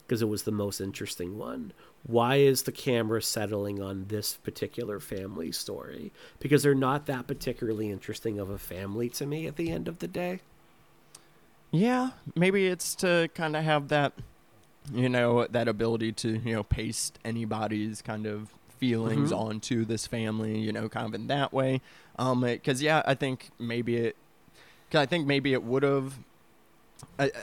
[0.09, 1.71] because it was the most interesting one.
[2.07, 6.11] Why is the camera settling on this particular family story?
[6.39, 9.99] Because they're not that particularly interesting of a family to me at the end of
[9.99, 10.39] the day.
[11.69, 14.13] Yeah, maybe it's to kind of have that
[14.93, 18.49] you know that ability to you know paste anybody's kind of
[18.79, 19.41] feelings mm-hmm.
[19.41, 21.81] onto this family you know kind of in that way
[22.17, 24.15] um because yeah i think maybe it
[24.89, 26.19] cause i think maybe it would have
[27.19, 27.35] it,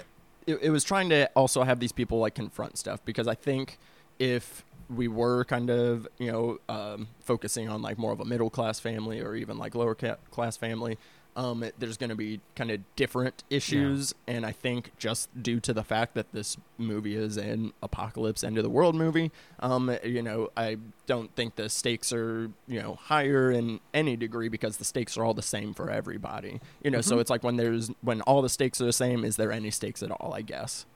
[0.47, 3.79] it was trying to also have these people like confront stuff because i think
[4.19, 8.51] if we were kind of you know um, focusing on like more of a middle
[8.51, 10.97] class family or even like lower ca- class family
[11.37, 14.35] um, it, there's going to be kind of different issues, yeah.
[14.35, 18.57] and I think just due to the fact that this movie is an apocalypse end
[18.57, 19.31] of the world movie,
[19.61, 24.49] um, you know, I don't think the stakes are you know higher in any degree
[24.49, 26.59] because the stakes are all the same for everybody.
[26.83, 27.09] You know, mm-hmm.
[27.09, 29.71] so it's like when there's when all the stakes are the same, is there any
[29.71, 30.33] stakes at all?
[30.35, 30.87] I guess.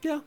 [0.00, 0.20] Yeah,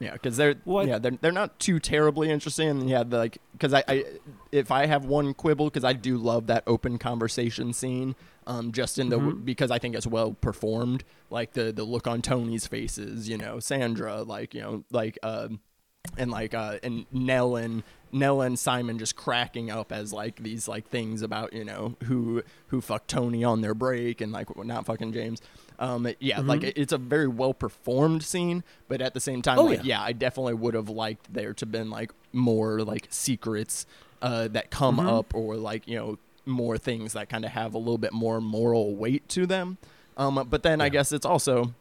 [0.00, 0.88] yeah, because they're what?
[0.88, 2.68] yeah they're they're not too terribly interesting.
[2.68, 4.04] And yeah, the, like because I, I
[4.50, 8.16] if I have one quibble because I do love that open conversation scene.
[8.46, 9.42] Um, just in the mm-hmm.
[9.42, 11.04] because I think it's well performed.
[11.28, 15.60] Like the the look on Tony's faces, you know, Sandra, like you know, like um,
[16.16, 20.66] and like uh, and Nell and Nell and Simon just cracking up as like these
[20.66, 24.86] like things about you know who who fucked Tony on their break and like not
[24.86, 25.40] fucking James.
[25.80, 26.48] Um, yeah, mm-hmm.
[26.48, 29.98] like it's a very well performed scene, but at the same time, oh, like yeah.
[29.98, 30.02] yeah.
[30.02, 33.86] I definitely would have liked there to been like more like secrets
[34.20, 35.08] uh, that come mm-hmm.
[35.08, 38.42] up or like you know more things that kind of have a little bit more
[38.42, 39.78] moral weight to them.
[40.18, 40.84] Um, but then yeah.
[40.84, 41.74] I guess it's also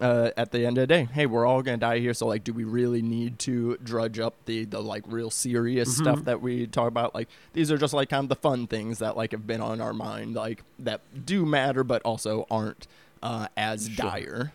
[0.00, 2.14] uh, at the end of the day, hey, we're all gonna die here.
[2.14, 6.02] So like, do we really need to drudge up the the like real serious mm-hmm.
[6.02, 7.14] stuff that we talk about?
[7.14, 9.82] Like, these are just like kind of the fun things that like have been on
[9.82, 12.86] our mind, like that do matter, but also aren't
[13.24, 13.96] uh, as sure.
[13.96, 14.52] dire.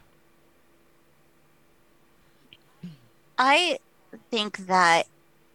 [3.38, 3.80] I
[4.30, 5.08] think that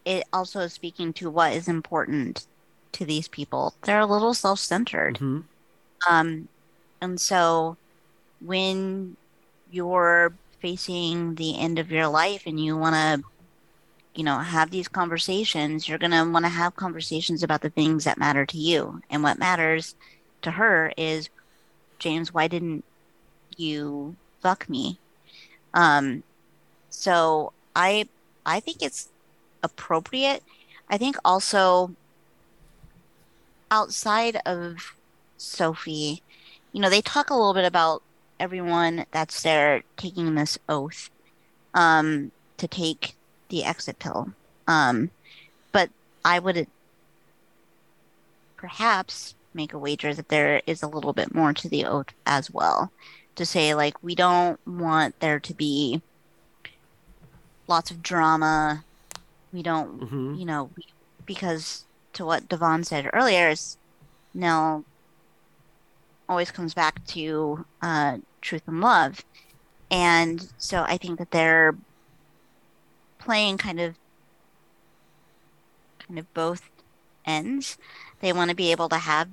[0.03, 2.45] it also is speaking to what is important
[2.91, 3.73] to these people.
[3.83, 5.15] They're a little self centered.
[5.15, 5.41] Mm-hmm.
[6.07, 6.47] Um,
[7.01, 7.77] and so
[8.41, 9.15] when
[9.71, 13.27] you're facing the end of your life and you want to,
[14.13, 18.03] you know, have these conversations, you're going to want to have conversations about the things
[18.03, 19.01] that matter to you.
[19.09, 19.95] And what matters
[20.41, 21.29] to her is,
[21.99, 22.83] James, why didn't
[23.57, 24.99] you fuck me.
[25.73, 26.23] Um,
[26.89, 28.07] so I
[28.45, 29.09] I think it's
[29.63, 30.43] appropriate.
[30.89, 31.95] I think also
[33.71, 34.95] outside of
[35.37, 36.21] Sophie,
[36.71, 38.03] you know, they talk a little bit about
[38.39, 41.09] everyone that's there taking this oath
[41.73, 43.15] um, to take
[43.49, 44.31] the exit pill.
[44.67, 45.09] Um,
[45.71, 45.89] but
[46.23, 46.67] I would
[48.57, 52.51] perhaps make a wager that there is a little bit more to the oath as
[52.51, 52.91] well
[53.35, 56.01] to say like we don't want there to be
[57.67, 58.83] lots of drama.
[59.51, 60.35] We don't, mm-hmm.
[60.35, 60.69] you know,
[61.25, 63.77] because to what Devon said earlier is
[64.33, 64.83] Nell
[66.27, 69.23] always comes back to uh, truth and love.
[69.91, 71.75] And so I think that they're
[73.19, 73.95] playing kind of
[75.99, 76.69] kind of both
[77.25, 77.77] ends.
[78.19, 79.29] They want to be able to have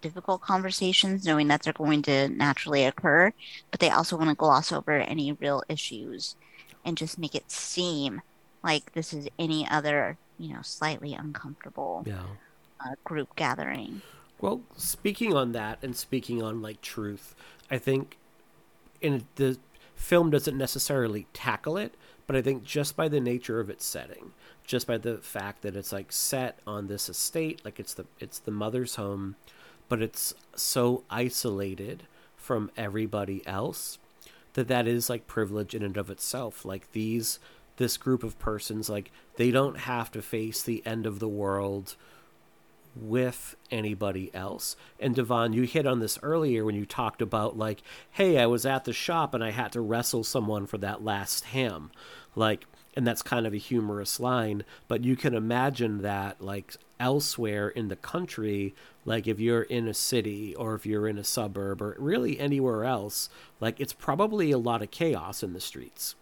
[0.00, 3.32] difficult conversations knowing that they're going to naturally occur,
[3.70, 6.36] but they also want to gloss over any real issues
[6.84, 8.22] and just make it seem
[8.62, 12.36] like this is any other, you know, slightly uncomfortable Yeah.
[12.80, 14.02] uh, group gathering.
[14.40, 17.34] Well, speaking on that and speaking on like truth,
[17.70, 18.18] I think
[19.00, 19.58] in the
[19.94, 21.94] film doesn't necessarily tackle it,
[22.26, 24.32] but I think just by the nature of its setting,
[24.64, 28.38] just by the fact that it's like set on this estate, like it's the it's
[28.38, 29.36] the mother's home,
[29.90, 32.04] but it's so isolated
[32.36, 33.98] from everybody else
[34.54, 36.64] that that is like privilege in and of itself.
[36.64, 37.38] Like these
[37.76, 41.96] this group of persons like they don't have to face the end of the world
[42.94, 44.76] with anybody else.
[44.98, 48.64] And Devon, you hit on this earlier when you talked about like, hey, I was
[48.64, 51.90] at the shop and I had to wrestle someone for that last ham.
[52.36, 57.68] Like and that's kind of a humorous line, but you can imagine that like elsewhere
[57.68, 58.74] in the country,
[59.04, 62.84] like if you're in a city or if you're in a suburb or really anywhere
[62.84, 63.28] else,
[63.58, 66.14] like it's probably a lot of chaos in the streets.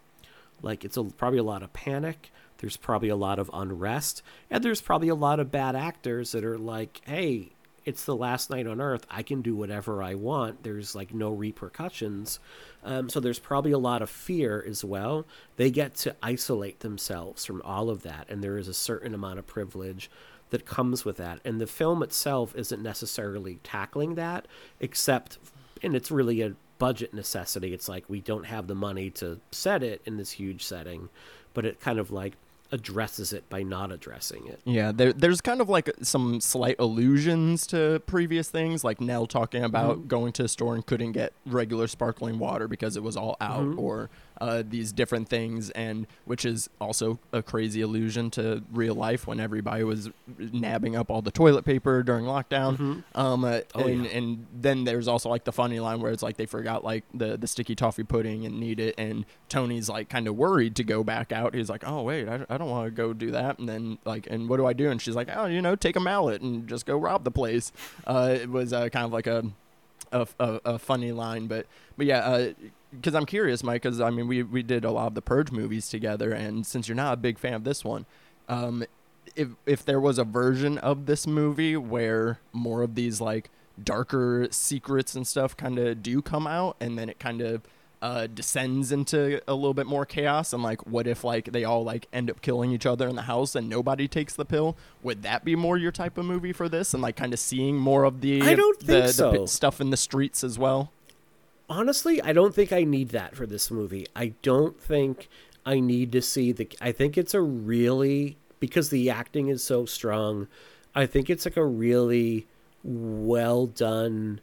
[0.61, 2.31] Like it's a, probably a lot of panic.
[2.57, 6.43] There's probably a lot of unrest, and there's probably a lot of bad actors that
[6.43, 7.51] are like, "Hey,
[7.85, 9.05] it's the last night on Earth.
[9.09, 10.63] I can do whatever I want.
[10.63, 12.39] There's like no repercussions."
[12.83, 15.25] Um, so there's probably a lot of fear as well.
[15.55, 19.39] They get to isolate themselves from all of that, and there is a certain amount
[19.39, 20.09] of privilege
[20.49, 21.39] that comes with that.
[21.45, 24.47] And the film itself isn't necessarily tackling that,
[24.79, 25.37] except,
[25.83, 27.73] and it's really a budget necessity.
[27.73, 31.09] It's like we don't have the money to set it in this huge setting,
[31.53, 32.33] but it kind of like
[32.71, 34.59] addresses it by not addressing it.
[34.63, 39.63] Yeah, there, there's kind of like some slight allusions to previous things, like Nell talking
[39.63, 40.07] about mm-hmm.
[40.07, 43.65] going to a store and couldn't get regular sparkling water because it was all out,
[43.65, 43.79] mm-hmm.
[43.79, 44.09] or
[44.41, 49.39] uh, these different things, and which is also a crazy allusion to real life when
[49.39, 53.03] everybody was nabbing up all the toilet paper during lockdown.
[53.15, 54.11] Um, uh, Oh, and, yeah.
[54.11, 57.37] and then there's also like the funny line where it's like they forgot like the
[57.37, 61.03] the sticky toffee pudding and need it, and Tony's like kind of worried to go
[61.03, 61.53] back out.
[61.53, 63.59] He's like, oh wait, I, I don't want to go do that.
[63.59, 64.89] And then like, and what do I do?
[64.89, 67.71] And she's like, oh, you know, take a mallet and just go rob the place.
[68.07, 69.43] Uh, it was uh, kind of like a
[70.11, 71.67] a, a, a funny line, but
[71.97, 72.49] but yeah,
[72.91, 75.51] because I'm curious, Mike, because I mean we we did a lot of the Purge
[75.51, 78.05] movies together, and since you're not a big fan of this one,
[78.47, 78.83] um,
[79.35, 83.49] if if there was a version of this movie where more of these like
[83.81, 87.61] darker secrets and stuff kind of do come out, and then it kind of
[88.01, 91.83] uh, descends into a little bit more chaos and like what if like they all
[91.83, 95.21] like end up killing each other in the house and nobody takes the pill would
[95.23, 98.05] that be more your type of movie for this and like kind of seeing more
[98.05, 99.31] of the I don't think the so.
[99.31, 100.93] pi- stuff in the streets as well
[101.69, 104.07] honestly, I don't think I need that for this movie.
[104.15, 105.29] I don't think
[105.65, 106.69] I need to see the.
[106.81, 110.47] I think it's a really because the acting is so strong.
[110.95, 112.47] I think it's like a really
[112.83, 114.41] well done,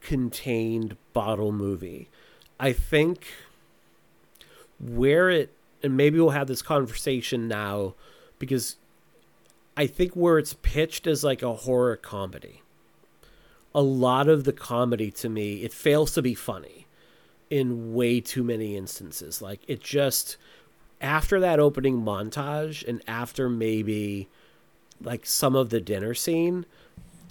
[0.00, 2.08] contained bottle movie.
[2.58, 3.26] I think
[4.80, 5.52] where it
[5.82, 7.94] and maybe we'll have this conversation now
[8.38, 8.76] because
[9.76, 12.62] I think where it's pitched as like a horror comedy
[13.74, 16.86] a lot of the comedy to me it fails to be funny
[17.50, 19.42] in way too many instances.
[19.42, 20.36] Like it just
[21.00, 24.28] after that opening montage and after maybe
[25.00, 26.64] like some of the dinner scene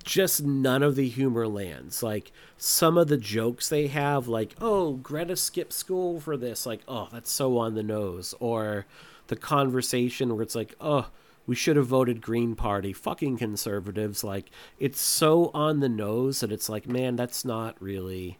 [0.04, 2.04] just none of the humor lands.
[2.04, 6.82] Like some of the jokes they have like oh greta skipped school for this like
[6.88, 8.36] oh that's so on the nose.
[8.40, 8.86] Or
[9.28, 11.08] the conversation where it's like oh
[11.46, 12.94] we should have voted green party.
[12.94, 14.50] Fucking conservatives like
[14.80, 18.38] it's so on the nose that it's like man that's not really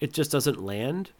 [0.00, 1.10] it just doesn't land.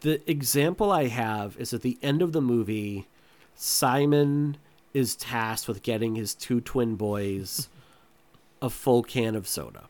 [0.00, 3.06] The example i have is at the end of the movie
[3.54, 4.56] simon
[4.94, 7.68] is tasked with getting his two twin boys
[8.60, 9.88] a full can of soda.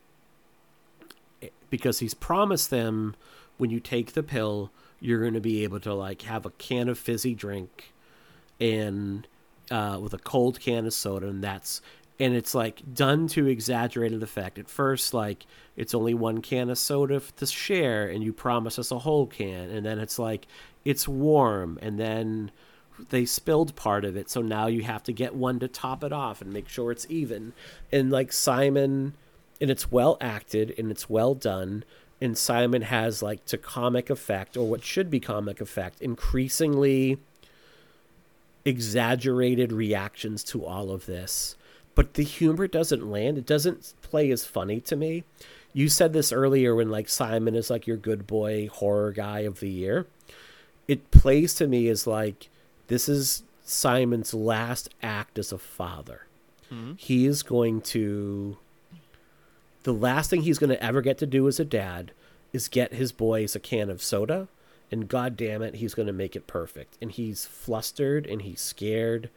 [1.41, 3.15] Eh, because he's promised them
[3.57, 6.87] when you take the pill you're going to be able to like have a can
[6.87, 7.93] of fizzy drink
[8.59, 9.27] and
[9.71, 11.81] uh, with a cold can of soda and that's
[12.19, 14.59] and it's like done to exaggerated effect.
[14.59, 15.45] At first like
[15.75, 19.69] it's only one can of soda to share and you promise us a whole can
[19.69, 20.47] and then it's like
[20.85, 22.51] it's warm and then
[23.09, 26.13] they spilled part of it so now you have to get one to top it
[26.13, 27.53] off and make sure it's even.
[27.91, 29.13] And like simon
[29.59, 31.83] and it's well acted and it's well done
[32.21, 37.17] and simon has like to comic effect or what should be comic effect increasingly
[38.65, 41.55] exaggerated reactions to all of this
[41.95, 45.23] but the humor doesn't land it doesn't play as funny to me
[45.73, 49.59] you said this earlier when like Simon is like your good boy horror guy of
[49.59, 50.05] the year.
[50.87, 52.49] It plays to me as like
[52.87, 56.27] this is Simon's last act as a father.
[56.71, 56.93] Mm-hmm.
[56.97, 58.57] He is going to
[59.81, 62.11] the last thing he's going to ever get to do as a dad
[62.53, 64.47] is get his boys a can of soda
[64.93, 66.97] and god damn it he's going to make it perfect.
[67.01, 69.31] And he's flustered and he's scared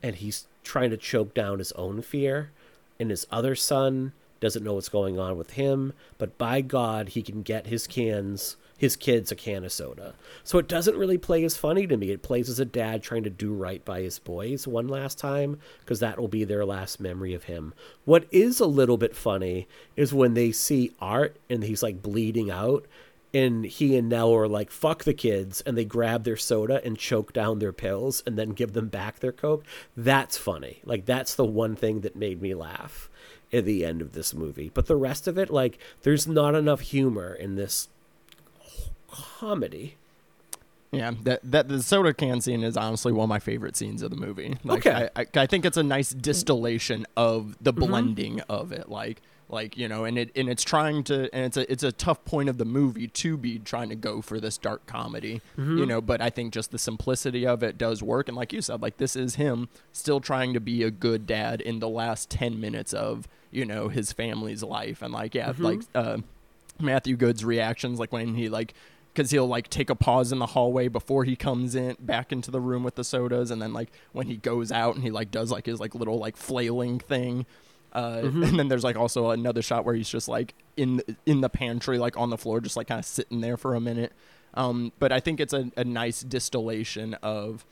[0.00, 2.52] and he's trying to choke down his own fear.
[3.00, 7.22] And his other son doesn't know what's going on with him but by god he
[7.22, 10.14] can get his cans his kids a can of soda.
[10.44, 12.10] So it doesn't really play as funny to me.
[12.10, 15.58] It plays as a dad trying to do right by his boys one last time
[15.80, 17.74] because that will be their last memory of him.
[18.04, 19.66] What is a little bit funny
[19.96, 22.86] is when they see art and he's like bleeding out
[23.34, 26.98] and he and Nell are like, fuck the kids, and they grab their soda and
[26.98, 29.64] choke down their pills and then give them back their Coke.
[29.96, 30.80] That's funny.
[30.84, 33.10] Like, that's the one thing that made me laugh
[33.52, 34.70] at the end of this movie.
[34.72, 37.88] But the rest of it, like, there's not enough humor in this
[39.10, 39.96] comedy.
[40.90, 44.10] Yeah, that that the soda can scene is honestly one of my favorite scenes of
[44.10, 44.56] the movie.
[44.64, 45.10] Like, Okay.
[45.14, 47.90] I, I, I think it's a nice distillation of the mm-hmm.
[47.90, 48.88] blending of it.
[48.88, 49.20] Like
[49.50, 52.24] like you know, and it and it's trying to and it's a it's a tough
[52.24, 55.40] point of the movie to be trying to go for this dark comedy.
[55.78, 58.28] You know, but I think just the simplicity of it does work.
[58.28, 61.60] And like you said, like this is him still trying to be a good dad
[61.60, 65.00] in the last ten minutes of you know his family's life.
[65.00, 66.18] And like yeah, like uh,
[66.78, 68.74] Matthew Goode's reactions, like when he like
[69.14, 72.50] because he'll like take a pause in the hallway before he comes in back into
[72.50, 75.30] the room with the sodas, and then like when he goes out and he like
[75.30, 77.46] does like his like little like flailing thing.
[77.98, 81.48] Uh, And then there's like also another shot where he's just like in in the
[81.48, 84.12] pantry, like on the floor, just like kind of sitting there for a minute.
[84.54, 87.64] Um, but I think it's a, a nice distillation of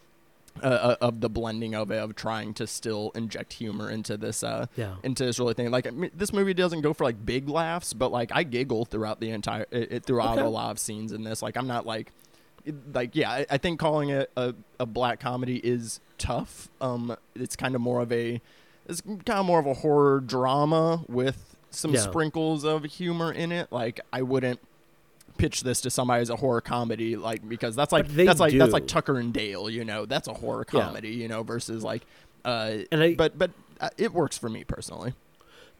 [0.62, 4.42] uh, uh, of the blending of it, of trying to still inject humor into this
[4.42, 4.94] uh Yeah.
[5.02, 5.70] into this really thing.
[5.70, 8.84] Like I mean, this movie doesn't go for like big laughs, but like I giggle
[8.86, 10.46] throughout the entire it, it- throughout Okay.
[10.46, 11.42] a lot of scenes in this.
[11.42, 12.12] Like I'm not like
[12.94, 16.68] like yeah, I, I think calling it a, a black comedy is tough.
[16.80, 18.40] Um, it's kind of more of a
[18.88, 22.00] it's kind of more of a horror drama with some Yeah.
[22.00, 23.70] sprinkles of humor in it.
[23.70, 24.60] Like I wouldn't
[25.38, 28.72] pitch this to somebody as a horror comedy like because that's like that's like that's
[28.72, 30.06] like Tucker and Dale, you know.
[30.06, 30.80] That's a horror Yeah.
[30.80, 32.06] comedy, you know, versus like
[32.44, 33.50] uh And I- but but
[33.80, 35.14] uh, it works for me personally.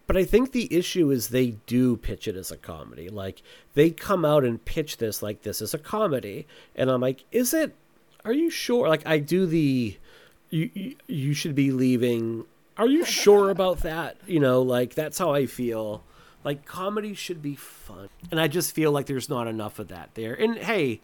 [0.07, 3.09] But I think the issue is they do pitch it as a comedy.
[3.09, 3.43] Like
[3.75, 6.47] they come out and pitch this like this is a comedy,
[6.77, 7.75] and I'm like, is it?
[8.25, 8.89] Are you sure?
[8.89, 9.97] Like I do the,
[10.51, 12.45] you, you should be leaving.
[12.79, 14.19] Are you sure about that?
[14.27, 16.03] You know, like that's how I feel.
[16.45, 20.11] Like comedy should be fun, and I just feel like there's not enough of that
[20.15, 20.35] there.
[20.35, 21.01] And hey,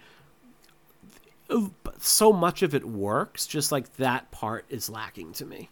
[1.98, 3.46] so much of it works.
[3.46, 5.68] Just like that part is lacking to me.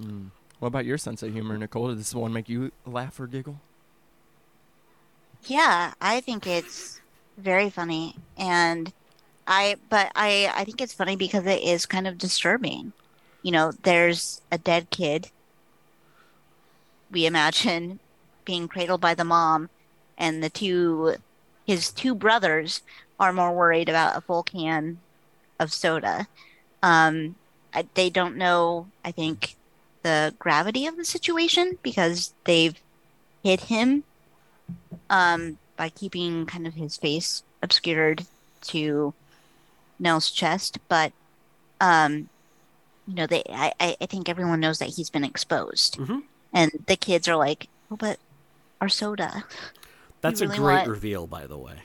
[0.00, 0.26] Hmm.
[0.58, 1.88] What about your sense of humor, Nicole?
[1.88, 3.60] Does this one make you laugh or giggle?
[5.44, 7.00] Yeah, I think it's
[7.36, 8.92] very funny and
[9.46, 12.92] I but I I think it's funny because it is kind of disturbing.
[13.42, 15.30] You know, there's a dead kid
[17.10, 17.98] we imagine
[18.44, 19.70] being cradled by the mom
[20.16, 21.16] and the two
[21.66, 22.82] his two brothers
[23.20, 24.98] are more worried about a full can
[25.58, 26.26] of soda.
[26.82, 27.36] Um
[27.74, 29.56] I, they don't know, I think,
[30.02, 32.80] the gravity of the situation because they've
[33.42, 34.04] hit him
[35.10, 38.24] um, by keeping kind of his face obscured
[38.62, 39.12] to
[39.98, 40.78] Nell's chest.
[40.88, 41.12] But,
[41.80, 42.30] um,
[43.08, 45.96] you know, they I, I think everyone knows that he's been exposed.
[45.98, 46.22] Mhm.
[46.52, 48.18] And the kids are like, oh, but
[48.80, 49.44] our soda.
[50.20, 51.78] That's really a great want- reveal, by the way.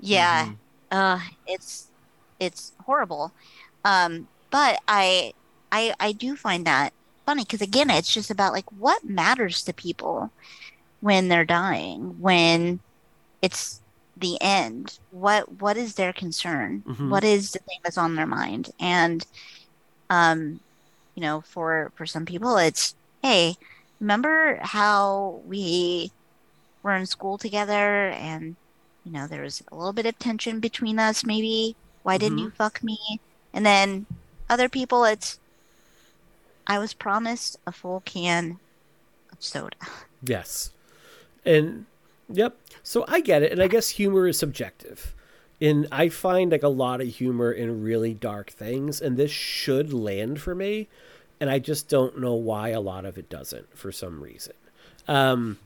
[0.00, 0.52] Yeah.
[0.90, 1.88] Uh, it's
[2.38, 3.32] it's horrible.
[3.84, 5.32] Um, but I
[5.72, 6.92] I I do find that
[7.26, 10.30] funny because again, it's just about like what matters to people
[11.00, 12.80] when they're dying, when
[13.40, 13.80] it's
[14.16, 14.98] the end.
[15.10, 16.82] What what is their concern?
[16.86, 17.08] Mhm.
[17.08, 18.70] What is the thing that's on their mind?
[18.78, 19.26] And
[20.10, 20.60] um,
[21.14, 23.56] you know, for for some people, it's hey,
[24.00, 26.10] remember how we
[26.82, 28.56] were in school together and
[29.04, 32.50] you know there was a little bit of tension between us maybe why didn't you
[32.50, 32.98] fuck me
[33.54, 34.04] and then
[34.50, 35.38] other people it's
[36.66, 38.58] i was promised a full can
[39.32, 39.76] of soda
[40.26, 40.70] Yes.
[41.44, 41.86] And
[42.28, 42.56] yep.
[42.82, 43.52] So I get it.
[43.52, 45.14] And I guess humor is subjective.
[45.60, 49.00] And I find like a lot of humor in really dark things.
[49.00, 50.88] And this should land for me.
[51.40, 54.54] And I just don't know why a lot of it doesn't for some reason.
[55.08, 55.58] Um,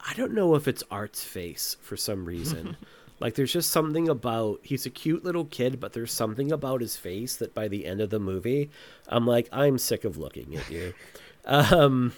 [0.00, 2.76] I don't know if it's Art's face for some reason.
[3.20, 6.96] like there's just something about he's a cute little kid, but there's something about his
[6.96, 8.70] face that by the end of the movie,
[9.08, 10.94] I'm like, I'm sick of looking at you.
[11.44, 12.12] Um,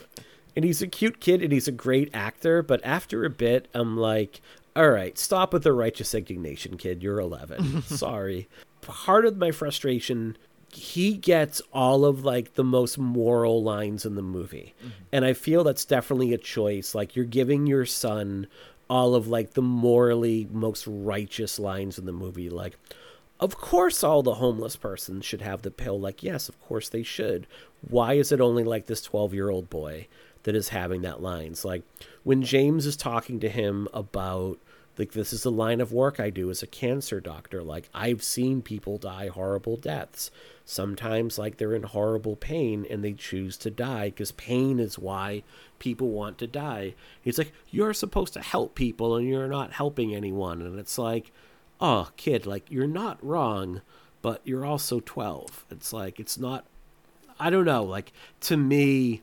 [0.56, 2.62] and he's a cute kid and he's a great actor.
[2.62, 4.40] But after a bit, I'm like,
[4.76, 7.02] all right, stop with the righteous indignation, kid.
[7.02, 7.82] You're 11.
[7.86, 8.48] Sorry.
[8.80, 10.36] Part of my frustration,
[10.72, 14.74] he gets all of like the most moral lines in the movie.
[14.80, 14.88] Mm-hmm.
[15.12, 16.94] And I feel that's definitely a choice.
[16.94, 18.46] Like you're giving your son
[18.88, 22.50] all of like the morally most righteous lines in the movie.
[22.50, 22.76] Like,
[23.38, 25.98] of course, all the homeless persons should have the pill.
[25.98, 27.46] Like, yes, of course they should.
[27.88, 30.06] Why is it only like this 12 year old boy
[30.44, 31.64] that is having that lines?
[31.64, 31.82] Like,
[32.22, 34.58] when James is talking to him about
[35.00, 37.62] like this is the line of work I do as a cancer doctor.
[37.62, 40.30] Like I've seen people die horrible deaths.
[40.66, 45.42] Sometimes like they're in horrible pain and they choose to die because pain is why
[45.78, 46.94] people want to die.
[47.22, 50.60] He's like, You're supposed to help people and you're not helping anyone.
[50.60, 51.32] And it's like,
[51.80, 53.80] Oh, kid, like you're not wrong,
[54.20, 55.64] but you're also 12.
[55.70, 56.66] It's like, it's not,
[57.38, 57.84] I don't know.
[57.84, 59.22] Like to me,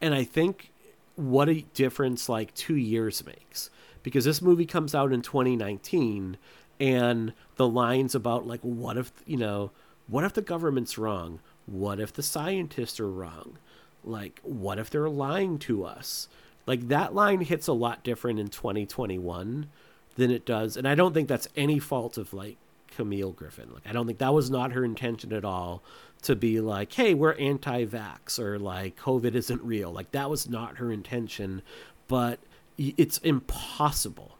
[0.00, 0.70] and I think
[1.16, 3.70] what a difference like two years makes.
[4.02, 6.36] Because this movie comes out in 2019
[6.78, 9.72] and the lines about like what if you know
[10.06, 11.40] what if the government's wrong?
[11.64, 13.58] What if the scientists are wrong?
[14.04, 16.28] Like what if they're lying to us?
[16.66, 19.68] Like that line hits a lot different in 2021
[20.16, 22.56] than it does and i don't think that's any fault of like
[22.88, 23.70] camille griffin.
[23.72, 25.82] Like i don't think that was not her intention at all
[26.22, 30.78] to be like hey we're anti-vax or like covid isn't real like that was not
[30.78, 31.62] her intention
[32.08, 32.38] but
[32.78, 34.36] it's impossible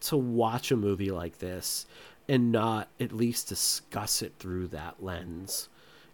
[0.00, 1.86] to watch a movie like this
[2.28, 5.68] and not at least discuss it through that lens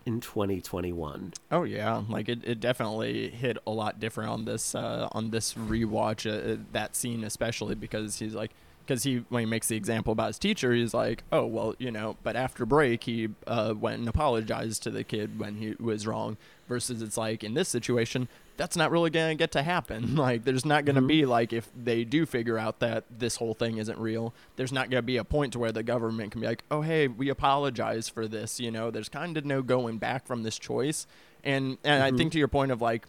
[0.09, 1.35] in 2021.
[1.53, 5.53] Oh yeah, like it, it definitely hit a lot different on this uh, on this
[5.53, 8.53] rewatch uh, that scene especially because he's like
[8.89, 11.91] because he when he makes the example about his teacher he's like oh well you
[11.91, 16.07] know but after break he uh, went and apologized to the kid when he was
[16.07, 20.17] wrong versus it's like in this situation that's not really going to get to happen.
[20.29, 21.07] Like, there's not going to mm-hmm.
[21.07, 24.91] be like if they do figure out that this whole thing isn't real, there's not
[24.91, 27.29] going to be a point to where the government can be like, "Oh, hey, we
[27.29, 31.07] apologize for this." You know, there's kind of no going back from this choice.
[31.45, 32.15] And and mm-hmm.
[32.15, 33.07] I think to your point of like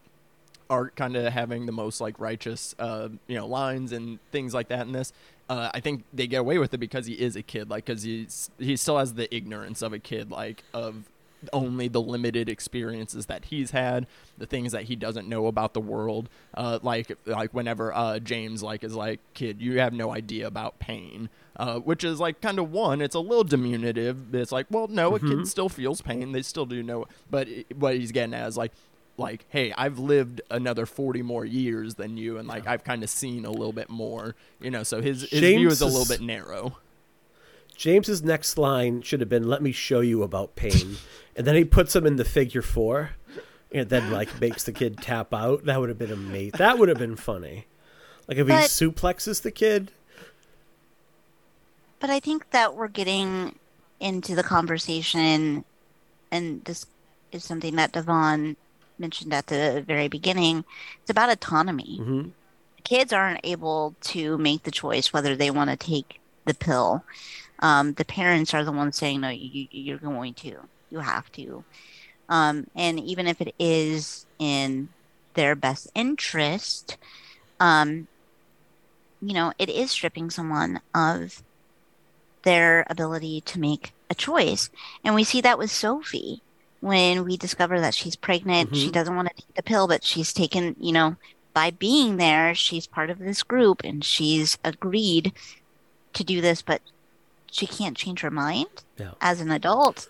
[0.69, 4.67] art kind of having the most like righteous uh, you know lines and things like
[4.67, 5.11] that in this
[5.49, 8.03] uh, I think they get away with it because he is a kid, like because
[8.03, 11.09] he's he still has the ignorance of a kid, like of
[11.53, 14.05] only the limited experiences that he's had,
[14.37, 16.29] the things that he doesn't know about the world.
[16.53, 20.79] Uh, like like whenever uh, James like is like, kid, you have no idea about
[20.79, 21.29] pain.
[21.55, 24.33] Uh, which is like kind of one, it's a little diminutive.
[24.33, 25.25] It's like, well, no, mm-hmm.
[25.25, 25.45] a kid mm-hmm.
[25.45, 26.31] still feels pain.
[26.31, 27.05] They still do know.
[27.29, 28.71] But it, what he's getting at is like,
[29.19, 32.71] like, hey, I've lived another 40 more years than you, and like, yeah.
[32.71, 35.81] I've kind of seen a little bit more, you know, so his, his view is
[35.81, 36.77] a little bit narrow.
[37.75, 40.97] James's next line should have been, "Let me show you about pain,"
[41.35, 43.11] and then he puts him in the figure four,
[43.71, 45.63] and then like makes the kid tap out.
[45.63, 46.57] That would have been amazing.
[46.57, 47.67] That would have been funny.
[48.27, 49.91] Like if but, he suplexes the kid.
[52.01, 53.57] But I think that we're getting
[54.01, 55.63] into the conversation,
[56.31, 56.85] and this
[57.31, 58.57] is something that Devon
[58.99, 60.65] mentioned at the very beginning.
[61.01, 61.97] It's about autonomy.
[61.99, 62.29] Mm-hmm.
[62.83, 67.03] Kids aren't able to make the choice whether they want to take the pill
[67.59, 70.55] um, the parents are the ones saying no you, you're going to
[70.89, 71.63] you have to
[72.29, 74.89] um, and even if it is in
[75.33, 76.97] their best interest
[77.59, 78.07] um,
[79.21, 81.43] you know it is stripping someone of
[82.43, 84.69] their ability to make a choice
[85.03, 86.41] and we see that with sophie
[86.81, 88.79] when we discover that she's pregnant mm-hmm.
[88.79, 91.15] she doesn't want to take the pill but she's taken you know
[91.53, 95.33] by being there she's part of this group and she's agreed
[96.13, 96.81] to do this but
[97.51, 99.11] she can't change her mind yeah.
[99.21, 100.07] as an adult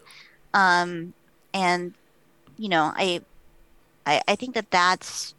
[0.53, 1.13] um
[1.53, 1.93] and
[2.57, 3.21] you know I,
[4.05, 5.33] I i think that that's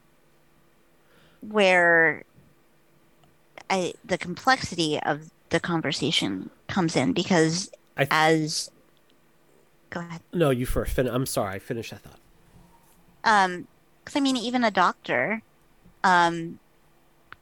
[1.49, 2.25] where
[3.69, 8.71] i the complexity of the conversation comes in because th- as
[9.91, 12.21] go ahead no you first fin- i'm sorry finish that thought
[13.25, 13.67] um
[14.03, 15.43] because i mean even a doctor
[16.05, 16.59] um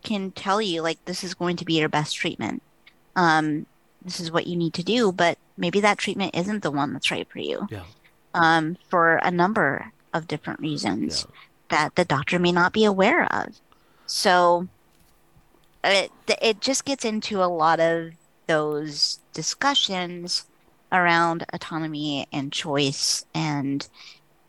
[0.03, 2.63] can tell you like this is going to be your best treatment
[3.17, 3.67] um
[4.03, 7.11] this is what you need to do, but maybe that treatment isn't the one that's
[7.11, 7.67] right for you.
[7.71, 7.85] Yeah.
[8.35, 11.37] Um, for a number of different reasons yeah.
[11.71, 13.61] that the doctor may not be aware of.
[14.07, 14.69] So
[15.85, 16.11] it
[16.41, 18.13] it just gets into a lot of
[18.47, 20.47] those discussions
[20.93, 23.89] around autonomy and choice and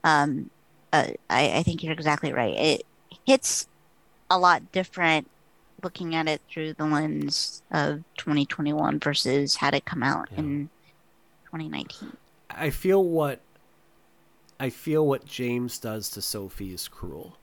[0.03, 0.49] um,
[0.93, 2.55] uh, I, I think you're exactly right.
[2.55, 2.85] It
[3.25, 3.67] hits
[4.29, 5.29] a lot different
[5.83, 10.39] looking at it through the lens of 2021 versus had it come out yeah.
[10.39, 10.69] in
[11.45, 12.15] 2019.
[12.49, 13.39] I feel what
[14.59, 17.37] I feel what James does to Sophie is cruel.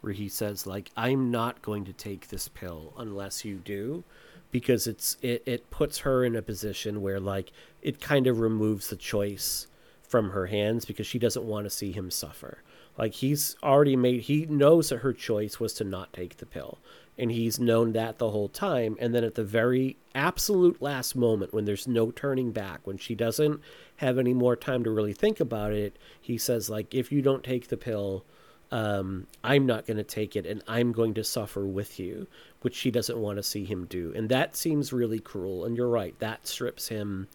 [0.00, 4.04] where he says like I'm not going to take this pill unless you do
[4.50, 7.50] because it's it, it puts her in a position where like
[7.84, 9.68] it kind of removes the choice
[10.02, 12.62] from her hands because she doesn't want to see him suffer.
[12.98, 16.78] Like he's already made he knows that her choice was to not take the pill
[17.18, 18.96] and he's known that the whole time.
[19.00, 23.14] And then at the very absolute last moment when there's no turning back when she
[23.14, 23.60] doesn't
[23.96, 27.44] have any more time to really think about it he says like if you don't
[27.44, 28.24] take the pill
[28.70, 32.26] um, i'm not going to take it and i'm going to suffer with you
[32.64, 34.10] which she doesn't want to see him do.
[34.16, 35.66] And that seems really cruel.
[35.66, 37.28] And you're right that strips him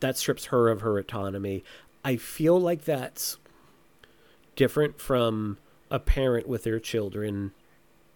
[0.00, 1.62] that strips her of her autonomy
[2.04, 3.38] i feel like that's
[4.56, 5.58] different from
[5.90, 7.52] a parent with their children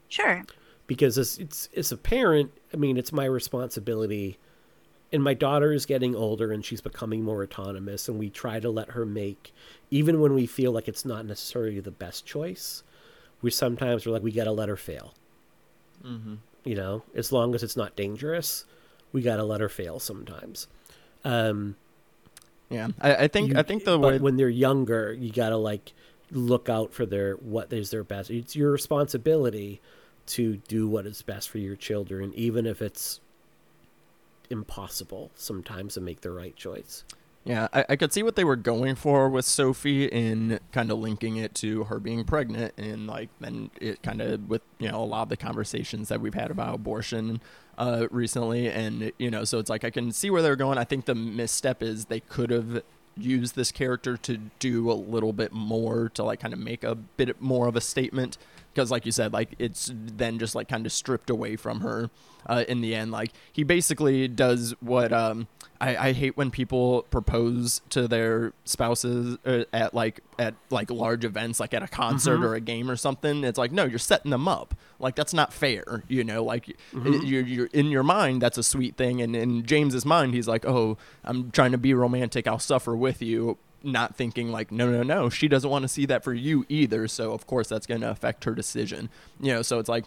[0.08, 0.42] Sure.
[0.86, 4.38] because as it's as a parent, I mean, it's my responsibility.
[5.10, 8.68] And my daughter is getting older and she's becoming more autonomous, and we try to
[8.70, 9.54] let her make,
[9.90, 12.82] even when we feel like it's not necessarily the best choice.
[13.40, 15.14] We sometimes we're like, we gotta let her fail.
[16.04, 16.34] Mm-hmm.
[16.64, 18.64] You know, as long as it's not dangerous,
[19.12, 20.66] we gotta let her fail sometimes.
[21.24, 21.76] Um,
[22.70, 25.56] Yeah, I, I think you- I think the but way when they're younger, you gotta
[25.56, 25.92] like
[26.30, 28.30] look out for their what is their best.
[28.30, 29.80] It's your responsibility
[30.26, 33.20] to do what is best for your children, even if it's
[34.50, 37.04] impossible sometimes to make the right choice.
[37.44, 40.98] Yeah, I, I could see what they were going for with Sophie in kind of
[40.98, 45.02] linking it to her being pregnant and like then it kind of with you know
[45.02, 47.40] a lot of the conversations that we've had about abortion
[47.78, 50.78] uh, recently and you know so it's like I can see where they're going.
[50.78, 52.82] I think the misstep is they could have
[53.16, 56.94] used this character to do a little bit more to like kind of make a
[56.94, 58.38] bit more of a statement
[58.74, 62.10] because like you said like it's then just like kind of stripped away from her
[62.46, 63.10] uh, in the end.
[63.12, 65.46] Like he basically does what um
[65.80, 71.24] I, I hate when people propose to their spouses uh, at like at like large
[71.24, 73.44] events like at a concert or a game or something.
[73.44, 74.74] It's like no you're setting them up.
[74.98, 76.44] Like that's not fair you know?
[76.44, 76.76] Like it-
[77.24, 79.20] you're, you're in your mind that's a sweet thing.
[79.20, 82.46] And in james's mind he's like oh i'm trying to be romantic.
[82.46, 86.06] I'll suffer with you not thinking like no no no she doesn't want to see
[86.06, 89.08] that for you either so of course that's going to affect her decision
[89.40, 90.04] you know so it's like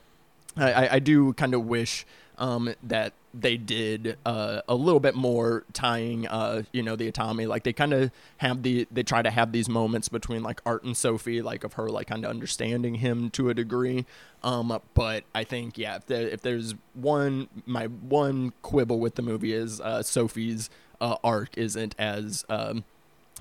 [0.58, 2.06] I, I- do kind of wish
[2.38, 7.46] um, that they did uh, a little bit more tying, uh, you know, the autonomy.
[7.46, 10.84] Like they kind of have the, they try to have these moments between like Art
[10.86, 14.06] and Sophie, like of her like kind of understanding him to a degree.
[14.44, 19.22] Um, but I think yeah, if, there, if there's one, my one quibble with the
[19.22, 20.70] movie is uh, Sophie's
[21.02, 22.86] uh, arc isn't as um,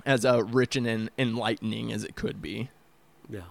[0.05, 2.69] as uh, rich and en- enlightening as it could be.
[3.29, 3.41] Yeah.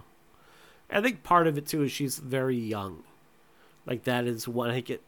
[0.89, 3.03] I think part of it too is she's very young.
[3.85, 5.01] Like that is one I think it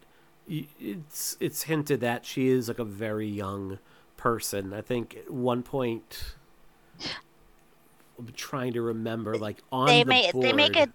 [0.50, 3.80] it's it's hinted that she is like a very young
[4.16, 4.74] person.
[4.74, 6.36] I think at one point
[8.18, 10.90] I'm trying to remember like on They the make board they make a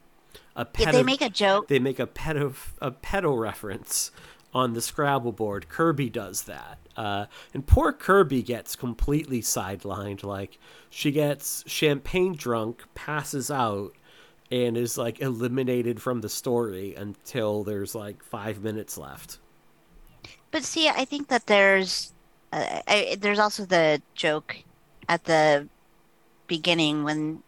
[0.57, 1.69] a pedo, they make a joke.
[1.69, 4.11] they make a pedo a pedo reference
[4.55, 5.69] on the Scrabble board.
[5.69, 10.23] Kirby does that, uh, and poor Kirby gets completely sidelined.
[10.25, 10.59] Like
[10.91, 13.93] she gets champagne drunk, passes out,
[14.51, 19.39] and is like eliminated from the story until there's like five minutes left.
[20.51, 22.13] But see, I think that there's
[22.53, 24.57] uh, I, there's also the joke
[25.09, 25.69] at the
[26.47, 27.43] beginning when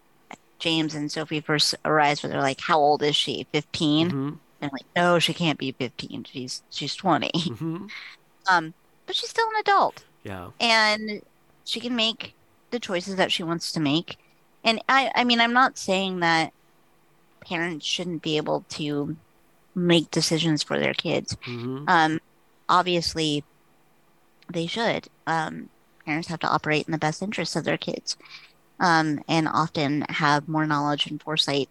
[0.59, 3.47] James and Sophie first arrives, where they're like, "How old is she?
[3.53, 4.39] 15?" Mhm.
[4.63, 6.25] And like, no, she can't be 15.
[6.25, 7.31] She's she's 20.
[7.33, 7.91] Mhm.
[8.47, 8.75] Um,
[9.07, 10.51] but she's still an adult, Yeah.
[10.61, 11.23] and
[11.65, 12.35] she can make
[12.71, 14.17] the choices that she wants to make.
[14.65, 16.53] And I, I mean, I'm not saying that
[17.47, 19.17] parents shouldn't be able to
[19.75, 21.37] make decisions for their kids.
[21.45, 22.21] hmm Um,
[22.69, 23.45] obviously,
[24.53, 25.09] they should.
[25.27, 25.69] Um,
[26.05, 28.17] parents have to operate in the best interests of their kids,
[28.81, 31.69] um, and often have more knowledge and foresight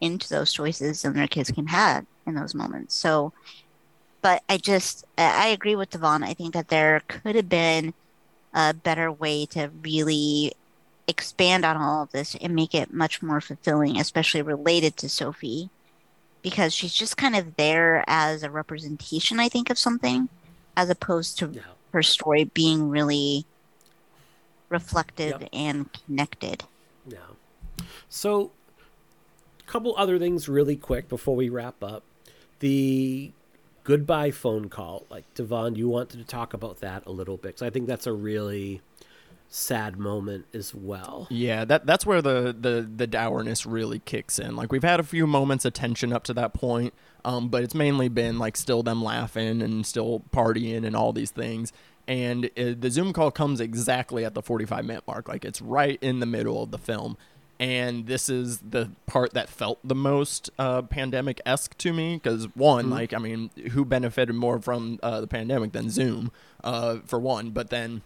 [0.00, 2.94] into those choices than their kids can have in those moments.
[2.94, 3.32] So,
[4.22, 6.22] but I just I agree with Devon.
[6.22, 7.92] I think that there could have been
[8.54, 10.52] a better way to really
[11.08, 15.68] expand on all of this and make it much more fulfilling, especially related to Sophie,
[16.42, 20.28] because she's just kind of there as a representation, I think, of something,
[20.76, 21.62] as opposed to Yeah.
[21.92, 23.44] her story being really
[24.68, 25.48] reflective Yep.
[25.52, 26.64] and connected.
[27.06, 27.18] Yeah.
[28.08, 28.52] So,
[29.60, 32.04] a couple other things really quick before we wrap up.
[32.60, 33.32] The
[33.84, 35.06] goodbye phone call.
[35.10, 37.56] Like, Devon, you wanted to talk about that a little bit.
[37.56, 38.80] 'cause I think that's a really
[39.48, 41.26] sad moment as well.
[41.30, 44.56] Yeah, that that's where the the the dourness really kicks in.
[44.56, 46.94] Like we've had a few moments of tension up to that point,
[47.24, 51.30] um, but it's mainly been like still them laughing and still partying and all these
[51.30, 51.70] things.
[52.08, 55.98] And uh, the Zoom call comes exactly at the 45 minute mark, like it's right
[56.00, 57.16] in the middle of the film.
[57.62, 62.46] And this is the part that felt the most uh, pandemic esque to me because
[62.56, 62.92] one, Mm-hmm.
[62.92, 66.32] like I mean, who benefited more from uh, the pandemic than Zoom,
[66.64, 68.02] uh, for one, but then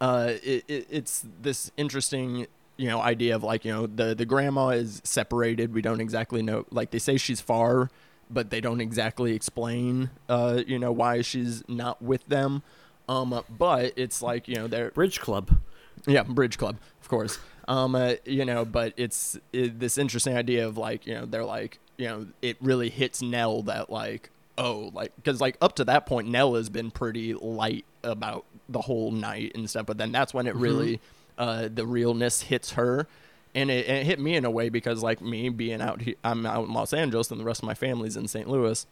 [0.00, 2.46] uh, it, it, it's this interesting
[2.78, 6.42] you know idea of like you know the the grandma is separated we don't exactly
[6.42, 7.90] know like they say she's far
[8.30, 12.62] but they don't exactly explain uh you know why she's not with them
[13.08, 15.58] um but it's like you know they're Bridge Club.
[16.06, 17.38] yeah, Bridge Club, of course.
[17.68, 21.44] Um, uh, you know, but it's it, this interesting idea of like, you know, they're
[21.44, 25.84] like, you know, it really hits Nell that like, oh, like, because like up to
[25.84, 30.12] that point, Nell has been pretty light about the whole night and stuff, but then
[30.12, 31.00] that's when it really,
[31.38, 33.06] uh, the realness hits her.
[33.54, 36.16] And it, and it hit me in a way because like me being out here,
[36.22, 38.46] I'm out in Los Angeles and the rest of my family's in St.
[38.46, 38.86] Louis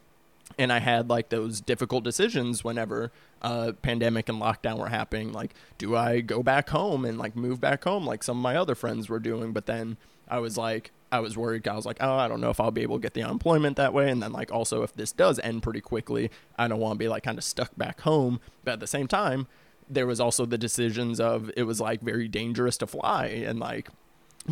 [0.58, 3.10] and I had like those difficult decisions whenever
[3.42, 5.32] uh, pandemic and lockdown were happening.
[5.32, 8.56] Like, do I go back home and like move back home like some of my
[8.56, 9.52] other friends were doing?
[9.52, 9.96] But then
[10.28, 11.66] I was like, I was worried.
[11.68, 13.76] I was like, oh, I don't know if I'll be able to get the unemployment
[13.76, 14.10] that way.
[14.10, 17.08] And then like also if this does end pretty quickly, I don't want to be
[17.08, 18.40] like kind of stuck back home.
[18.64, 19.46] But at the same time,
[19.88, 23.88] there was also the decisions of it was like very dangerous to fly and like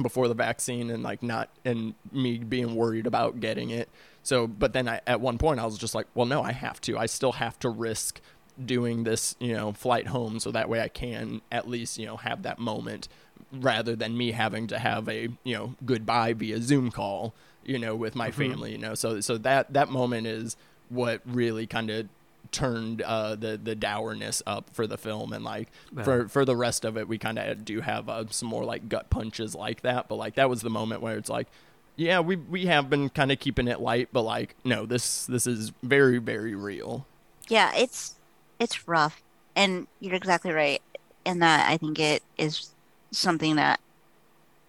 [0.01, 3.89] before the vaccine and like not and me being worried about getting it
[4.23, 6.81] so but then I, at one point i was just like well no i have
[6.83, 6.99] to.
[6.99, 8.21] I still have to risk
[8.63, 12.17] doing this you know flight home so that way i can at least you know
[12.19, 13.09] have that moment
[13.51, 17.35] rather than me having to have a you know goodbye via zoom call
[17.65, 18.95] you know with my family you know.
[18.95, 20.57] So so that that moment is
[20.89, 22.09] what really kind of
[22.51, 25.69] turned uh, the the dourness up for the film, and like
[26.05, 28.89] for for the rest of it, we kind of do have uh, some more like
[28.89, 30.09] gut punches like that.
[30.09, 31.49] But like that was the moment where it's like,
[31.97, 35.47] yeah, we we have been kind of keeping it light, but like no, this this
[35.47, 37.07] is very very real.
[37.49, 38.17] Yeah, it's
[38.59, 39.23] it's rough,
[39.55, 40.83] and you're exactly right.
[41.25, 42.71] And that I think it is
[43.11, 43.81] something that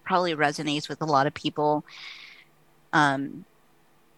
[0.04, 1.84] probably resonates with a lot of people,
[2.92, 3.46] um,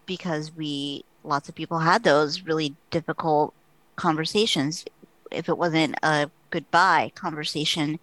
[0.06, 3.54] because we lots of people had those really difficult
[3.96, 4.86] conversations.
[5.32, 8.00] If it wasn't a goodbye conversation,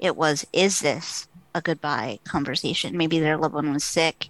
[0.00, 2.96] it was, is this a goodbye conversation?
[2.96, 4.28] Maybe their loved one was sick,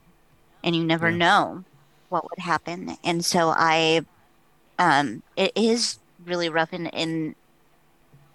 [0.62, 1.16] and you never Yeah.
[1.16, 1.64] know
[2.08, 2.96] what would happen.
[3.04, 4.02] And so I,
[4.78, 7.34] um, it is really rough, and, and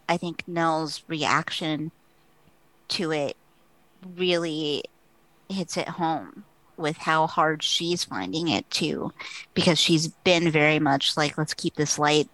[0.10, 1.92] I think Nell's reaction
[2.90, 3.36] to it
[4.16, 4.84] really
[5.50, 6.46] hits it home
[6.78, 9.12] with how hard she's finding it too,
[9.54, 12.28] because she's been very much like, let's keep this light,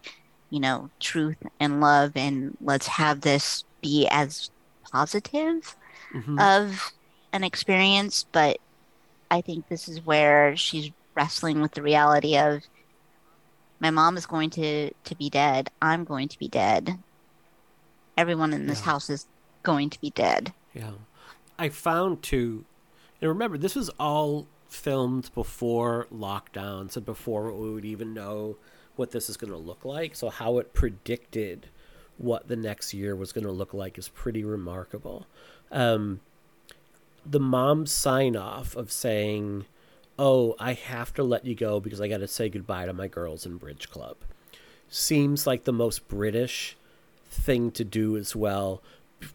[0.49, 4.49] you know, truth and love, and let's have this be as
[4.91, 5.75] positive
[6.13, 6.39] Mhm.
[6.39, 6.91] of
[7.31, 8.25] an experience.
[8.31, 8.57] But
[9.31, 12.63] I think this is where she's wrestling with the reality of
[13.79, 15.69] my mom is going to to be dead.
[15.81, 16.97] I'm going to be dead.
[18.17, 18.85] Everyone in this Yeah.
[18.85, 19.27] house is
[19.63, 20.53] going to be dead.
[20.73, 20.91] Yeah.
[21.57, 22.65] I found too,
[23.21, 28.57] and remember, this was all filmed before lockdowns and before we would even know
[28.95, 30.15] what this is going to look like.
[30.15, 31.67] So, how it predicted
[32.17, 35.25] what the next year was going to look like is pretty remarkable.
[35.71, 36.21] Um,
[37.25, 39.65] the mom's sign off of saying,
[40.17, 43.07] Oh, I have to let you go because I got to say goodbye to my
[43.07, 44.17] girls in Bridge Club.
[44.87, 46.77] Seems like the most British
[47.31, 48.83] thing to do as well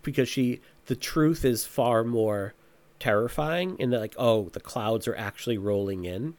[0.02, 2.54] because she the truth is far more
[3.00, 6.34] terrifying in that like oh the clouds are actually rolling in.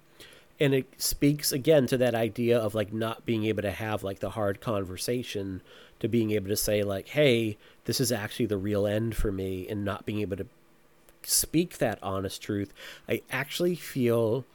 [0.62, 4.20] And it speaks again to that idea of like not being able to have like
[4.20, 5.62] the hard conversation
[6.00, 9.68] to being able to say like hey this is actually the real end for me
[9.68, 10.48] and not being able to
[11.24, 12.74] speak that honest truth
[13.08, 14.46] i actually feel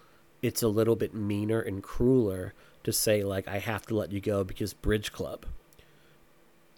[0.43, 2.53] it's a little bit meaner and crueler
[2.85, 5.47] to say like I have to let you go because Bridge Club.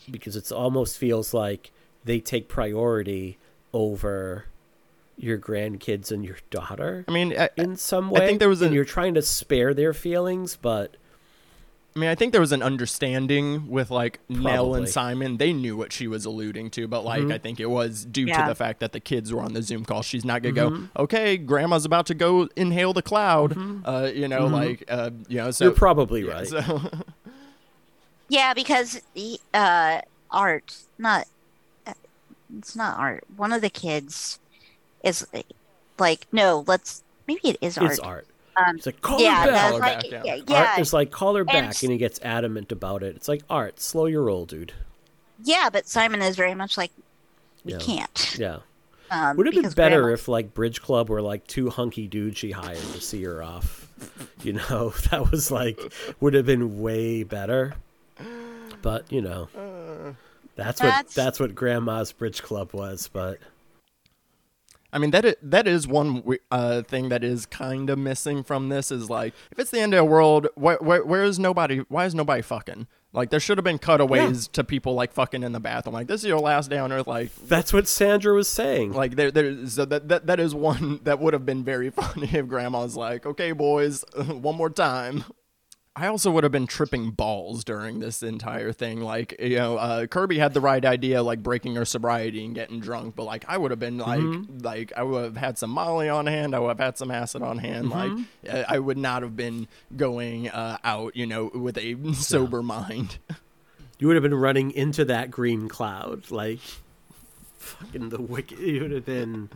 [0.09, 1.73] Because it's almost feels like
[2.05, 3.39] they take priority
[3.73, 4.47] over
[5.19, 8.63] your grandkids and your daughter I mean, I, in some way, I think there was
[8.63, 10.97] and you're trying to spare their feelings, but
[11.97, 15.39] I mean, I think there was an understanding with like Nell and Simon.
[15.39, 18.43] They knew what she was alluding to, but like I think it was due Yeah.
[18.43, 20.03] to the fact that the kids were on the Zoom call.
[20.03, 20.89] She's not gonna go.
[20.99, 23.57] Okay, Grandma's about to go inhale the cloud.
[23.87, 25.51] Uh, you know, like uh, you know.
[25.51, 26.47] So you're probably yeah, right.
[26.47, 26.83] So
[28.29, 29.01] Yeah, because
[29.55, 30.01] uh,
[30.31, 31.27] art, not
[31.87, 31.95] uh,
[32.59, 33.25] it's not art.
[33.37, 34.39] One of the kids
[35.03, 35.27] is
[35.99, 37.91] like, no, let's maybe it is art.
[37.91, 38.27] it's art.
[38.57, 39.61] Um, It's like call yeah, her back.
[39.71, 40.23] Call her like back, yeah.
[40.25, 43.03] yeah, Art yeah, is like call her And back, s- and he gets adamant about
[43.03, 43.15] it.
[43.17, 44.73] It's like art, slow your roll, dude.
[45.45, 46.91] yeah, but Simon is very much like
[47.65, 47.79] we Yeah.
[47.79, 48.37] can't.
[48.39, 48.59] Yeah.
[49.11, 52.07] Um, Would it have been better grandma- if like Bridge Club were like two hunky
[52.09, 53.89] dudes she hired to see her off?
[54.43, 55.79] You know, that was like
[56.21, 57.75] would have been way better.
[58.83, 59.49] But you know,
[60.55, 63.09] that's what That's- that's what Grandma's Bridge Club was.
[63.13, 63.39] But
[64.97, 68.71] I mean that is, that is one uh, thing that is kind of missing from
[68.71, 71.81] this is like if it's the end of the world, wh- wh- where is nobody?
[71.91, 72.87] Why is nobody fucking?
[73.13, 75.93] Like there should have been cutaways to people like fucking in the bathroom.
[75.93, 77.07] Like this is your last day on earth.
[77.07, 78.95] Like That's what Sandra was saying.
[78.95, 82.31] like there there so that, that that is one that would have been very funny
[82.33, 85.25] if grandma's like, okay boys, one more time.
[85.99, 89.01] I also would have been tripping balls during this entire thing.
[89.01, 92.81] Like, you know, uh, Kirby had the right idea, like breaking her sobriety and getting
[92.81, 94.21] drunk, but like I would have been like,
[94.61, 97.41] like I would have had some Molly on hand, I would have had some acid
[97.41, 97.89] on hand.
[97.89, 98.13] Like,
[98.53, 103.17] I I would not have been going uh, out, you know, with a sober mind.
[103.99, 106.61] You would have been running into that green cloud like
[107.57, 108.61] fucking the wicked.
[108.61, 109.49] It would have been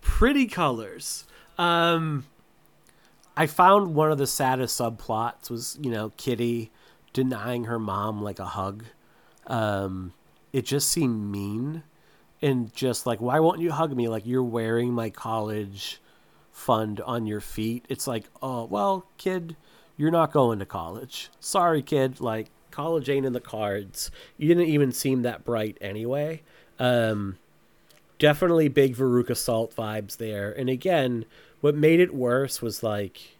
[0.00, 1.26] pretty colors.
[1.58, 2.24] Um,
[3.36, 6.70] I found one of the saddest subplots was you know Kitty
[7.12, 8.84] denying her mom like a hug.
[9.46, 10.12] Um,
[10.52, 11.82] it just seemed mean
[12.40, 16.00] and just like why won't you hug me like you're wearing my college
[16.50, 17.84] fund on your feet.
[17.88, 19.56] It's like oh well kid
[19.96, 21.30] you're not going to college.
[21.40, 22.20] Sorry, kid.
[22.20, 24.10] Like, college ain't in the cards.
[24.36, 26.42] You didn't even seem that bright anyway.
[26.78, 27.38] Um,
[28.18, 30.50] definitely big Veruca Salt vibes there.
[30.52, 31.24] And again,
[31.62, 33.36] what made it worse was like,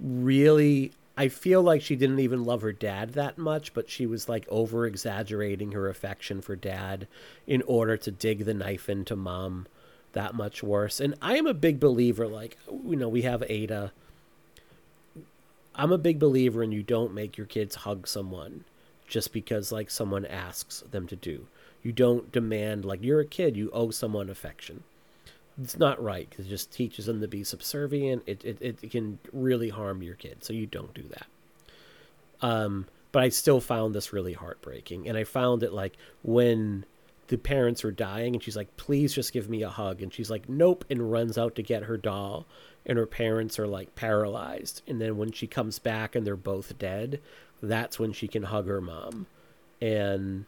[0.00, 4.26] really, I feel like she didn't even love her dad that much, but she was
[4.26, 7.06] like over exaggerating her affection for dad
[7.46, 9.66] in order to dig the knife into mom
[10.12, 11.00] that much worse.
[11.00, 13.92] And I am a big believer, like, you know, we have Ada.
[15.74, 18.64] I'm a big believer in you don't make your kids hug someone
[19.06, 21.46] just because like someone asks them to do.
[21.82, 24.82] You don't demand like you're a kid, you owe someone affection.
[25.62, 28.22] It's not right because it just teaches them to be subservient.
[28.26, 31.26] It, it it can really harm your kid, so you don't do that.
[32.42, 36.84] Um, but I still found this really heartbreaking, and I found it like when
[37.28, 40.30] the parents are dying, and she's like, "Please just give me a hug," and she's
[40.30, 42.46] like, "Nope," and runs out to get her doll,
[42.86, 46.78] and her parents are like paralyzed, and then when she comes back and they're both
[46.78, 47.20] dead,
[47.62, 49.26] that's when she can hug her mom,
[49.80, 50.46] and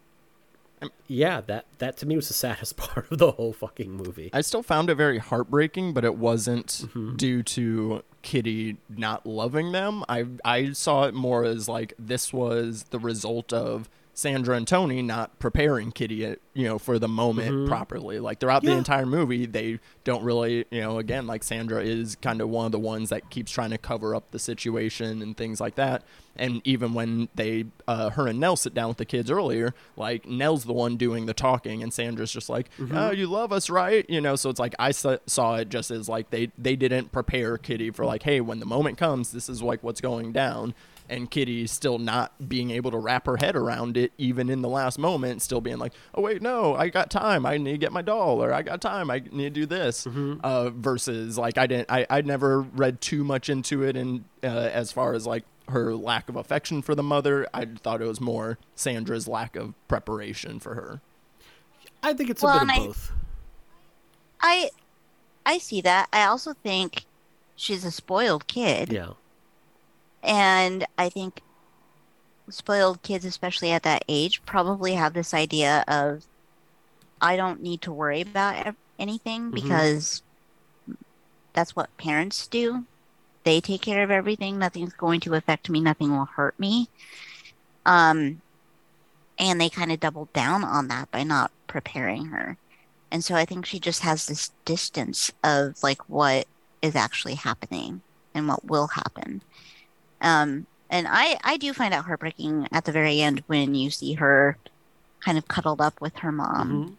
[1.06, 4.30] yeah, that that to me was the saddest part of the whole fucking movie.
[4.32, 7.16] I still found it very heartbreaking, but it wasn't mm-hmm.
[7.16, 10.04] due to Kitty not loving them.
[10.08, 15.00] I I saw it more as like this was the result of Sandra and Tony
[15.00, 18.18] not preparing Kitty, uh, you know, for the moment properly.
[18.18, 22.42] Like throughout the entire movie, they don't really, you know, again, like Sandra is kind
[22.42, 25.60] of one of the ones that keeps trying to cover up the situation and things
[25.62, 26.02] like that.
[26.36, 30.26] And even when they, uh, her and Nell sit down with the kids earlier, like
[30.26, 34.08] Nell's the one doing the talking, and Sandra's just like, "Oh, you love us, right?"
[34.08, 34.36] You know.
[34.36, 37.90] So it's like I sa- saw it just as like they they didn't prepare Kitty
[37.90, 40.72] for like, hey, when the moment comes, this is like what's going down
[41.12, 44.68] and Kitty still not being able to wrap her head around it, even in the
[44.68, 47.46] last moment, still being like, "Oh wait, no, I got time.
[47.46, 49.10] I need to get my doll, or I got time.
[49.10, 53.22] I need to do this." Uh, versus like I didn't, I I never read too
[53.22, 57.02] much into it, and uh, as far as like her lack of affection for the
[57.04, 61.00] mother, I thought it was more Sandra's lack of preparation for her.
[62.02, 63.12] I think it's Well, a bit of I- both.
[64.40, 64.70] I
[65.46, 66.08] I see that.
[66.12, 67.04] I also think
[67.56, 68.92] she's a spoiled kid.
[68.92, 69.10] Yeah.
[70.22, 71.42] And I think
[72.48, 76.24] spoiled kids, especially at that age, probably have this idea of
[77.20, 79.54] I don't need to worry about anything Mhm.
[79.54, 80.22] because
[81.52, 82.84] that's what parents do.
[83.44, 84.58] They take care of everything.
[84.58, 85.80] Nothing's going to affect me.
[85.80, 86.88] Nothing will hurt me.
[87.84, 88.40] Um,
[89.38, 92.56] and they kind of doubled down on that by not preparing her.
[93.10, 96.46] And so I think she just has this distance of like what
[96.80, 98.02] is actually happening
[98.34, 99.42] and what will happen.
[100.22, 104.14] Um, and I, I do find it heartbreaking at the very end when you see
[104.14, 104.56] her
[105.20, 106.96] kind of cuddled up with her mom.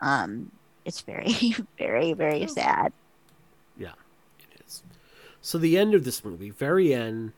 [0.00, 0.06] Mhm.
[0.06, 0.52] Um,
[0.84, 2.92] it's very, very, very sad.
[3.78, 3.92] Yeah,
[4.38, 4.82] it is.
[5.42, 7.32] So the end of this movie, very end,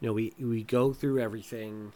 [0.00, 1.92] you know, we we go through everything.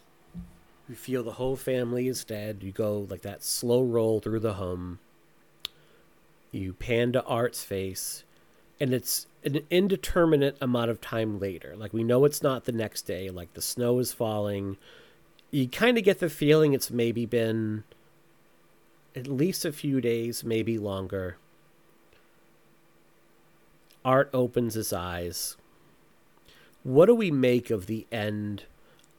[0.89, 2.59] We feel the whole family is dead.
[2.61, 4.99] You go like that slow roll through the home.
[6.51, 8.23] You pan to Art's face,
[8.79, 11.75] and it's an indeterminate amount of time later.
[11.75, 13.29] Like we know it's not the next day.
[13.29, 14.77] Like the snow is falling.
[15.51, 17.83] You kind of get the feeling it's maybe been
[19.15, 21.37] at least a few days, maybe longer.
[24.03, 25.57] Art opens his eyes.
[26.83, 28.63] What do we make of the end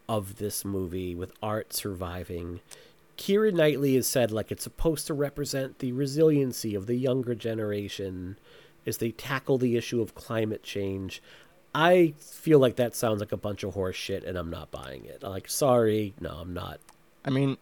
[0.08, 2.60] of this movie with Art surviving?
[3.18, 8.38] Keira Knightley has said like it's supposed to represent the resiliency of the younger generation
[8.88, 11.22] as they tackle the issue of climate change.
[11.74, 15.04] I feel like that sounds like a bunch of horse shit and I'm not buying
[15.04, 15.22] it.
[15.22, 16.80] Like sorry, no, I'm not.
[17.24, 17.56] I mean,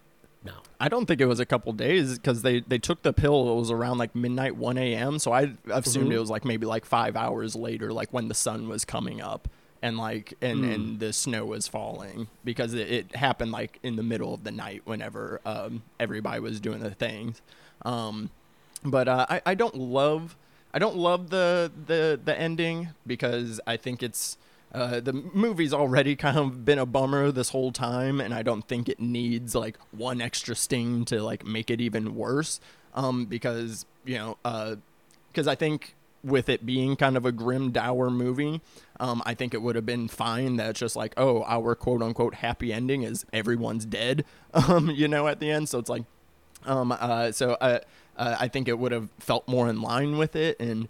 [0.45, 0.53] No.
[0.81, 3.51] I don't think it was a couple days because they they took the pill.
[3.51, 5.19] It was around like midnight, one a.m.
[5.19, 6.15] So I assumed Mhm.
[6.15, 9.49] it was like maybe like five hours later, like when the sun was coming up
[9.83, 10.75] and like and Mm.
[10.75, 14.53] and the snow was falling because it, it happened like in the middle of the
[14.53, 17.43] night whenever um, everybody was doing the things.
[17.83, 18.31] Um,
[18.85, 20.37] but uh, I I don't love
[20.77, 24.37] I don't love the the the ending because I think it's
[24.75, 28.69] uh, the movie's already kind of been a bummer this whole time, and I don't
[28.69, 32.61] think it needs like one extra sting to like make it even worse.
[32.93, 34.77] Um, because you know,
[35.33, 38.61] because I think with it being kind of a grim, dour movie,
[39.01, 42.03] um, I think it would have been fine that it's just like, oh, our quote
[42.03, 45.71] unquote happy ending is everyone's dead, um, you know, at the end.
[45.71, 46.05] So it's like,
[46.65, 47.81] um, uh, so I,
[48.17, 50.89] uh, I think it would have felt more in line with it, and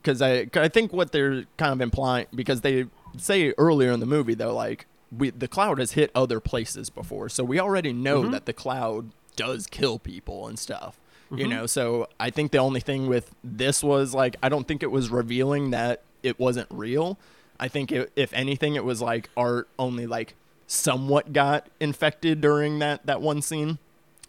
[0.00, 2.86] because I, I think what they're kind of implying, because they
[3.16, 4.86] say earlier in the movie though, like
[5.16, 9.10] we the cloud has hit other places before, so we already know that the cloud
[9.36, 10.98] does kill people and stuff.
[11.30, 14.82] You know, so I think the only thing with this was like I don't think
[14.82, 17.18] it was revealing that it wasn't real.
[17.60, 20.34] I think it, if anything, it was like Art only like
[20.66, 23.78] somewhat got infected during that that one scene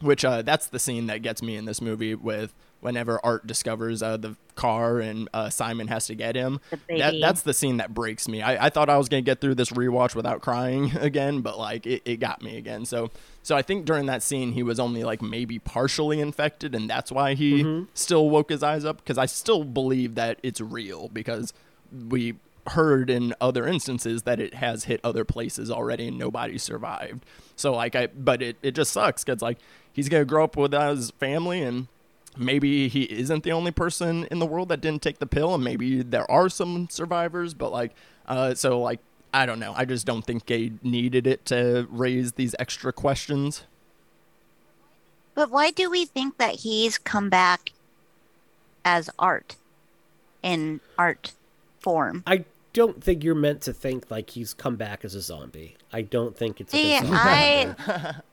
[0.02, 4.02] which uh, that's the scene that gets me in this movie with whenever Art discovers
[4.02, 6.60] uh, the car and uh, Simon has to get him.
[6.88, 8.42] That, that's the scene that breaks me.
[8.42, 11.86] I, I thought I was gonna get through this rewatch without crying again, but like
[11.86, 12.86] it, it got me again.
[12.86, 13.12] So
[13.44, 17.12] so I think during that scene he was only like maybe partially infected, and that's
[17.12, 18.98] why he still woke his eyes up.
[18.98, 21.54] Because I still believe that it's real because
[22.10, 22.36] we
[22.68, 27.26] heard in other instances that it has hit other places already and nobody survived.
[27.56, 29.58] So like I but it, it just sucks cuz like
[30.00, 31.88] he's going to grow up with his family and
[32.38, 35.62] maybe he isn't the only person in the world that didn't take the pill and
[35.62, 37.92] maybe there are some survivors but like
[38.28, 39.00] uh so like
[39.34, 39.74] I don't know.
[39.76, 43.64] I just don't think they needed it to raise these extra questions.
[45.36, 47.72] But why do we think that he's come back
[48.84, 49.56] as art
[50.42, 51.34] in art
[51.80, 52.24] form?
[52.26, 55.78] I don't think you're meant to think like he's come back as a zombie.
[55.94, 56.74] I don't think it's.
[56.74, 57.14] a See, zombie.
[57.14, 58.16] I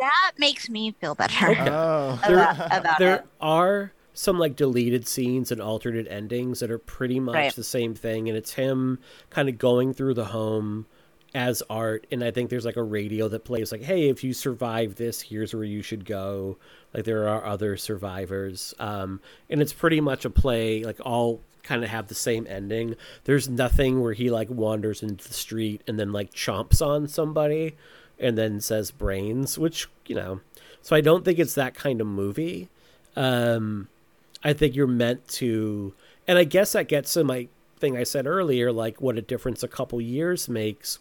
[0.00, 1.60] that makes me feel better Okay.
[1.70, 2.18] Oh.
[2.24, 3.26] about, about there it.
[3.40, 7.54] are some like deleted scenes and alternate endings that are pretty much Right.
[7.54, 8.98] the same thing and it's him
[9.30, 10.86] kind of going through the home
[11.32, 14.34] as art and i think there's like a radio that plays like hey if you
[14.34, 16.58] survive this here's where you should go
[16.92, 21.84] like there are other survivors um and it's pretty much a play like all kind
[21.84, 26.00] of have the same ending there's nothing where he like wanders into the street and
[26.00, 27.76] then like chomps on somebody
[28.20, 30.40] and then says brains which you know
[30.82, 32.68] so i don't think it's that kind of movie.
[33.16, 33.88] Um
[34.44, 35.92] i think you're meant to
[36.28, 37.48] and i guess that gets to my
[37.78, 40.98] thing i said earlier like what a difference a couple years makes.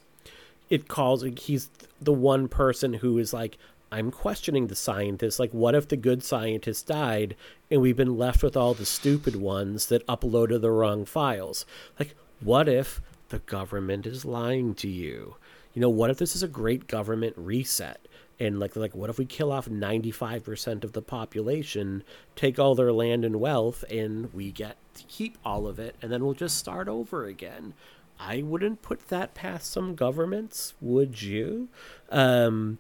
[0.69, 1.69] It calls he's
[1.99, 3.57] the one person who is like
[3.91, 7.35] i'm questioning the scientists like what if the good scientist died
[7.71, 11.65] and we've been left with all the stupid ones that uploaded the wrong files?
[11.99, 15.35] Like what if the government is lying to you
[15.73, 18.07] you know what if this is a great government reset?
[18.39, 22.03] And like like what if we kill off 95% of the population
[22.35, 26.11] take all their land and wealth and we get to keep all of it and
[26.11, 27.73] then we'll just start over again?
[28.19, 31.67] I wouldn't put that past some governments would you?
[32.09, 32.79] Um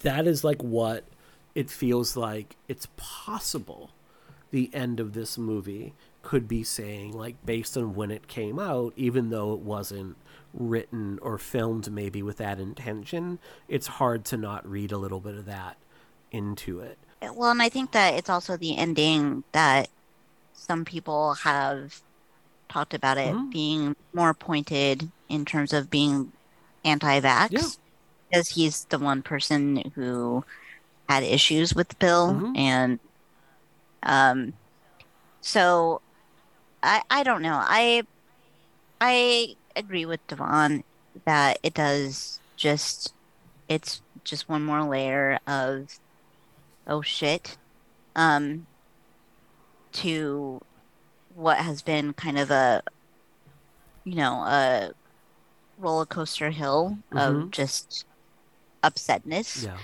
[0.00, 1.04] that is like what
[1.54, 3.90] it feels like it's possible
[4.50, 8.92] the end of this movie could be saying like based on when it came out
[8.96, 10.16] even though it wasn't
[10.56, 15.34] written or filmed maybe with that intention it's hard to not read a little bit
[15.34, 15.76] of that
[16.30, 19.88] into it Well, and I think that it's also the ending that
[20.52, 22.00] some people have
[22.68, 23.50] talked about it Mhm.
[23.50, 26.32] being more pointed in terms of being
[26.84, 27.68] anti-vax Yeah.
[28.30, 30.44] because he's the one person who
[31.08, 32.56] had issues with the pill Mhm.
[32.58, 33.00] and
[34.02, 34.52] um
[35.40, 36.00] so
[36.82, 37.58] I I don't know.
[37.60, 38.02] I
[39.00, 40.84] I agree with Devon
[41.26, 43.14] that it does just
[43.68, 45.98] it's just one more layer of
[46.86, 47.56] oh shit
[48.14, 48.66] um
[49.92, 50.60] to
[51.34, 52.82] what has been kind of a
[54.04, 54.92] you know a
[55.78, 57.50] roller coaster hill of Mhm.
[57.50, 58.04] just
[58.82, 59.78] upsetness yeah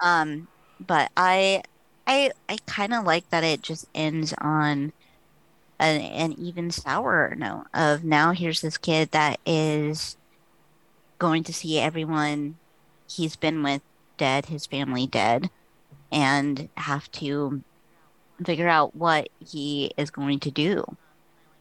[0.00, 0.48] um
[0.80, 1.62] but i
[2.06, 4.92] i i kind of like that it just ends on
[5.80, 10.16] an, an even sourer note of now here's this kid that is
[11.18, 12.56] going to see everyone
[13.10, 13.82] he's been with
[14.16, 15.50] dead his family dead
[16.12, 17.62] and have to
[18.44, 20.84] figure out what he is going to do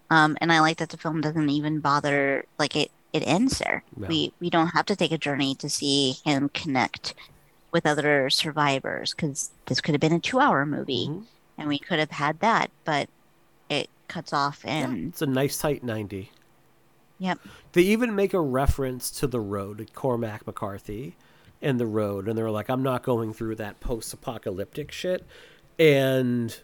[0.10, 3.84] um and i like that the film doesn't even bother like it it ends there
[3.98, 4.08] No.
[4.08, 7.16] we we don't have to take a journey to see him connect
[7.72, 11.26] with other survivors because this could have been a two-hour movie, Mhm.
[11.58, 13.08] and we could have had that, but
[14.10, 16.32] cuts off Yeah, and it's a nice tight 90.
[17.20, 17.40] yep.
[17.74, 21.16] They even make a reference to the road, Cormac McCarthy
[21.62, 25.26] and the road, and they're like, I'm not going through that post apocalyptic shit.
[25.78, 26.60] And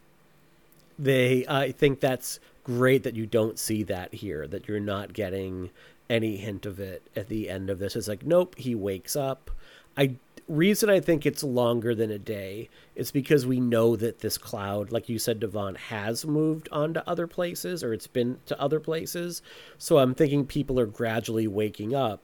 [0.97, 5.69] they I think that's great that you don't see that here, that you're not getting
[6.09, 7.95] any hint of it at the end of this.
[7.95, 9.51] It's like, nope, he wakes up.
[9.97, 10.15] I
[10.47, 14.91] reason I think it's longer than a day is because we know that this cloud,
[14.91, 18.79] like you said, Devon, has moved on to other places or it's been to other
[18.79, 19.41] places.
[19.77, 22.21] So I'm thinking people are gradually waking up.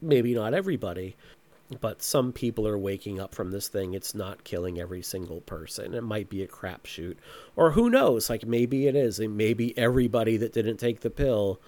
[0.00, 1.14] Maybe not everybody,
[1.80, 3.94] but some people are waking up from this thing.
[3.94, 5.94] It's not killing every single person.
[5.94, 7.16] It might be a crapshoot.
[7.54, 8.28] Or who knows?
[8.28, 9.20] Like maybe it is.
[9.20, 11.60] And maybe everybody that didn't take the pill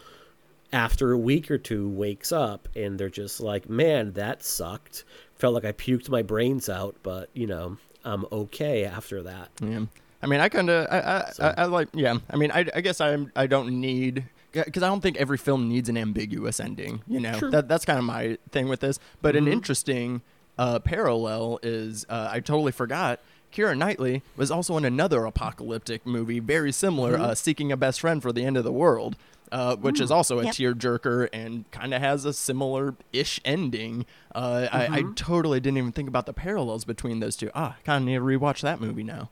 [0.74, 5.04] after a week or two wakes up and they're just like, man, that sucked.
[5.36, 9.48] Felt like I puked my brains out, but you know, I'm okay after that.
[9.62, 9.86] Yeah.
[10.22, 12.16] I mean, I kind of, I, I, I, I like, yeah.
[12.30, 15.68] I mean, I, I guess I'm, I don't need, because I don't think every film
[15.68, 17.02] needs an ambiguous ending.
[17.06, 17.50] You know, True.
[17.50, 18.98] that that's kind of my thing with this.
[19.20, 19.46] But Mm-hmm.
[19.46, 20.22] an interesting
[20.56, 23.20] uh, parallel is, uh, I totally forgot.
[23.54, 27.22] Keira Knightley was also in another apocalyptic movie, very similar, Mm-hmm.
[27.22, 29.16] uh, Seeking a Best Friend for the End of the World,
[29.52, 30.54] uh, which is also a Yep.
[30.54, 34.06] tearjerker and kind of has a similar ish ending.
[34.34, 35.12] Uh, I, I Mm-hmm.
[35.14, 37.50] totally didn't even think about the parallels between those two.
[37.54, 39.30] Ah, kind of need to rewatch that movie now.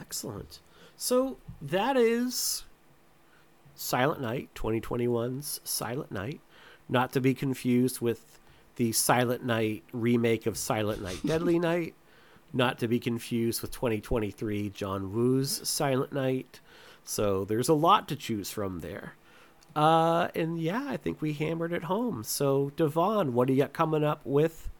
[0.00, 0.60] Excellent.
[0.96, 2.62] So that is
[3.74, 6.40] Silent Night, 2021's Silent Night,
[6.88, 8.38] not to be confused with
[8.76, 11.94] the Silent Night remake of Silent Night Deadly Night,
[12.54, 16.60] not to be confused with 2023 John Woo's Silent Night.
[17.04, 19.14] So there's a lot to choose from there.
[19.76, 22.22] Uh, and yeah, I think we hammered it home.
[22.22, 24.70] So Devon, what do you got coming up with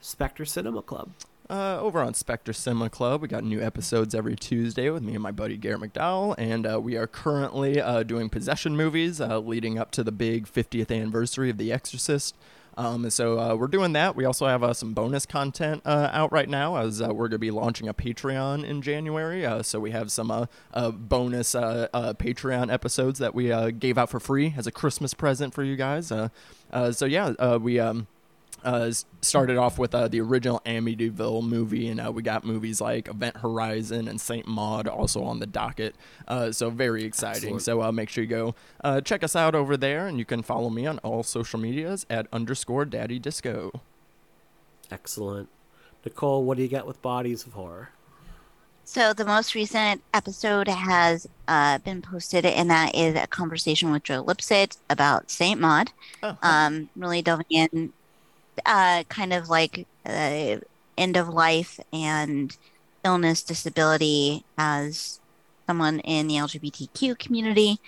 [0.00, 1.10] Spectre Cinema Club?
[1.50, 5.22] Uh, over on Spectre Cinema Club, we got new episodes every Tuesday with me and
[5.22, 9.78] my buddy Garrett McDowell, and uh, we are currently uh, doing possession movies uh, leading
[9.78, 12.34] up to the big 50th anniversary of The Exorcist.
[12.76, 14.16] Um, so uh, we're doing that.
[14.16, 17.32] We also have uh, some bonus content uh, out right now, as uh, we're going
[17.32, 19.44] to be launching a Patreon in January.
[19.44, 24.54] Uh, so we have some uh, bonus Patreon episodes that we gave out for free
[24.56, 26.08] as a Christmas present for you guys.
[26.08, 27.78] So yeah, we.
[27.78, 28.06] Um,
[28.64, 33.08] uh, started off with uh, the original Amityville movie, and uh, we got movies like
[33.08, 35.94] Event Horizon and Saint Maud also on the docket.
[36.28, 37.54] Uh, so very exciting.
[37.54, 37.62] Excellent.
[37.62, 40.42] So uh, make sure you go uh, check us out over there, and you can
[40.42, 43.82] follow me on all social medias at underscore Daddy Disco.
[44.90, 45.48] Excellent.
[46.04, 47.90] Nicole, what do you got with Bodies of Horror?
[48.84, 54.02] So the most recent episode has uh, been posted, and that is a conversation with
[54.02, 55.92] Joe Lipsett about Saint Maud.
[56.22, 57.92] Oh, Um, really delving in,
[58.66, 60.56] uh, kind of like uh,
[60.96, 62.56] end of life and
[63.04, 65.20] illness, disability as
[65.66, 67.78] someone in the LGBTQ community,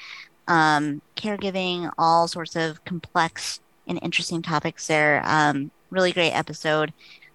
[0.49, 5.23] um, caregiving, all sorts of complex and interesting topics there.
[5.25, 6.93] Um, really great episode.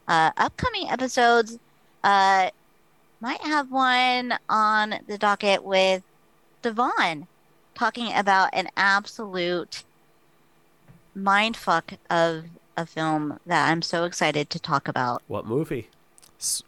[0.07, 1.57] Uh, upcoming episodes.
[2.03, 2.49] Uh,
[3.21, 6.03] might have one on the docket with
[6.61, 7.27] Devon
[7.75, 9.83] talking about an absolute
[11.15, 12.45] mindfuck of
[12.79, 15.21] a film that I'm so excited to talk about.
[15.27, 15.89] What movie?
[16.39, 16.63] s-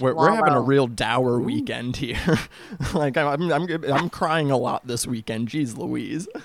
[0.00, 2.38] we're, we're having a real dour weekend here.
[2.94, 5.48] like I'm, I'm, I'm, I'm crying a lot this weekend.
[5.48, 6.28] Jeez Louise.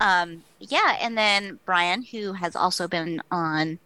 [0.00, 3.78] Um, yeah, and then Brian, who has also been on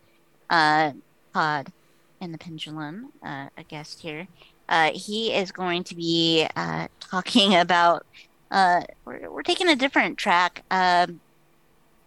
[0.51, 0.93] uh,
[1.33, 1.73] Pod
[2.21, 4.29] and the Pendulum, uh, a guest here,
[4.69, 8.07] uh, he is going to be uh, talking about.
[8.51, 11.21] Uh, we're, we're taking a different track, um,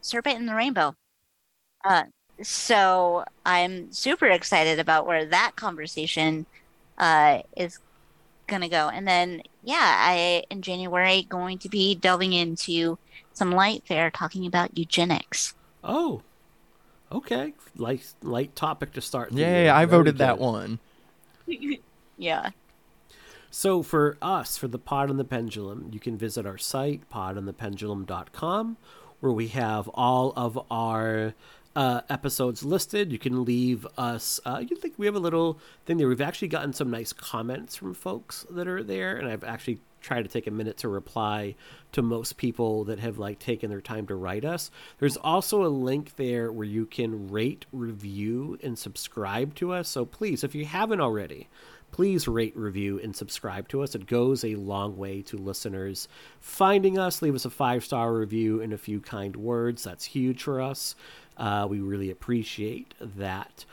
[0.05, 0.95] Serpent and the Rainbow.
[1.83, 2.03] Uh,
[2.41, 6.45] so I'm super excited about where that conversation
[6.97, 7.79] uh, is
[8.47, 8.89] going to go.
[8.89, 12.97] And then, yeah, I in January going to be delving into
[13.33, 15.55] some light fare talking about eugenics.
[15.83, 16.21] Oh,
[17.11, 17.53] okay.
[17.75, 19.31] Light light topic to start.
[19.31, 19.75] the Yeah.
[19.75, 20.79] I voted that one.
[22.17, 22.51] Yeah.
[23.49, 28.77] So for us, for the Pod and the Pendulum, you can visit our site, podandthependulum.com,
[29.25, 31.33] where we have all of our
[31.75, 33.11] uh, episodes listed.
[33.11, 34.39] You can leave us.
[34.45, 36.07] Uh, you think we have a little thing there.
[36.07, 40.21] We've actually gotten some nice comments from folks that are there, and I've actually tried
[40.21, 41.55] to take a minute to reply
[41.91, 44.69] to most people that have like taken their time to write us.
[44.99, 49.89] There's also a link there where you can rate, review, and subscribe to us.
[49.89, 51.47] So please, if you haven't already,
[51.95, 53.95] please rate, review, and subscribe to us.
[53.95, 56.09] It goes a long way to listeners
[56.41, 57.21] finding us.
[57.21, 59.85] Leave us a five star review and a few kind words.
[59.85, 60.97] That's huge for us.
[61.37, 63.63] Uh, we really appreciate that.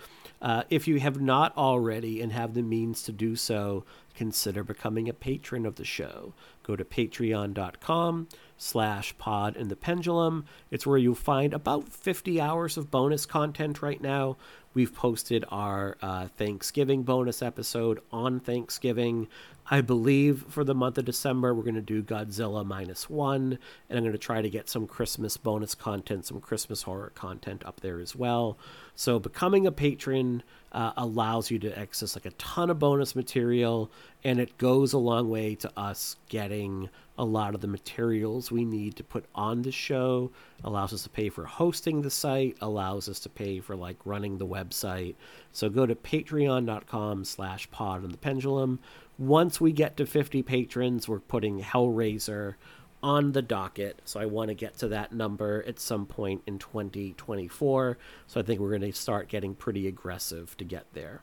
[0.40, 3.84] Uh, if you have not already and have the means to do so,
[4.14, 6.32] consider becoming a patron of the show.
[6.62, 10.44] Go to patreon.com slash pod and the pendulum.
[10.70, 14.36] It's where you'll find about 50 hours of bonus content right now.
[14.74, 19.28] We've posted our uh, Thanksgiving bonus episode on Thanksgiving.
[19.70, 23.58] I believe for the month of December, we're going to do Godzilla minus one,
[23.88, 27.64] and I'm going to try to get some Christmas bonus content, some Christmas horror content
[27.66, 28.56] up there as well.
[28.94, 30.42] So, becoming a patron
[30.72, 33.90] uh, allows you to access like a ton of bonus material,
[34.24, 36.88] and it goes a long way to us getting
[37.18, 40.30] a lot of the materials we need to put on the show
[40.64, 44.38] allows us to pay for hosting the site allows us to pay for like running
[44.38, 45.14] the website.
[45.52, 48.80] So go to patreon.com slash pod and the pendulum.
[49.18, 52.54] Once we get to 50 patrons we're putting hellraiser
[53.02, 56.58] on the docket so i want to get to that number at some point in
[56.58, 61.22] 2024 so i think we're going to start getting pretty aggressive to get there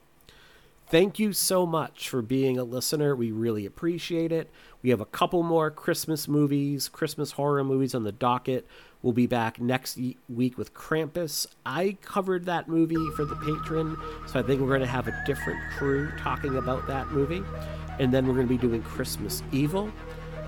[0.90, 3.16] Thank you so much for being a listener.
[3.16, 4.50] We really appreciate it.
[4.82, 8.66] We have a couple more Christmas movies, Christmas horror movies on the docket.
[9.04, 11.46] We'll be back next week with Krampus.
[11.64, 13.98] I covered that movie for the Patreon,
[14.28, 17.44] so I think we're going to have a different crew talking about that movie.
[18.00, 19.92] And then we're going to be doing Christmas Evil.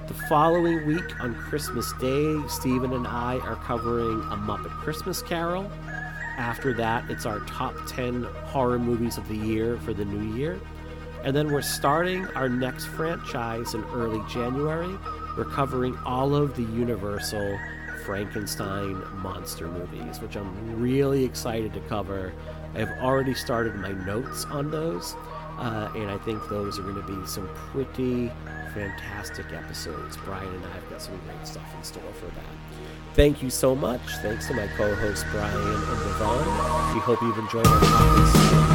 [0.07, 5.71] The following week on Christmas Day, Stephen and I are covering A Muppet Christmas Carol.
[6.37, 10.59] After that, it's our top 10 horror movies of the year for the new year.
[11.23, 14.97] And then we're starting our next franchise in early January.
[15.37, 17.57] We're covering all of the Universal
[18.03, 22.33] Frankenstein monster movies, which I'm really excited to cover.
[22.73, 25.15] I've already started my notes on those,
[25.57, 28.31] uh, and I think those are going to be some pretty
[28.73, 30.17] fantastic episodes.
[30.17, 32.45] Brian and I have got some great stuff in store for that.
[33.13, 34.01] Thank you so much.
[34.21, 36.93] Thanks to my co hosts, Brian and Devon.
[36.93, 38.70] We hope you've enjoyed our topics.